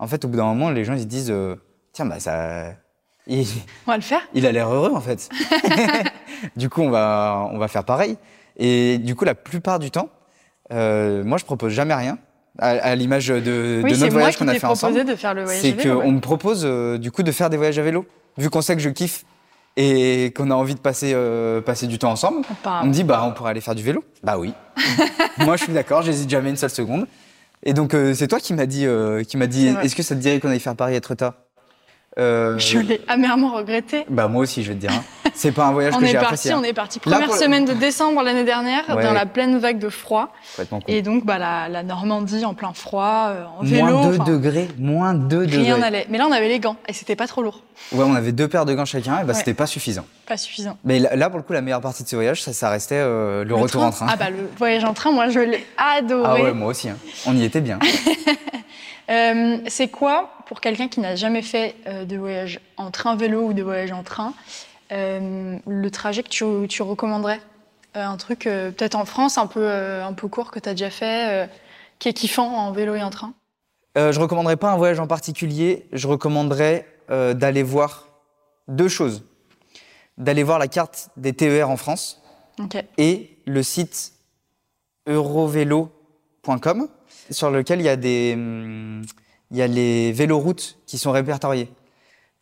en 0.00 0.06
fait, 0.08 0.24
au 0.24 0.28
bout 0.28 0.36
d'un 0.38 0.44
moment, 0.46 0.70
les 0.70 0.84
gens 0.84 0.94
ils 0.94 1.00
se 1.02 1.04
disent, 1.06 1.30
euh, 1.30 1.54
tiens, 1.92 2.06
bah 2.06 2.18
ça, 2.18 2.72
il, 3.28 3.46
On 3.86 3.92
va 3.92 3.96
le 3.96 4.02
faire 4.02 4.22
il 4.34 4.46
a 4.46 4.52
l'air 4.52 4.68
heureux 4.68 4.92
en 4.94 5.00
fait. 5.00 5.28
du 6.56 6.68
coup, 6.68 6.82
on 6.82 6.90
va, 6.90 7.48
on 7.52 7.58
va 7.58 7.68
faire 7.68 7.84
pareil. 7.84 8.16
Et 8.56 8.98
du 8.98 9.14
coup, 9.14 9.24
la 9.24 9.34
plupart 9.34 9.78
du 9.78 9.90
temps, 9.90 10.08
euh, 10.72 11.22
moi, 11.24 11.38
je 11.38 11.44
propose 11.44 11.72
jamais 11.72 11.94
rien. 11.94 12.18
À, 12.58 12.70
à 12.70 12.94
l'image 12.96 13.28
de, 13.28 13.80
Oui, 13.84 13.90
de 13.90 13.94
c'est 13.94 14.00
notre 14.02 14.12
voyage 14.12 14.36
qu'on 14.36 14.48
a 14.48 14.54
fait 14.54 14.66
ensemble 14.66 15.04
de 15.04 15.14
faire 15.14 15.34
le 15.34 15.44
voyage 15.44 15.62
c'est 15.62 15.76
qu'on 15.76 15.96
ouais. 16.00 16.10
me 16.10 16.20
propose 16.20 16.62
euh, 16.64 16.98
du 16.98 17.12
coup 17.12 17.22
de 17.22 17.30
faire 17.30 17.48
des 17.48 17.56
voyages 17.56 17.78
à 17.78 17.82
vélo. 17.82 18.04
Vu 18.38 18.50
qu'on 18.50 18.60
sait 18.60 18.74
que 18.74 18.82
je 18.82 18.90
kiffe 18.90 19.24
et 19.76 20.32
qu'on 20.36 20.50
a 20.50 20.54
envie 20.54 20.74
de 20.74 20.80
passer, 20.80 21.12
euh, 21.14 21.60
passer 21.60 21.86
du 21.86 21.98
temps 21.98 22.10
ensemble, 22.10 22.44
Pas- 22.62 22.80
on 22.82 22.86
me 22.86 22.92
dit 22.92 23.04
bah 23.04 23.22
on 23.24 23.32
pourrait 23.32 23.50
aller 23.50 23.60
faire 23.60 23.76
du 23.76 23.84
vélo. 23.84 24.04
Bah 24.24 24.36
oui. 24.36 24.52
Moi 25.38 25.56
je 25.56 25.64
suis 25.64 25.72
d'accord, 25.72 26.02
j'hésite 26.02 26.28
jamais 26.28 26.50
une 26.50 26.56
seule 26.56 26.70
seconde. 26.70 27.06
Et 27.64 27.72
donc 27.74 27.94
euh, 27.94 28.14
c'est 28.14 28.28
toi 28.28 28.40
qui 28.40 28.54
m'as 28.54 28.66
dit, 28.66 28.86
euh, 28.86 29.22
qui 29.22 29.36
m'a 29.36 29.46
dit, 29.46 29.68
est-ce 29.82 29.94
que 29.94 30.02
ça 30.02 30.14
te 30.14 30.20
dirait 30.20 30.40
qu'on 30.40 30.48
aille 30.48 30.60
faire 30.60 30.76
Paris 30.76 30.94
être 30.94 31.14
tard 31.14 31.34
euh, 32.18 32.58
Je 32.58 32.78
l'ai 32.78 33.00
amèrement 33.08 33.52
regretté. 33.54 34.04
Bah 34.08 34.28
moi 34.28 34.42
aussi 34.42 34.62
je 34.62 34.68
vais 34.68 34.74
te 34.76 34.80
dire. 34.80 34.92
hein. 34.92 35.04
C'est 35.34 35.52
pas 35.52 35.66
un 35.66 35.72
voyage 35.72 35.94
On 35.96 35.98
que 36.00 36.04
est 36.04 36.08
j'ai 36.08 36.12
parti, 36.14 36.26
apprécié. 36.26 36.54
on 36.54 36.58
hein. 36.58 36.62
est 36.64 36.72
parti 36.72 36.98
Là, 36.98 37.02
première 37.12 37.26
pour 37.26 37.34
le- 37.36 37.40
semaine 37.40 37.64
de 37.64 37.72
décembre 37.72 38.22
l'année 38.22 38.44
dernière, 38.44 38.84
Ouais. 38.94 39.02
dans 39.02 39.12
la 39.12 39.26
pleine 39.26 39.58
vague 39.58 39.78
de 39.78 39.88
froid. 39.88 40.32
Et 40.88 41.02
donc, 41.02 41.24
bah, 41.24 41.38
la, 41.38 41.68
la 41.68 41.82
Normandie 41.82 42.44
en 42.44 42.54
plein 42.54 42.72
froid, 42.72 43.28
euh, 43.30 43.44
en 43.58 43.62
vélo. 43.64 43.86
Moins 43.86 44.06
2 44.10 44.14
enfin, 44.20 44.24
degrés, 44.32 44.68
moins 44.78 45.14
2 45.14 45.46
degrés. 45.46 45.62
Rien 45.62 45.78
n'allait. 45.78 46.06
Mais 46.10 46.18
là, 46.18 46.26
on 46.28 46.32
avait 46.32 46.48
les 46.48 46.60
gants 46.60 46.76
et 46.88 46.92
c'était 46.92 47.16
pas 47.16 47.26
trop 47.26 47.42
lourd. 47.42 47.62
Ouais, 47.92 48.04
on 48.06 48.14
avait 48.14 48.32
deux 48.32 48.46
paires 48.48 48.66
de 48.66 48.74
gants 48.74 48.84
chacun 48.84 49.20
et 49.20 49.24
bah 49.24 49.28
Ouais. 49.32 49.34
c'était 49.38 49.54
pas 49.54 49.66
suffisant. 49.66 50.04
Pas 50.26 50.36
suffisant. 50.36 50.76
Mais 50.84 50.98
là, 50.98 51.16
là, 51.16 51.30
pour 51.30 51.38
le 51.38 51.42
coup 51.42 51.52
la 51.54 51.62
meilleure 51.62 51.80
partie 51.80 52.02
de 52.04 52.08
ce 52.08 52.14
voyage, 52.16 52.42
ça, 52.42 52.52
ça 52.52 52.68
restait 52.68 52.96
euh, 52.98 53.42
le, 53.44 53.54
retour 53.54 53.82
en 53.82 53.90
train. 53.90 54.06
Ah 54.10 54.16
bah, 54.16 54.28
le 54.30 54.48
voyage 54.58 54.84
en 54.84 54.92
train, 54.92 55.10
moi, 55.12 55.28
je 55.30 55.40
l'ai 55.40 55.64
adoré. 55.78 56.40
Ah 56.40 56.42
ouais, 56.44 56.52
moi 56.52 56.68
aussi. 56.68 56.88
hein. 56.90 56.96
On 57.26 57.34
y 57.36 57.42
était 57.44 57.60
bien. 57.62 57.78
Euh, 59.10 59.58
c'est 59.66 59.88
quoi, 59.88 60.30
pour 60.46 60.60
quelqu'un 60.60 60.86
qui 60.86 61.00
n'a 61.00 61.16
jamais 61.16 61.42
fait 61.42 61.74
de 62.06 62.16
voyage 62.16 62.60
en 62.76 62.92
train 62.92 63.16
vélo 63.16 63.40
ou 63.42 63.52
de 63.52 63.60
voyage 63.62 63.90
en 63.90 64.04
train, 64.04 64.32
le 64.90 65.88
trajet 65.90 66.22
que 66.22 66.28
tu, 66.28 66.44
tu 66.68 66.82
recommanderais 66.82 67.40
Euh, 67.96 68.04
Un 68.04 68.16
truc, 68.16 68.46
euh, 68.46 68.70
peut-être 68.70 68.94
en 68.94 69.04
France, 69.04 69.36
un 69.38 69.46
peu, 69.48 69.62
euh, 69.62 70.04
un 70.04 70.12
peu 70.12 70.28
court 70.28 70.50
que 70.52 70.60
tu 70.60 70.68
as 70.68 70.74
déjà 70.74 70.90
fait, 70.90 71.28
euh, 71.28 71.46
qui 71.98 72.08
est 72.08 72.12
kiffant 72.12 72.46
en 72.56 72.70
vélo 72.72 72.94
et 72.94 73.02
en 73.02 73.10
train? 73.10 73.32
Euh, 73.98 74.12
je 74.12 74.20
recommanderais 74.20 74.56
pas 74.56 74.70
un 74.70 74.76
voyage 74.76 75.00
en 75.00 75.08
particulier. 75.08 75.86
Je 75.92 76.06
recommanderais 76.06 76.86
euh, 77.10 77.34
d'aller 77.34 77.64
voir 77.64 78.06
deux 78.68 78.88
choses. 78.88 79.24
D'aller 80.18 80.44
voir 80.44 80.58
la 80.60 80.68
carte 80.68 81.08
des 81.16 81.32
TER 81.32 81.68
en 81.68 81.76
France 81.76 82.22
et 82.98 83.36
le 83.46 83.62
site 83.64 84.12
eurovélo.com 85.08 86.88
sur 87.30 87.50
lequel 87.50 87.80
il 87.80 87.84
y 87.86 87.88
a 87.88 87.96
des 87.96 88.34
hum, 88.34 89.02
il 89.50 89.56
y 89.56 89.62
a 89.62 89.66
les 89.66 90.12
véloroutes 90.12 90.78
qui 90.86 90.98
sont 90.98 91.10
répertoriées. 91.10 91.68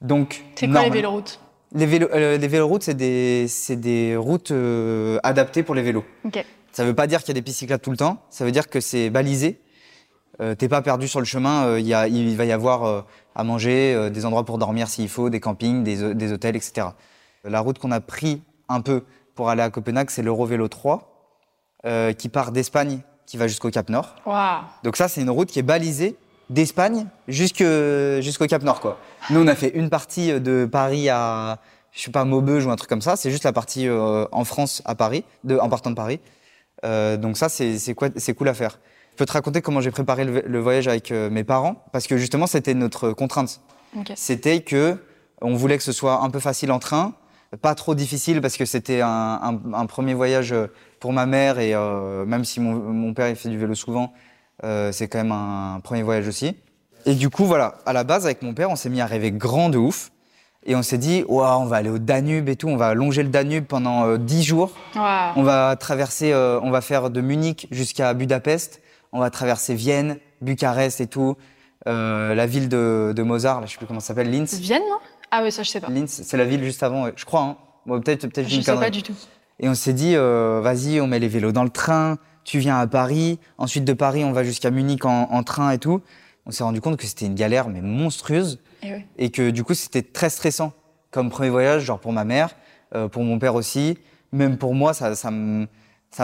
Donc 0.03 0.45
C'est 0.57 0.69
quoi 0.69 0.83
les 0.83 0.91
véloroutes? 0.91 1.41
Les, 1.73 1.87
vélo, 1.87 2.09
euh, 2.15 2.39
les 2.39 2.49
véloroutes, 2.49 2.83
c'est 2.83 2.95
des, 2.95 3.47
des 3.71 4.17
routes 4.17 4.51
euh, 4.53 5.19
adaptées 5.23 5.63
pour 5.63 5.75
les 5.75 5.83
vélos. 5.83 6.05
Ok. 6.25 6.45
Ça 6.73 6.85
veut 6.85 6.95
pas 6.95 7.07
dire 7.07 7.21
qu'il 7.21 7.29
y 7.29 7.33
a 7.33 7.35
des 7.35 7.43
pistes 7.43 7.59
cyclables 7.59 7.83
tout 7.83 7.91
le 7.91 7.97
temps. 7.97 8.23
Ça 8.31 8.45
veut 8.45 8.53
dire 8.53 8.69
que 8.69 8.81
c'est 8.81 9.11
balisé. 9.11 9.61
Euh, 10.41 10.55
T'es 10.55 10.69
pas 10.69 10.81
perdu 10.83 11.09
sur 11.09 11.19
le 11.19 11.25
chemin. 11.27 11.67
euh, 11.67 11.81
Il 11.81 11.87
y 11.87 11.95
a, 11.95 12.07
il 12.09 12.37
va 12.37 12.45
y 12.45 12.53
avoir 12.53 12.85
euh, 12.85 13.03
à 13.35 13.43
manger, 13.45 13.93
euh, 13.95 14.09
des 14.11 14.25
endroits 14.25 14.45
pour 14.45 14.59
dormir 14.59 14.89
s'il 14.89 15.09
faut, 15.09 15.29
des 15.31 15.41
campings, 15.41 15.83
des, 15.83 16.15
des 16.15 16.33
hôtels, 16.33 16.57
etc. 16.57 16.89
La 17.45 17.61
route 17.61 17.79
qu'on 17.79 17.91
a 17.91 18.01
pris 18.01 18.43
un 18.69 18.81
peu 18.81 19.05
pour 19.35 19.49
aller 19.51 19.63
à 19.63 19.71
Copenhague, 19.71 20.11
c'est 20.11 20.23
l'Eurovélo 20.23 20.69
3, 20.69 21.33
euh, 21.87 22.13
qui 22.13 22.29
part 22.29 22.53
d'Espagne, 22.53 23.01
qui 23.27 23.37
va 23.37 23.47
jusqu'au 23.49 23.71
Cap 23.71 23.89
Nord. 23.89 24.15
Waouh 24.27 24.63
Donc 24.85 24.97
ça, 24.97 25.09
c'est 25.09 25.21
une 25.21 25.31
route 25.31 25.49
qui 25.51 25.59
est 25.59 25.63
balisée 25.63 26.17
d'Espagne 26.51 27.07
jusqu'au 27.29 28.47
Cap 28.49 28.63
Nord, 28.63 28.81
quoi. 28.81 28.99
Nous, 29.31 29.41
on 29.41 29.47
a 29.47 29.55
fait 29.55 29.71
une 29.75 29.91
partie 29.91 30.41
de 30.41 30.67
Paris 30.71 31.09
à, 31.09 31.59
je 31.93 32.03
sais 32.03 32.11
pas, 32.11 32.25
Maubeuge 32.25 32.67
ou 32.67 32.71
un 32.71 32.77
truc 32.77 32.89
comme 32.89 33.03
ça. 33.03 33.17
C'est 33.17 33.31
juste 33.31 33.45
la 33.45 33.53
partie 33.53 33.89
euh, 33.89 34.25
en 34.33 34.45
France 34.45 34.83
à 34.85 34.95
Paris, 34.95 35.25
de, 35.45 35.59
en 35.59 35.69
partant 35.69 35.91
de 35.91 35.95
Paris. 35.97 36.21
Euh, 36.85 37.17
donc 37.17 37.37
ça, 37.37 37.49
c'est 37.49 37.95
cool 37.95 38.49
à 38.49 38.55
faire. 38.55 38.79
Je 39.13 39.17
peux 39.17 39.27
te 39.27 39.33
raconter 39.33 39.63
comment 39.63 39.81
j'ai 39.81 39.91
préparé 39.91 40.25
le, 40.25 40.43
le 40.47 40.59
voyage 40.61 40.87
avec 40.89 41.11
euh, 41.11 41.29
mes 41.29 41.43
parents, 41.45 41.85
parce 41.93 42.07
que 42.07 42.17
justement, 42.17 42.47
c'était 42.47 42.75
notre 42.75 43.13
contrainte. 43.13 43.61
C'était 44.17 44.61
que 44.61 44.97
on 45.41 45.55
voulait 45.55 45.77
que 45.77 45.83
ce 45.85 45.93
soit 45.93 46.23
un 46.23 46.31
peu 46.31 46.41
facile 46.41 46.71
en 46.73 46.79
train, 46.79 47.15
Pas 47.63 47.75
trop 47.75 47.95
difficile 47.95 48.41
parce 48.41 48.57
que 48.57 48.65
c'était 48.67 49.01
un, 49.01 49.09
un- 49.09 49.73
un 49.73 49.87
premier 49.87 50.13
voyage 50.15 50.55
pour 51.01 51.13
ma 51.13 51.25
mère 51.27 51.59
et 51.59 51.75
euh, 51.75 52.25
même 52.27 52.45
si 52.45 52.61
mon, 52.61 52.75
mon 52.75 53.15
père 53.15 53.29
il 53.31 53.37
fait 53.37 53.49
du 53.49 53.57
vélo 53.59 53.75
souvent, 53.75 54.13
euh, 54.65 54.93
c'est 54.93 55.09
quand 55.09 55.19
même 55.19 55.33
un 55.33 55.81
premier 55.83 56.03
voyage 56.03 56.29
aussi. 56.29 56.57
Et 57.07 57.15
du 57.15 57.31
coup, 57.31 57.47
voilà, 57.47 57.79
à 57.87 57.93
la 57.93 58.05
base, 58.05 58.25
avec 58.25 58.43
mon 58.43 58.55
père, 58.55 58.71
on 58.71 58.77
s'est 58.77 58.91
mis 58.91 59.01
à 59.01 59.07
rêver 59.07 59.31
grand 59.31 59.71
de 59.71 59.79
ouf. 59.79 60.11
Et 60.67 60.75
on 60.75 60.83
s'est 60.83 60.99
dit, 60.99 61.25
Ouah, 61.29 61.59
on 61.59 61.65
va 61.65 61.77
aller 61.77 61.89
au 61.89 61.99
Danube 61.99 62.49
et 62.49 62.57
tout, 62.57 62.69
on 62.69 62.77
va 62.77 62.93
longer 62.93 63.23
le 63.23 63.31
Danube 63.31 63.65
pendant 63.65 64.07
euh, 64.07 64.19
10 64.19 64.43
jours. 64.43 64.73
On 64.95 65.43
va 65.43 65.77
traverser, 65.77 66.33
euh, 66.33 66.61
on 66.63 66.71
va 66.71 66.81
faire 66.81 67.11
de 67.11 67.21
Munich 67.21 67.69
jusqu'à 67.71 68.13
Budapest. 68.13 68.83
On 69.13 69.21
va 69.21 69.31
traverser 69.31 69.75
Vienne, 69.75 70.19
Bucarest 70.43 71.01
et 71.01 71.07
tout. 71.07 71.37
Euh, 71.87 72.35
la 72.35 72.47
ville 72.47 72.69
de, 72.69 73.15
de 73.17 73.23
Mozart, 73.23 73.61
là, 73.61 73.67
je 73.67 73.73
sais 73.73 73.79
plus 73.79 73.87
comment 73.87 74.01
ça 74.01 74.09
s'appelle, 74.09 74.31
Linz. 74.31 74.59
Vienne, 74.61 74.83
non? 74.83 74.99
Ah 75.31 75.41
oui, 75.43 75.53
ça 75.53 75.63
je 75.63 75.71
sais 75.71 75.81
pas. 75.81 75.89
Linz, 75.89 76.21
c'est 76.23 76.37
la 76.37 76.45
ville 76.45 76.63
juste 76.63 76.83
avant, 76.83 77.05
ouais. 77.05 77.13
je 77.17 77.25
crois. 77.25 77.41
Hein. 77.41 77.57
Bon, 77.87 78.01
peut-être, 78.01 78.27
peut-être 78.27 78.49
j'ai 78.49 78.57
Je 78.57 78.63
sais 78.63 78.75
pas 78.75 78.91
du 78.91 79.03
tout. 79.03 79.15
Et 79.61 79.69
on 79.69 79.75
s'est 79.75 79.95
dit, 79.95 80.15
vas-y, 80.17 81.01
on 81.01 81.07
met 81.07 81.19
les 81.19 81.29
vélos 81.29 81.53
dans 81.53 81.65
le 81.65 81.71
train. 81.71 82.19
Tu 82.49 82.61
viens 82.61 82.79
à 82.79 82.87
Paris. 82.87 83.39
Ensuite 83.59 83.85
de 83.85 83.93
Paris, 83.93 84.25
on 84.25 84.33
va 84.33 84.43
jusqu'à 84.43 84.71
Munich 84.71 85.05
en, 85.05 85.25
en 85.31 85.43
train 85.43 85.71
et 85.71 85.77
tout. 85.77 86.01
On 86.47 86.51
s'est 86.51 86.65
rendu 86.65 86.81
compte 86.81 86.97
que 86.97 87.05
c'était 87.05 87.27
une 87.27 87.35
galère 87.35 87.69
mais 87.69 87.83
monstrueuse 87.83 88.59
Et 88.83 88.95
oui. 88.95 89.05
et 89.19 89.31
que 89.31 89.51
du 89.51 89.65
coup 89.65 89.75
c'était 89.75 90.01
très 90.01 90.31
stressant 90.31 90.73
comme 91.11 91.29
premier 91.29 91.51
voyage, 91.51 91.83
genre 91.83 92.01
pour 92.01 92.11
ma 92.11 92.25
mère, 92.25 92.57
euh, 92.95 93.07
pour 93.07 93.23
mon 93.23 93.39
père 93.39 93.55
aussi, 93.55 93.99
même 94.33 94.57
pour 94.57 94.73
moi 94.75 94.95
ça 94.95 95.15
ça 95.15 95.31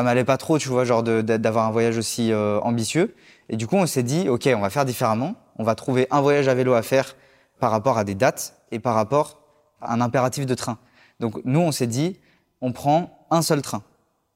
m'allait 0.02 0.24
pas 0.24 0.38
trop, 0.38 0.58
tu 0.58 0.70
vois, 0.70 0.86
genre 0.86 1.02
d'avoir 1.02 1.66
un 1.66 1.70
voyage 1.70 1.98
aussi 1.98 2.32
euh, 2.32 2.58
ambitieux. 2.60 3.14
Et 3.50 3.58
du 3.58 3.66
coup 3.66 3.76
on 3.76 3.84
s'est 3.84 4.02
dit 4.02 4.30
ok 4.30 4.48
on 4.56 4.60
va 4.60 4.70
faire 4.70 4.86
différemment, 4.86 5.34
on 5.58 5.62
va 5.62 5.74
trouver 5.74 6.06
un 6.10 6.22
voyage 6.22 6.48
à 6.48 6.54
vélo 6.54 6.72
à 6.72 6.80
faire 6.80 7.16
par 7.60 7.70
rapport 7.70 7.98
à 7.98 8.04
des 8.04 8.14
dates 8.14 8.62
et 8.72 8.78
par 8.78 8.94
rapport 8.94 9.42
à 9.82 9.92
un 9.92 10.00
impératif 10.00 10.46
de 10.46 10.54
train. 10.54 10.78
Donc 11.20 11.38
nous 11.44 11.60
on 11.60 11.70
s'est 11.70 11.86
dit 11.86 12.18
on 12.62 12.72
prend 12.72 13.26
un 13.30 13.42
seul 13.42 13.60
train. 13.60 13.82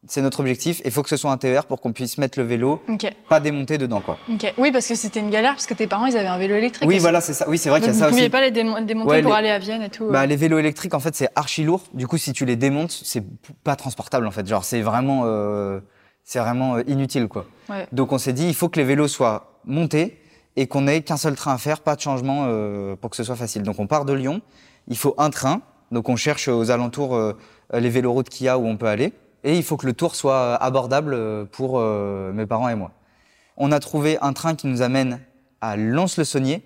C'est 0.07 0.23
notre 0.23 0.39
objectif. 0.41 0.81
Il 0.85 0.93
faut 0.93 1.03
que 1.03 1.09
ce 1.09 1.17
soit 1.17 1.33
un 1.33 1.37
TER 1.39 1.67
pour 1.67 1.81
qu'on 1.81 1.93
puisse 1.93 2.19
mettre 2.19 2.39
le 2.39 2.45
vélo, 2.45 2.81
Ok. 2.89 3.13
pas 3.29 3.41
démonter 3.41 3.79
dedans 3.79 4.01
quoi. 4.01 4.17
Ok. 4.33 4.55
Oui, 4.57 4.71
parce 4.71 4.87
que 4.87 4.95
c'était 4.95 5.19
une 5.19 5.29
galère 5.31 5.53
parce 5.55 5.67
que 5.67 5.75
tes 5.75 5.89
parents 5.89 6.07
ils 6.07 6.17
avaient 6.17 6.29
un 6.29 6.39
vélo 6.39 6.55
électrique. 6.55 6.89
Oui 6.89 6.99
voilà 7.01 7.21
c'est 7.21 7.33
ça. 7.35 7.49
Oui 7.49 7.59
c'est 7.59 7.69
vrai 7.69 7.81
qu'il 7.81 7.89
y 7.89 7.91
a 7.91 7.95
vous 7.95 7.99
ça 7.99 8.09
pouviez 8.09 8.23
aussi. 8.23 8.31
pas 8.31 8.41
les 8.41 8.53
démo- 8.53 8.81
démonter 8.85 9.11
Ouais, 9.11 9.23
pour 9.23 9.33
les- 9.33 9.37
aller 9.39 9.51
à 9.51 9.59
Vienne 9.59 9.83
et 9.83 9.91
tout. 9.91 10.07
Bah, 10.09 10.23
euh. 10.23 10.27
les 10.27 10.37
vélos 10.37 10.59
électriques, 10.61 10.95
en 10.95 11.01
fait, 11.01 11.17
c'est 11.17 11.29
archi 11.35 11.65
lourd. 11.65 11.83
Du 11.95 12.07
coup, 12.07 12.17
si 12.17 12.33
tu 12.33 12.45
les 12.45 12.55
démontes, 12.55 12.93
c'est 12.93 13.25
pas 13.65 13.75
transportable, 13.75 14.25
en 14.27 14.31
fait. 14.31 14.47
Genre, 14.47 14.65
c'est 14.65 14.83
vraiment, 14.83 15.23
euh, 15.25 15.81
c'est 16.23 16.39
vraiment 16.39 16.77
euh, 16.77 16.83
inutile, 16.87 17.27
quoi. 17.27 17.47
Ouais. 17.69 17.89
Donc, 17.91 18.13
on 18.13 18.19
s'est 18.19 18.33
dit, 18.33 18.47
il 18.47 18.55
faut 18.55 18.69
que 18.69 18.79
les 18.79 18.87
vélos 18.87 19.09
soient 19.09 19.59
montés 19.65 20.21
et 20.55 20.69
qu'on 20.69 20.87
ait 20.87 21.03
qu'un 21.03 21.17
seul 21.17 21.35
train 21.35 21.55
à 21.55 21.59
faire, 21.59 21.81
pas 21.81 21.97
de 21.97 22.01
changement 22.01 22.45
euh, 22.47 22.95
pour 22.95 23.11
que 23.11 23.17
ce 23.17 23.25
soit 23.25 23.37
facile. 23.37 23.63
Donc, 23.65 23.81
on 23.81 23.89
part 23.89 24.05
de 24.05 24.13
Lyon. 24.13 24.43
Il 24.87 24.97
faut 24.97 25.15
un 25.19 25.31
train. 25.31 25.61
Donc, 25.91 26.09
on 26.09 26.15
cherche 26.17 26.47
aux 26.47 26.71
alentours 26.71 27.17
euh, 27.17 27.33
les 27.75 27.91
véloroutes 27.91 28.29
qu'il 28.29 28.47
y 28.47 28.49
a 28.49 28.59
où 28.59 28.65
on 28.67 28.77
peut 28.77 28.87
aller. 28.87 29.13
Et 29.45 29.57
il 29.57 29.63
faut 29.63 29.77
que 29.77 29.87
le 29.87 29.93
tour 29.93 30.15
soit 30.15 30.55
abordable 30.57 31.15
euh, 31.15 31.45
pour 31.45 31.79
euh, 31.79 32.33
mes 32.33 32.47
parents 32.47 32.69
et 32.69 32.75
moi. 32.75 32.91
On 33.57 33.73
a 33.73 33.81
trouvé 33.81 34.19
un 34.21 34.33
train 34.33 34.55
qui 34.55 34.67
nous 34.67 34.83
amène 34.83 35.21
à 35.61 35.77
Lons-le-Saunier, 35.77 36.63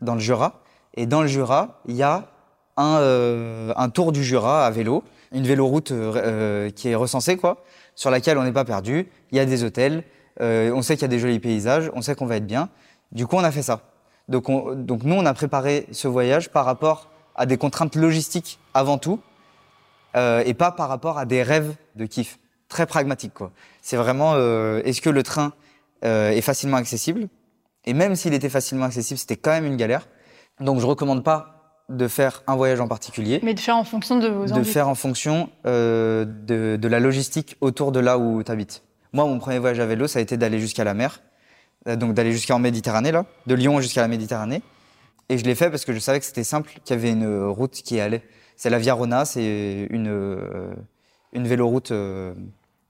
dans 0.00 0.14
le 0.14 0.20
Jura. 0.20 0.62
Et 0.94 1.06
dans 1.06 1.22
le 1.22 1.26
Jura, 1.28 1.80
il 1.86 1.96
y 1.96 2.02
a 2.02 2.28
un, 2.76 2.96
euh, 2.98 3.72
un 3.76 3.88
tour 3.88 4.12
du 4.12 4.24
Jura 4.24 4.66
à 4.66 4.70
vélo, 4.70 5.04
une 5.32 5.44
véloroute 5.44 5.90
euh, 5.92 6.12
euh, 6.16 6.70
qui 6.70 6.88
est 6.88 6.94
recensée, 6.94 7.36
quoi, 7.36 7.62
sur 7.94 8.10
laquelle 8.10 8.38
on 8.38 8.44
n'est 8.44 8.52
pas 8.52 8.64
perdu. 8.64 9.08
Il 9.30 9.36
y 9.36 9.40
a 9.40 9.44
des 9.44 9.64
hôtels, 9.64 10.04
euh, 10.40 10.72
on 10.74 10.82
sait 10.82 10.94
qu'il 10.94 11.02
y 11.02 11.04
a 11.06 11.08
des 11.08 11.18
jolis 11.18 11.40
paysages, 11.40 11.90
on 11.94 12.02
sait 12.02 12.14
qu'on 12.14 12.26
va 12.26 12.36
être 12.36 12.46
bien. 12.46 12.68
Du 13.12 13.26
coup, 13.26 13.36
on 13.36 13.44
a 13.44 13.50
fait 13.52 13.62
ça. 13.62 13.80
Donc, 14.28 14.48
on- 14.48 14.74
donc 14.74 15.02
nous, 15.04 15.14
on 15.14 15.26
a 15.26 15.34
préparé 15.34 15.86
ce 15.92 16.08
voyage 16.08 16.50
par 16.50 16.64
rapport 16.64 17.10
à 17.36 17.46
des 17.46 17.56
contraintes 17.58 17.96
logistiques 17.96 18.58
avant 18.74 18.98
tout, 18.98 19.20
euh, 20.16 20.42
et 20.44 20.54
pas 20.54 20.70
par 20.72 20.88
rapport 20.88 21.18
à 21.18 21.26
des 21.26 21.42
rêves 21.42 21.74
de 21.96 22.06
kiff. 22.06 22.38
Très 22.68 22.86
pragmatique, 22.86 23.34
quoi. 23.34 23.52
C'est 23.82 23.96
vraiment, 23.96 24.32
euh, 24.34 24.80
est-ce 24.84 25.00
que 25.00 25.10
le 25.10 25.22
train 25.22 25.52
euh, 26.04 26.30
est 26.30 26.40
facilement 26.40 26.76
accessible? 26.76 27.28
Et 27.84 27.92
même 27.92 28.16
s'il 28.16 28.32
était 28.34 28.48
facilement 28.48 28.86
accessible, 28.86 29.18
c'était 29.18 29.36
quand 29.36 29.50
même 29.50 29.66
une 29.66 29.76
galère. 29.76 30.08
Donc, 30.60 30.80
je 30.80 30.86
recommande 30.86 31.22
pas 31.22 31.82
de 31.90 32.08
faire 32.08 32.42
un 32.46 32.56
voyage 32.56 32.80
en 32.80 32.88
particulier, 32.88 33.40
Mais 33.42 33.52
de 33.52 33.60
faire 33.60 33.76
en 33.76 33.84
fonction 33.84 34.18
de 34.18 34.28
vos 34.28 34.46
de 34.46 34.52
envies. 34.52 34.64
faire 34.64 34.88
en 34.88 34.94
fonction 34.94 35.50
de, 35.64 36.26
de 36.80 36.88
la 36.88 36.98
logistique 36.98 37.56
autour 37.60 37.92
de 37.92 38.00
là 38.00 38.16
où 38.18 38.42
tu 38.42 38.50
habites. 38.50 38.82
Moi, 39.12 39.26
mon 39.26 39.38
premier 39.38 39.58
voyage 39.58 39.80
à 39.80 39.86
vélo, 39.86 40.06
ça 40.06 40.18
a 40.18 40.22
été 40.22 40.38
d'aller 40.38 40.60
jusqu'à 40.60 40.84
la 40.84 40.94
mer, 40.94 41.20
donc 41.86 42.14
d'aller 42.14 42.32
jusqu'en 42.32 42.58
Méditerranée, 42.58 43.12
là, 43.12 43.26
de 43.46 43.54
Lyon 43.54 43.82
jusqu'à 43.82 44.00
la 44.00 44.08
Méditerranée. 44.08 44.62
Et 45.28 45.36
je 45.36 45.44
l'ai 45.44 45.54
fait 45.54 45.68
parce 45.70 45.84
que 45.84 45.92
je 45.92 45.98
savais 45.98 46.20
que 46.20 46.26
c'était 46.26 46.44
simple, 46.44 46.70
qu'il 46.84 46.96
y 46.96 46.98
avait 46.98 47.10
une 47.10 47.44
route 47.44 47.72
qui 47.72 48.00
allait. 48.00 48.22
C'est 48.56 48.70
la 48.70 48.78
Via 48.78 48.94
Rona, 48.94 49.24
c'est 49.24 49.86
une, 49.90 50.08
euh, 50.08 50.74
une 51.32 51.46
véloroute 51.46 51.90
euh, 51.90 52.34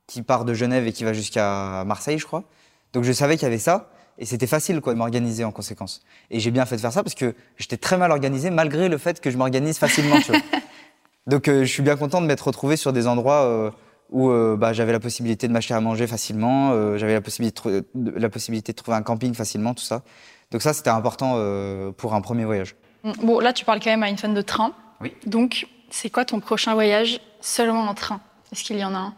qui 0.06 0.22
part 0.22 0.44
de 0.44 0.54
Genève 0.54 0.86
et 0.86 0.92
qui 0.92 1.04
va 1.04 1.12
jusqu'à 1.12 1.84
Marseille, 1.84 2.18
je 2.18 2.26
crois. 2.26 2.44
Donc 2.92 3.04
je 3.04 3.12
savais 3.12 3.36
qu'il 3.36 3.44
y 3.44 3.46
avait 3.46 3.58
ça, 3.58 3.90
et 4.18 4.26
c'était 4.26 4.46
facile 4.46 4.80
quoi, 4.80 4.92
de 4.92 4.98
m'organiser 4.98 5.44
en 5.44 5.50
conséquence. 5.50 6.02
Et 6.30 6.38
j'ai 6.40 6.50
bien 6.50 6.66
fait 6.66 6.76
de 6.76 6.80
faire 6.80 6.92
ça 6.92 7.02
parce 7.02 7.14
que 7.14 7.34
j'étais 7.56 7.76
très 7.76 7.96
mal 7.96 8.10
organisé, 8.10 8.50
malgré 8.50 8.88
le 8.88 8.98
fait 8.98 9.20
que 9.20 9.30
je 9.30 9.36
m'organise 9.36 9.78
facilement. 9.78 10.20
tu 10.20 10.32
vois. 10.32 10.40
Donc 11.26 11.48
euh, 11.48 11.64
je 11.64 11.70
suis 11.70 11.82
bien 11.82 11.96
content 11.96 12.20
de 12.20 12.26
m'être 12.26 12.46
retrouvé 12.46 12.76
sur 12.76 12.92
des 12.92 13.06
endroits 13.06 13.44
euh, 13.44 13.70
où 14.10 14.30
euh, 14.30 14.56
bah, 14.56 14.72
j'avais 14.72 14.92
la 14.92 15.00
possibilité 15.00 15.48
de 15.48 15.52
m'acheter 15.52 15.74
à 15.74 15.80
manger 15.80 16.06
facilement, 16.06 16.70
euh, 16.72 16.98
j'avais 16.98 17.14
la 17.14 17.20
possibilité, 17.20 17.82
de, 17.94 18.10
la 18.16 18.28
possibilité 18.28 18.72
de 18.72 18.76
trouver 18.76 18.96
un 18.96 19.02
camping 19.02 19.34
facilement, 19.34 19.74
tout 19.74 19.82
ça. 19.82 20.02
Donc 20.50 20.62
ça, 20.62 20.72
c'était 20.72 20.90
important 20.90 21.34
euh, 21.36 21.90
pour 21.90 22.14
un 22.14 22.20
premier 22.20 22.44
voyage. 22.44 22.76
Mm. 23.02 23.12
Bon, 23.22 23.40
là, 23.40 23.52
tu 23.52 23.64
parles 23.64 23.80
quand 23.80 23.90
même 23.90 24.02
à 24.02 24.08
une 24.08 24.18
fan 24.18 24.34
de 24.34 24.42
train. 24.42 24.72
Oui. 25.00 25.14
Donc, 25.26 25.66
c'est 25.90 26.10
quoi 26.10 26.24
ton 26.24 26.40
prochain 26.40 26.74
voyage 26.74 27.20
seulement 27.40 27.84
en 27.84 27.94
train? 27.94 28.20
Est-ce 28.52 28.62
qu'il 28.64 28.78
y 28.78 28.84
en 28.84 28.94
a 28.94 28.98
un? 28.98 29.14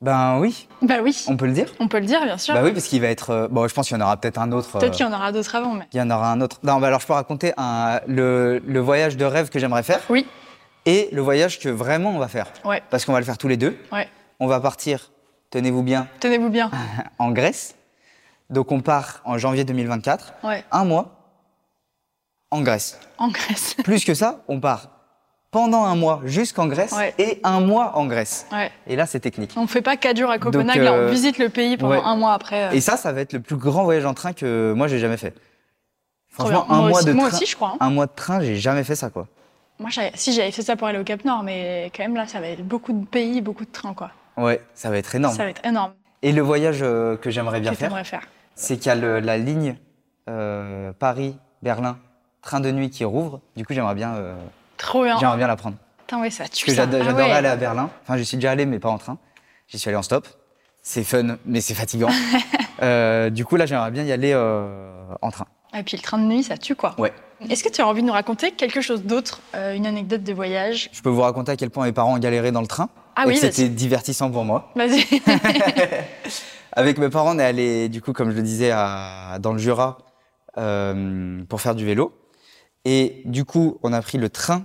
Ben 0.00 0.38
oui, 0.38 0.68
Bah 0.82 0.96
oui, 1.02 1.24
on 1.28 1.36
peut 1.36 1.46
le 1.46 1.52
dire. 1.52 1.72
on 1.80 1.88
peut 1.88 1.98
le 1.98 2.04
dire, 2.04 2.22
bien 2.24 2.36
sûr. 2.36 2.52
Bah 2.54 2.60
oui, 2.62 2.72
parce 2.72 2.86
qu'il 2.88 3.00
va 3.00 3.06
être. 3.08 3.30
euh, 3.30 3.48
bon, 3.48 3.66
je 3.66 3.72
pense 3.74 3.88
qu'il 3.88 3.96
y 3.96 4.00
en 4.00 4.04
aura 4.04 4.16
peut-être 4.18 4.38
un 4.38 4.52
autre. 4.52 4.70
Peut-être 4.72 4.84
euh, 4.92 4.96
qu'il 4.96 5.06
y 5.06 5.08
en 5.08 5.12
aura 5.14 5.32
d'autres 5.32 5.54
avant, 5.54 5.72
mais. 5.72 5.86
Il 5.92 5.98
y 5.98 6.02
en 6.02 6.10
aura 6.10 6.30
un 6.30 6.40
autre. 6.42 6.58
Non, 6.62 6.78
bah 6.78 6.88
alors 6.88 7.00
je 7.00 7.06
peux 7.06 7.14
raconter 7.14 7.54
un, 7.56 8.00
le, 8.06 8.58
le 8.66 8.80
voyage 8.80 9.16
de 9.16 9.24
rêve 9.24 9.48
que 9.48 9.58
j'aimerais 9.58 9.82
faire 9.82 10.00
Oui, 10.10 10.26
et 10.84 11.08
le 11.12 11.22
voyage 11.22 11.58
que 11.58 11.70
vraiment 11.70 12.10
on 12.10 12.18
va 12.18 12.28
faire. 12.28 12.48
ouais, 12.66 12.82
Parce 12.90 13.06
qu'on 13.06 13.12
va 13.14 13.20
le 13.20 13.24
faire 13.24 13.38
tous 13.38 13.48
les 13.48 13.56
deux. 13.56 13.78
ouais. 13.92 14.08
On 14.40 14.46
va 14.46 14.60
partir, 14.60 15.10
tenez-vous 15.50 15.82
bien, 15.84 16.06
Tenez-vous 16.20 16.50
bien. 16.50 16.70
en 17.18 17.30
Grèce. 17.30 17.74
Donc 18.50 18.72
on 18.72 18.80
part 18.82 19.22
en 19.24 19.38
janvier 19.38 19.64
2024, 19.64 20.34
Ouais, 20.42 20.64
un 20.70 20.84
mois 20.84 21.32
en 22.50 22.60
Grèce. 22.60 22.98
en 23.16 23.28
Grèce. 23.28 23.74
Plus 23.84 24.04
que 24.04 24.12
ça, 24.12 24.42
on 24.48 24.60
part 24.60 24.88
pendant 25.54 25.84
un 25.84 25.94
mois 25.94 26.20
jusqu'en 26.24 26.66
Grèce 26.66 26.90
Ouais. 26.90 27.14
et 27.16 27.38
un 27.44 27.60
mois 27.60 27.96
en 27.96 28.06
Grèce. 28.06 28.44
Ouais. 28.50 28.72
Et 28.88 28.96
là, 28.96 29.06
c'est 29.06 29.20
technique. 29.20 29.52
On 29.56 29.68
fait 29.68 29.82
pas 29.82 29.96
quatre 29.96 30.16
jours 30.18 30.30
à 30.30 30.38
Copenhague, 30.40 30.78
Donc, 30.78 30.84
là, 30.84 30.92
on 30.94 30.96
euh, 30.96 31.10
visite 31.10 31.38
le 31.38 31.48
pays 31.48 31.76
pendant 31.76 31.92
ouais. 31.92 32.00
un 32.04 32.16
mois 32.16 32.32
après. 32.32 32.64
euh. 32.64 32.70
Et 32.72 32.80
ça, 32.80 32.96
ça 32.96 33.12
va 33.12 33.20
être 33.20 33.32
le 33.32 33.38
plus 33.38 33.54
grand 33.54 33.84
voyage 33.84 34.04
en 34.04 34.14
train 34.14 34.32
que 34.32 34.72
moi 34.76 34.88
j'ai 34.88 34.98
jamais 34.98 35.16
fait. 35.16 35.32
Franchement, 36.28 36.66
un 36.68 36.78
moi 36.80 36.88
mois 36.88 36.98
aussi, 36.98 37.06
de 37.06 37.12
moi 37.12 37.28
train, 37.28 37.36
aussi, 37.36 37.46
je 37.46 37.54
crois. 37.54 37.68
hein. 37.74 37.76
un 37.78 37.90
mois 37.90 38.06
de 38.06 38.12
train, 38.16 38.40
j'ai 38.40 38.56
jamais 38.56 38.82
fait 38.82 38.96
ça 38.96 39.10
quoi. 39.10 39.28
Moi, 39.78 39.90
si 40.14 40.32
j'avais 40.32 40.50
fait 40.50 40.62
ça 40.62 40.74
pour 40.74 40.88
aller 40.88 40.98
au 40.98 41.04
Cap 41.04 41.24
Nord, 41.24 41.44
mais 41.44 41.92
quand 41.96 42.02
même 42.02 42.16
là, 42.16 42.26
ça 42.26 42.40
va 42.40 42.48
être 42.48 42.66
beaucoup 42.66 42.92
de 42.92 43.06
pays, 43.06 43.40
beaucoup 43.40 43.64
de 43.64 43.70
trains, 43.70 43.94
quoi. 43.94 44.10
Ouais, 44.36 44.60
ça 44.74 44.90
va 44.90 44.98
être 44.98 45.14
énorme. 45.14 45.36
Ça 45.36 45.44
va 45.44 45.50
être 45.50 45.64
énorme. 45.64 45.92
Et 46.22 46.32
le 46.32 46.42
voyage 46.42 46.80
euh, 46.82 47.16
que 47.16 47.30
j'aimerais 47.30 47.60
bien 47.60 47.70
Que 47.70 47.76
faire, 47.76 47.92
c'est 48.56 48.76
qu'il 48.76 48.86
y 48.86 48.90
a 48.90 48.96
le- 48.96 49.20
la 49.20 49.38
ligne 49.38 49.76
Paris-Berlin, 50.98 51.96
train 52.42 52.58
de 52.60 52.72
nuit 52.72 52.90
qui 52.90 53.04
rouvre. 53.04 53.40
Du 53.56 53.64
coup, 53.64 53.72
j'aimerais 53.72 53.94
bien, 53.94 54.14
Trop 54.76 55.04
bien. 55.04 55.18
j'aimerais 55.18 55.36
bien 55.38 55.46
la 55.46 55.56
prendre. 55.56 55.76
Putain, 56.00 56.20
ouais, 56.20 56.30
ça 56.30 56.48
tue 56.48 56.66
Parce 56.66 56.76
que 56.76 56.82
Ah 56.82 57.00
j'adorais 57.02 57.24
ouais. 57.24 57.30
aller 57.32 57.48
à 57.48 57.56
Berlin. 57.56 57.88
Enfin, 58.02 58.16
j'y 58.18 58.24
suis 58.24 58.36
déjà 58.36 58.50
allé, 58.50 58.66
mais 58.66 58.78
pas 58.78 58.90
en 58.90 58.98
train. 58.98 59.16
J'y 59.68 59.78
suis 59.78 59.88
allé 59.88 59.96
en 59.96 60.02
stop. 60.02 60.26
C'est 60.82 61.04
fun, 61.04 61.36
mais 61.46 61.60
c'est 61.60 61.74
fatigant. 61.74 62.10
Euh, 62.82 63.30
du 63.30 63.44
coup, 63.44 63.54
là, 63.54 63.66
j'aimerais 63.66 63.92
bien 63.92 64.02
y 64.02 64.10
aller 64.10 64.32
euh, 64.34 65.06
en 65.22 65.30
train. 65.30 65.46
Et 65.78 65.82
puis 65.84 65.96
le 65.96 66.02
train 66.02 66.18
de 66.18 66.24
nuit, 66.24 66.42
ça 66.42 66.58
tue, 66.58 66.74
quoi. 66.74 66.96
Ouais. 66.98 67.12
Est-ce 67.48 67.62
que 67.62 67.68
tu 67.68 67.80
as 67.80 67.86
envie 67.86 68.02
de 68.02 68.06
nous 68.08 68.12
raconter 68.12 68.50
quelque 68.50 68.80
chose 68.80 69.04
d'autre, 69.04 69.40
euh, 69.54 69.74
une 69.74 69.86
anecdote 69.86 70.24
de 70.24 70.32
voyage? 70.32 70.90
Je 70.92 71.00
peux 71.00 71.08
vous 71.08 71.20
raconter 71.22 71.52
à 71.52 71.56
quel 71.56 71.70
point 71.70 71.84
mes 71.86 71.92
parents 71.92 72.14
ont 72.14 72.18
galéré 72.18 72.50
dans 72.50 72.60
le 72.60 72.66
train. 72.66 72.88
Ah 73.14 73.24
et 73.24 73.28
oui, 73.28 73.36
c'était 73.36 73.68
divertissant 73.68 74.28
pour 74.30 74.44
moi. 74.44 74.72
Vas-y. 74.74 75.04
Avec 76.72 76.98
mes 76.98 77.08
parents, 77.08 77.36
on 77.36 77.38
est 77.38 77.44
allé, 77.44 77.88
du 77.88 78.02
coup, 78.02 78.12
comme 78.12 78.30
je 78.32 78.36
le 78.36 78.42
disais, 78.42 78.72
à, 78.72 79.38
dans 79.40 79.52
le 79.52 79.58
Jura 79.58 79.98
euh, 80.58 81.42
pour 81.48 81.60
faire 81.60 81.76
du 81.76 81.84
vélo. 81.86 82.12
Et 82.84 83.22
du 83.24 83.44
coup, 83.44 83.78
on 83.82 83.92
a 83.92 84.02
pris 84.02 84.18
le 84.18 84.28
train 84.28 84.64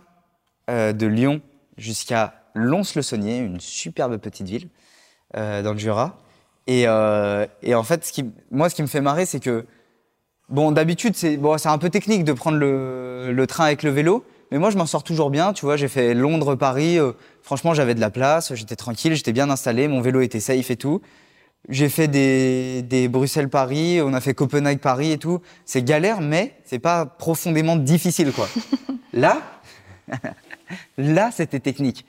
euh, 0.70 0.94
de 0.94 1.08
Lyon 1.08 1.42
jusqu'à 1.78 2.34
Lons-le-Saunier, 2.54 3.38
une 3.38 3.60
superbe 3.60 4.18
petite 4.18 4.48
ville 4.48 4.70
euh, 5.38 5.62
dans 5.62 5.74
le 5.74 5.80
Jura. 5.80 6.18
Et, 6.68 6.84
euh, 6.88 7.46
en 7.74 7.84
fait, 7.84 8.12
moi, 8.52 8.70
ce 8.70 8.76
qui 8.76 8.82
me 8.82 8.88
fait 8.88 9.02
marrer, 9.02 9.26
c'est 9.26 9.40
que, 9.40 9.66
bon, 10.50 10.72
d'habitude, 10.72 11.16
c'est 11.16 11.38
bon, 11.38 11.56
un 11.64 11.78
peu 11.78 11.90
technique 11.90 12.24
de 12.24 12.34
prendre 12.34 12.58
le, 12.58 13.32
le 13.32 13.48
train 13.48 13.66
avec 13.66 13.84
le 13.84 13.90
vélo. 13.90 14.26
Mais 14.52 14.58
moi, 14.58 14.70
je 14.70 14.78
m'en 14.78 14.86
sors 14.86 15.04
toujours 15.04 15.30
bien. 15.30 15.54
Tu 15.54 15.66
vois, 15.66 15.78
j'ai 15.78 15.88
fait 15.88 16.14
Londres-Paris. 16.14 16.98
franchement, 17.42 17.74
j'avais 17.74 17.96
de 17.96 18.02
la 18.02 18.10
place, 18.10 18.54
j'étais 18.54 18.76
tranquille, 18.76 19.16
j'étais 19.16 19.32
bien 19.32 19.50
installé, 19.50 19.88
mon 19.88 20.02
vélo 20.02 20.22
était 20.22 20.40
safe 20.40 20.70
et 20.70 20.76
tout. 20.76 21.02
J'ai 21.68 21.90
fait 21.90 22.08
des, 22.08 22.82
des 22.82 23.08
Bruxelles-Paris, 23.08 24.02
on 24.02 24.14
a 24.14 24.22
fait 24.22 24.34
Copenhague-Paris 24.34 25.12
et 25.12 25.18
tout. 25.18 25.42
C'est 25.66 25.84
galère, 25.84 26.22
mais 26.22 26.56
c'est 26.64 26.80
pas 26.80 27.06
profondément 27.06 27.76
difficile, 27.76 28.32
quoi. 28.32 28.48
là, 29.14 29.42
là, 30.98 31.32
c'était 31.32 31.60
technique. 31.60 32.06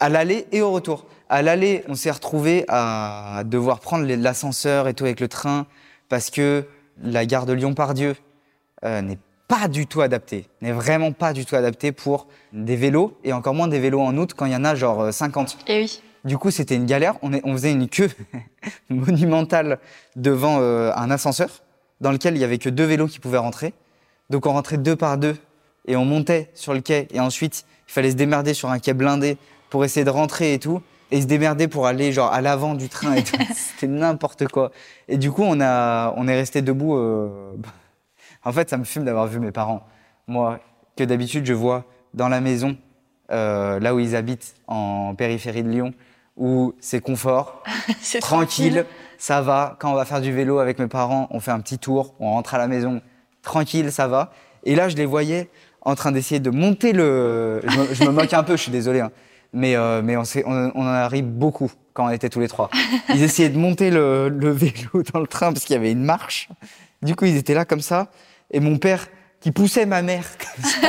À 0.00 0.08
l'aller 0.08 0.46
et 0.52 0.62
au 0.62 0.72
retour. 0.72 1.06
À 1.28 1.42
l'aller, 1.42 1.84
on 1.88 1.94
s'est 1.94 2.10
retrouvé 2.10 2.64
à 2.68 3.42
devoir 3.44 3.80
prendre 3.80 4.06
l'ascenseur 4.06 4.88
et 4.88 4.94
tout 4.94 5.04
avec 5.04 5.20
le 5.20 5.28
train 5.28 5.66
parce 6.08 6.30
que 6.30 6.66
la 7.02 7.26
gare 7.26 7.46
de 7.46 7.52
Lyon-Pardieu 7.52 8.16
euh, 8.84 9.00
n'est 9.02 9.18
pas 9.46 9.68
du 9.68 9.86
tout 9.86 10.00
adaptée, 10.00 10.46
n'est 10.60 10.72
vraiment 10.72 11.12
pas 11.12 11.32
du 11.32 11.44
tout 11.44 11.56
adaptée 11.56 11.92
pour 11.92 12.28
des 12.52 12.76
vélos 12.76 13.18
et 13.24 13.32
encore 13.32 13.54
moins 13.54 13.68
des 13.68 13.78
vélos 13.78 14.00
en 14.00 14.16
août 14.16 14.32
quand 14.34 14.46
il 14.46 14.52
y 14.52 14.56
en 14.56 14.64
a 14.64 14.74
genre 14.74 15.02
euh, 15.02 15.12
50. 15.12 15.58
Et 15.66 15.82
oui. 15.82 16.02
Du 16.24 16.36
coup, 16.38 16.50
c'était 16.50 16.76
une 16.76 16.86
galère. 16.86 17.14
On, 17.22 17.32
est- 17.32 17.40
on 17.44 17.52
faisait 17.52 17.72
une 17.72 17.88
queue 17.88 18.10
monumentale 18.90 19.78
devant 20.16 20.58
euh, 20.60 20.92
un 20.94 21.10
ascenseur 21.10 21.48
dans 22.00 22.12
lequel 22.12 22.34
il 22.36 22.40
y 22.40 22.44
avait 22.44 22.58
que 22.58 22.68
deux 22.68 22.84
vélos 22.84 23.06
qui 23.08 23.20
pouvaient 23.20 23.38
rentrer. 23.38 23.74
Donc, 24.30 24.46
on 24.46 24.52
rentrait 24.52 24.78
deux 24.78 24.96
par 24.96 25.18
deux 25.18 25.36
et 25.86 25.96
on 25.96 26.04
montait 26.04 26.50
sur 26.54 26.74
le 26.74 26.80
quai. 26.80 27.08
Et 27.12 27.20
ensuite, 27.20 27.64
il 27.88 27.92
fallait 27.92 28.10
se 28.10 28.16
démerder 28.16 28.54
sur 28.54 28.70
un 28.70 28.78
quai 28.78 28.94
blindé 28.94 29.36
pour 29.70 29.84
essayer 29.84 30.04
de 30.04 30.10
rentrer 30.10 30.54
et 30.54 30.58
tout. 30.58 30.82
Et 31.12 31.20
se 31.22 31.26
démerder 31.26 31.66
pour 31.66 31.86
aller 31.88 32.12
genre 32.12 32.32
à 32.32 32.40
l'avant 32.40 32.74
du 32.74 32.88
train 32.88 33.14
et 33.14 33.24
tout. 33.24 33.36
C'était 33.54 33.88
n'importe 33.88 34.46
quoi. 34.48 34.70
Et 35.08 35.16
du 35.18 35.30
coup, 35.32 35.42
on, 35.44 35.60
a, 35.60 36.14
on 36.16 36.28
est 36.28 36.34
resté 36.36 36.62
debout. 36.62 36.96
euh, 36.96 37.54
En 38.44 38.52
fait, 38.52 38.70
ça 38.70 38.76
me 38.76 38.84
fume 38.84 39.04
d'avoir 39.04 39.26
vu 39.26 39.40
mes 39.40 39.50
parents. 39.52 39.86
Moi, 40.28 40.60
que 40.96 41.02
d'habitude, 41.04 41.46
je 41.46 41.52
vois 41.54 41.84
dans 42.14 42.28
la 42.28 42.40
maison, 42.40 42.76
euh, 43.32 43.80
là 43.80 43.94
où 43.94 43.98
ils 43.98 44.14
habitent, 44.14 44.54
en 44.68 45.14
périphérie 45.16 45.62
de 45.64 45.68
Lyon, 45.68 45.92
où 46.36 46.74
c'est 46.80 47.00
confort, 47.00 47.62
C'est 48.00 48.20
tranquille, 48.20 48.84
ça 49.18 49.40
va. 49.42 49.76
Quand 49.78 49.90
on 49.92 49.94
va 49.94 50.04
faire 50.04 50.20
du 50.20 50.32
vélo 50.32 50.58
avec 50.58 50.78
mes 50.78 50.86
parents, 50.86 51.28
on 51.30 51.40
fait 51.40 51.50
un 51.50 51.60
petit 51.60 51.78
tour, 51.78 52.14
on 52.20 52.30
rentre 52.32 52.54
à 52.54 52.58
la 52.58 52.66
maison, 52.68 53.00
tranquille, 53.42 53.92
ça 53.92 54.06
va. 54.08 54.32
Et 54.64 54.74
là, 54.74 54.88
je 54.88 54.96
les 54.96 55.06
voyais 55.06 55.48
en 55.82 55.94
train 55.94 56.12
d'essayer 56.12 56.40
de 56.40 56.50
monter 56.50 56.92
le. 56.92 57.60
Je 57.66 57.78
me, 57.78 57.94
je 57.94 58.04
me 58.04 58.10
moque 58.10 58.32
un 58.34 58.42
peu, 58.42 58.56
je 58.56 58.62
suis 58.62 58.72
désolé, 58.72 59.00
hein. 59.00 59.10
mais, 59.52 59.76
euh, 59.76 60.02
mais 60.02 60.16
on, 60.16 60.24
s'est- 60.24 60.44
on, 60.46 60.70
on 60.74 60.82
en 60.82 60.86
a 60.86 61.08
ri 61.08 61.22
beaucoup 61.22 61.70
quand 61.94 62.06
on 62.06 62.10
était 62.10 62.28
tous 62.28 62.40
les 62.40 62.48
trois. 62.48 62.70
Ils 63.08 63.22
essayaient 63.22 63.48
de 63.48 63.58
monter 63.58 63.90
le, 63.90 64.28
le 64.28 64.50
vélo 64.50 65.02
dans 65.12 65.20
le 65.20 65.26
train 65.26 65.52
parce 65.52 65.64
qu'il 65.64 65.74
y 65.74 65.78
avait 65.78 65.92
une 65.92 66.04
marche. 66.04 66.48
Du 67.02 67.16
coup, 67.16 67.24
ils 67.24 67.36
étaient 67.36 67.54
là 67.54 67.64
comme 67.64 67.80
ça. 67.80 68.08
Et 68.50 68.60
mon 68.60 68.76
père, 68.78 69.06
qui 69.40 69.52
poussait 69.52 69.86
ma 69.86 70.02
mère, 70.02 70.24
comme 70.38 70.64
ça, 70.70 70.88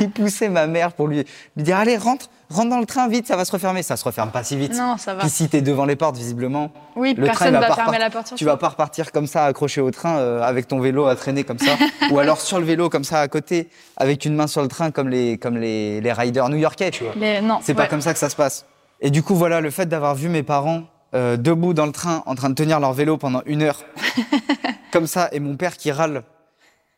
il 0.00 0.10
poussait 0.10 0.48
ma 0.48 0.66
mère 0.66 0.92
pour 0.92 1.08
lui, 1.08 1.24
lui 1.56 1.62
dire 1.64 1.78
Allez, 1.78 1.96
rentre, 1.96 2.28
rentre 2.50 2.68
dans 2.68 2.78
le 2.78 2.86
train 2.86 3.08
vite, 3.08 3.26
ça 3.26 3.36
va 3.36 3.44
se 3.44 3.52
refermer. 3.52 3.82
Ça 3.82 3.96
se 3.96 4.04
referme 4.04 4.30
pas 4.30 4.44
si 4.44 4.56
vite. 4.56 4.74
Non, 4.74 4.96
ça 4.98 5.14
va. 5.14 5.20
Puis 5.20 5.30
si 5.30 5.48
t'es 5.48 5.62
devant 5.62 5.86
les 5.86 5.96
portes, 5.96 6.16
visiblement, 6.16 6.70
Oui, 6.96 7.14
le 7.16 7.24
train 7.24 7.26
personne 7.26 7.48
il 7.48 7.52
va 7.54 7.60
va 7.60 7.68
pas 7.68 7.74
fermer 7.74 7.98
la 7.98 8.10
porte 8.10 8.28
sur 8.28 8.36
Tu 8.36 8.44
toi. 8.44 8.52
vas 8.54 8.58
pas 8.58 8.68
repartir 8.68 9.10
comme 9.10 9.26
ça, 9.26 9.46
accroché 9.46 9.80
au 9.80 9.90
train, 9.90 10.18
euh, 10.18 10.42
avec 10.42 10.68
ton 10.68 10.80
vélo 10.80 11.06
à 11.06 11.16
traîner 11.16 11.44
comme 11.44 11.58
ça, 11.58 11.72
ou 12.10 12.18
alors 12.18 12.40
sur 12.40 12.58
le 12.58 12.66
vélo 12.66 12.90
comme 12.90 13.04
ça 13.04 13.20
à 13.20 13.28
côté, 13.28 13.70
avec 13.96 14.24
une 14.24 14.34
main 14.34 14.46
sur 14.46 14.60
le 14.62 14.68
train 14.68 14.90
comme 14.90 15.08
les 15.08 15.38
comme 15.38 15.56
les, 15.56 16.00
les 16.00 16.12
riders 16.12 16.48
new-yorkais, 16.50 16.90
tu 16.90 17.04
vois. 17.04 17.14
Mais 17.16 17.40
non. 17.40 17.58
C'est 17.62 17.74
pas 17.74 17.82
ouais. 17.82 17.88
comme 17.88 18.02
ça 18.02 18.12
que 18.12 18.18
ça 18.18 18.28
se 18.28 18.36
passe. 18.36 18.66
Et 19.00 19.10
du 19.10 19.22
coup, 19.22 19.34
voilà, 19.34 19.60
le 19.60 19.70
fait 19.70 19.86
d'avoir 19.86 20.14
vu 20.14 20.28
mes 20.28 20.42
parents 20.42 20.82
euh, 21.14 21.36
debout 21.36 21.74
dans 21.74 21.86
le 21.86 21.92
train, 21.92 22.22
en 22.26 22.34
train 22.34 22.50
de 22.50 22.54
tenir 22.54 22.80
leur 22.80 22.92
vélo 22.92 23.16
pendant 23.16 23.42
une 23.46 23.62
heure, 23.62 23.80
comme 24.92 25.06
ça, 25.06 25.28
et 25.32 25.40
mon 25.40 25.56
père 25.56 25.76
qui 25.76 25.90
râle, 25.90 26.22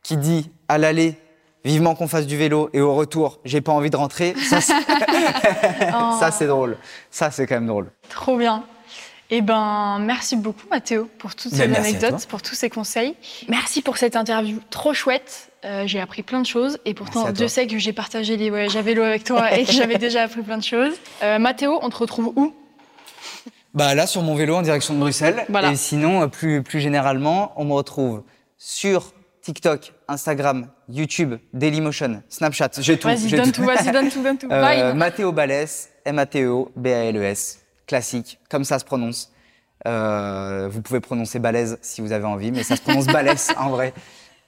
qui 0.05 0.17
dit 0.17 0.51
à 0.69 0.77
l'aller, 0.77 1.15
vivement 1.63 1.95
qu'on 1.95 2.07
fasse 2.07 2.27
du 2.27 2.37
vélo, 2.37 2.69
et 2.73 2.79
au 2.81 2.93
retour, 2.93 3.39
j'ai 3.43 3.59
pas 3.59 3.71
envie 3.71 3.89
de 3.89 3.97
rentrer, 3.97 4.35
ça, 4.37 4.61
c'est- 4.61 4.73
Oh, 5.97 6.15
ça 6.19 6.29
c'est 6.29 6.45
drôle. 6.45 6.77
Ça, 7.09 7.31
c'est 7.31 7.47
quand 7.47 7.55
même 7.55 7.65
drôle. 7.65 7.89
Trop 8.09 8.37
bien. 8.37 8.63
Eh 9.31 9.41
ben, 9.41 9.97
merci 10.01 10.35
beaucoup 10.35 10.67
Mathéo 10.69 11.09
pour 11.17 11.33
toutes 11.33 11.51
ces 11.51 11.57
Ben, 11.65 11.71
merci 11.71 11.95
à 11.95 11.97
anecdotes, 11.97 12.27
pour 12.27 12.43
tous 12.43 12.53
ces 12.53 12.69
conseils. 12.69 13.15
Merci 13.49 13.81
pour 13.81 13.97
cette 13.97 14.15
interview 14.15 14.59
trop 14.69 14.93
chouette. 14.93 15.49
Euh, 15.65 15.87
j'ai 15.87 15.99
appris 15.99 16.21
plein 16.21 16.39
de 16.41 16.45
choses 16.45 16.77
et 16.85 16.93
pourtant 16.93 17.31
Dieu 17.31 17.47
sait 17.47 17.65
que 17.65 17.79
j'ai 17.79 17.93
partagé 17.93 18.37
les 18.37 18.51
voyages 18.51 18.75
à 18.77 18.83
vélo 18.83 19.01
avec 19.01 19.23
toi 19.23 19.51
et 19.57 19.65
que 19.65 19.71
j'avais 19.71 19.97
déjà 19.97 20.21
appris 20.21 20.43
plein 20.43 20.59
de 20.59 20.63
choses. 20.63 20.93
Euh, 21.23 21.39
Mathéo, 21.39 21.79
on 21.81 21.89
te 21.89 21.97
retrouve 21.97 22.31
où? 22.35 22.53
Bah 23.73 23.95
là, 23.95 24.05
sur 24.05 24.21
mon 24.21 24.35
vélo 24.35 24.55
en 24.55 24.61
direction 24.61 24.93
de 24.93 24.99
Bruxelles. 24.99 25.43
Voilà. 25.49 25.71
Et 25.71 25.75
sinon, 25.75 26.21
euh, 26.21 26.27
plus, 26.27 26.61
plus 26.61 26.79
généralement, 26.79 27.51
on 27.55 27.65
me 27.65 27.73
retrouve 27.73 28.21
sur 28.59 29.14
TikTok, 29.45 29.93
Instagram, 30.07 30.69
YouTube, 30.89 31.35
Dailymotion, 31.53 32.23
Snapchat. 32.29 32.71
J'ai 32.79 32.97
tout. 32.97 33.07
Vas-y, 33.07 33.29
donne 33.29 33.51
tout, 33.51 33.63
vas-y, 33.63 33.91
donne 33.91 34.09
tout, 34.09 34.23
donne 34.23 34.37
tout. 34.39 34.47
Euh. 34.51 34.93
Mathéo 34.95 35.31
Balès, 35.31 35.91
M-A-T-E-O, 36.03 36.71
B-A-L-E-S, 36.75 37.59
E 37.59 37.65
classique, 37.85 38.39
comme 38.49 38.63
ça 38.63 38.79
se 38.79 38.85
prononce. 38.85 39.31
Euh, 39.87 40.67
vous 40.71 40.81
pouvez 40.81 40.99
prononcer 40.99 41.37
balèze 41.37 41.77
si 41.83 42.01
vous 42.01 42.11
avez 42.11 42.25
envie, 42.25 42.51
mais 42.51 42.63
ça 42.63 42.75
se 42.75 42.81
prononce 42.81 43.05
balèze 43.05 43.51
en 43.57 43.69
vrai. 43.69 43.93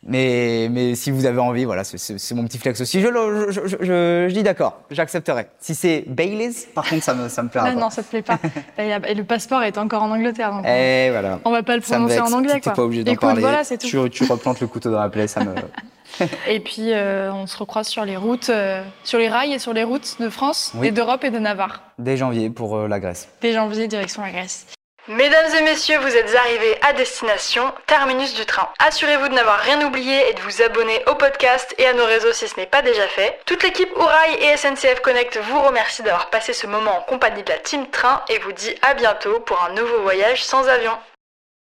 Mais, 0.04 0.68
mais 0.72 0.96
si 0.96 1.12
vous 1.12 1.26
avez 1.26 1.40
envie, 1.40 1.66
voilà, 1.66 1.84
c'est- 1.84 2.32
mon 2.34 2.46
petit 2.46 2.58
flex 2.60 2.80
aussi. 2.80 3.02
Je, 3.02 3.08
le- 3.08 3.52
je, 3.52 3.62
je, 3.68 3.78
je- 3.82 4.28
je 4.30 4.34
dis 4.34 4.44
d'accord, 4.44 4.80
j'accepterai. 4.92 5.48
Si 5.60 5.76
c'est 5.76 6.06
Baileys, 6.08 6.54
par 6.76 6.88
contre, 6.88 7.04
ça 7.04 7.14
me, 7.14 7.28
ça 7.30 7.44
me 7.44 7.50
plaira 7.50 7.68
pas. 7.68 7.76
non, 7.76 7.90
ça 7.90 8.04
te 8.04 8.10
plaît 8.10 8.22
pas. 8.22 8.40
Et 8.78 8.88
la- 8.90 9.10
et 9.10 9.14
le 9.16 9.24
passeport 9.24 9.64
est 9.64 9.78
encore 9.78 10.04
en 10.04 10.12
Angleterre. 10.12 10.52
Donc 10.52 10.66
Et 10.66 11.10
voilà. 11.10 11.40
On 11.46 11.52
va 11.52 11.64
pas 11.64 11.76
le 11.76 11.82
prononcer 11.82 12.20
en 12.20 12.32
anglais, 12.32 12.62
quoi. 12.62 12.74
pas 12.74 12.84
obligé 12.84 13.04
d'en 13.04 13.16
parler. 13.16 13.42
voilà. 13.42 13.64
Tu, 13.66 14.10
tu 14.10 14.24
replantes 14.26 14.62
le 14.62 14.68
couteau 14.68 14.92
dans 14.92 15.00
la 15.00 15.10
plaie, 15.10 15.28
ça 15.28 15.44
me. 15.44 15.54
Et 16.48 16.60
puis, 16.62 16.94
euh, 16.94 17.32
on 17.34 17.48
se 17.48 17.58
recroise 17.58 17.88
sur 17.88 18.06
les 18.06 18.16
routes, 18.16 18.50
euh, 18.50 18.82
sur 19.04 19.20
les 19.20 19.28
rails 19.28 19.54
et 19.54 19.60
sur 19.60 19.74
les 19.74 19.84
routes 19.84 20.16
de 20.22 20.30
France, 20.30 20.72
Oui. 20.76 20.88
et 20.88 20.92
d'Europe 20.92 21.24
et 21.26 21.32
de 21.32 21.38
Navarre. 21.40 21.84
Dès 22.00 22.16
janvier 22.16 22.50
pour 22.50 22.78
euh, 22.78 22.88
la 22.88 23.00
Grèce. 23.02 23.28
Dès 23.42 23.52
janvier, 23.54 23.88
direction 23.90 24.22
la 24.22 24.32
Grèce. 24.32 24.68
Mesdames 25.10 25.56
et 25.58 25.62
messieurs, 25.62 26.00
vous 26.00 26.18
êtes 26.18 26.36
arrivés 26.36 26.78
à 26.82 26.92
destination, 26.92 27.74
terminus 27.86 28.34
du 28.34 28.46
train. 28.46 28.68
Assurez-vous 28.80 29.30
de 29.30 29.36
n'avoir 29.36 29.60
rien 29.60 29.82
oublié 29.88 30.30
et 30.30 30.34
de 30.34 30.42
vous 30.42 30.62
abonner 30.62 31.02
au 31.08 31.16
podcast 31.16 31.74
et 31.78 31.88
à 31.88 31.94
nos 31.94 32.04
réseaux 32.04 32.34
si 32.34 32.46
ce 32.46 32.60
n'est 32.60 32.66
pas 32.66 32.82
déjà 32.82 33.08
fait. 33.08 33.40
Toute 33.46 33.64
l'équipe 33.64 33.96
Ourail 33.96 34.36
et 34.42 34.58
SNCF 34.58 35.00
Connect 35.00 35.38
vous 35.38 35.62
remercie 35.62 36.04
d'avoir 36.04 36.30
passé 36.30 36.52
ce 36.52 36.68
moment 36.68 36.98
en 36.98 37.02
compagnie 37.04 37.44
de 37.44 37.50
la 37.50 37.58
Team 37.58 37.90
Train 37.90 38.22
et 38.28 38.38
vous 38.40 38.52
dit 38.52 38.76
à 38.82 38.96
bientôt 38.96 39.40
pour 39.40 39.64
un 39.64 39.70
nouveau 39.70 40.02
voyage 40.02 40.44
sans 40.44 40.68
avion. 40.68 40.98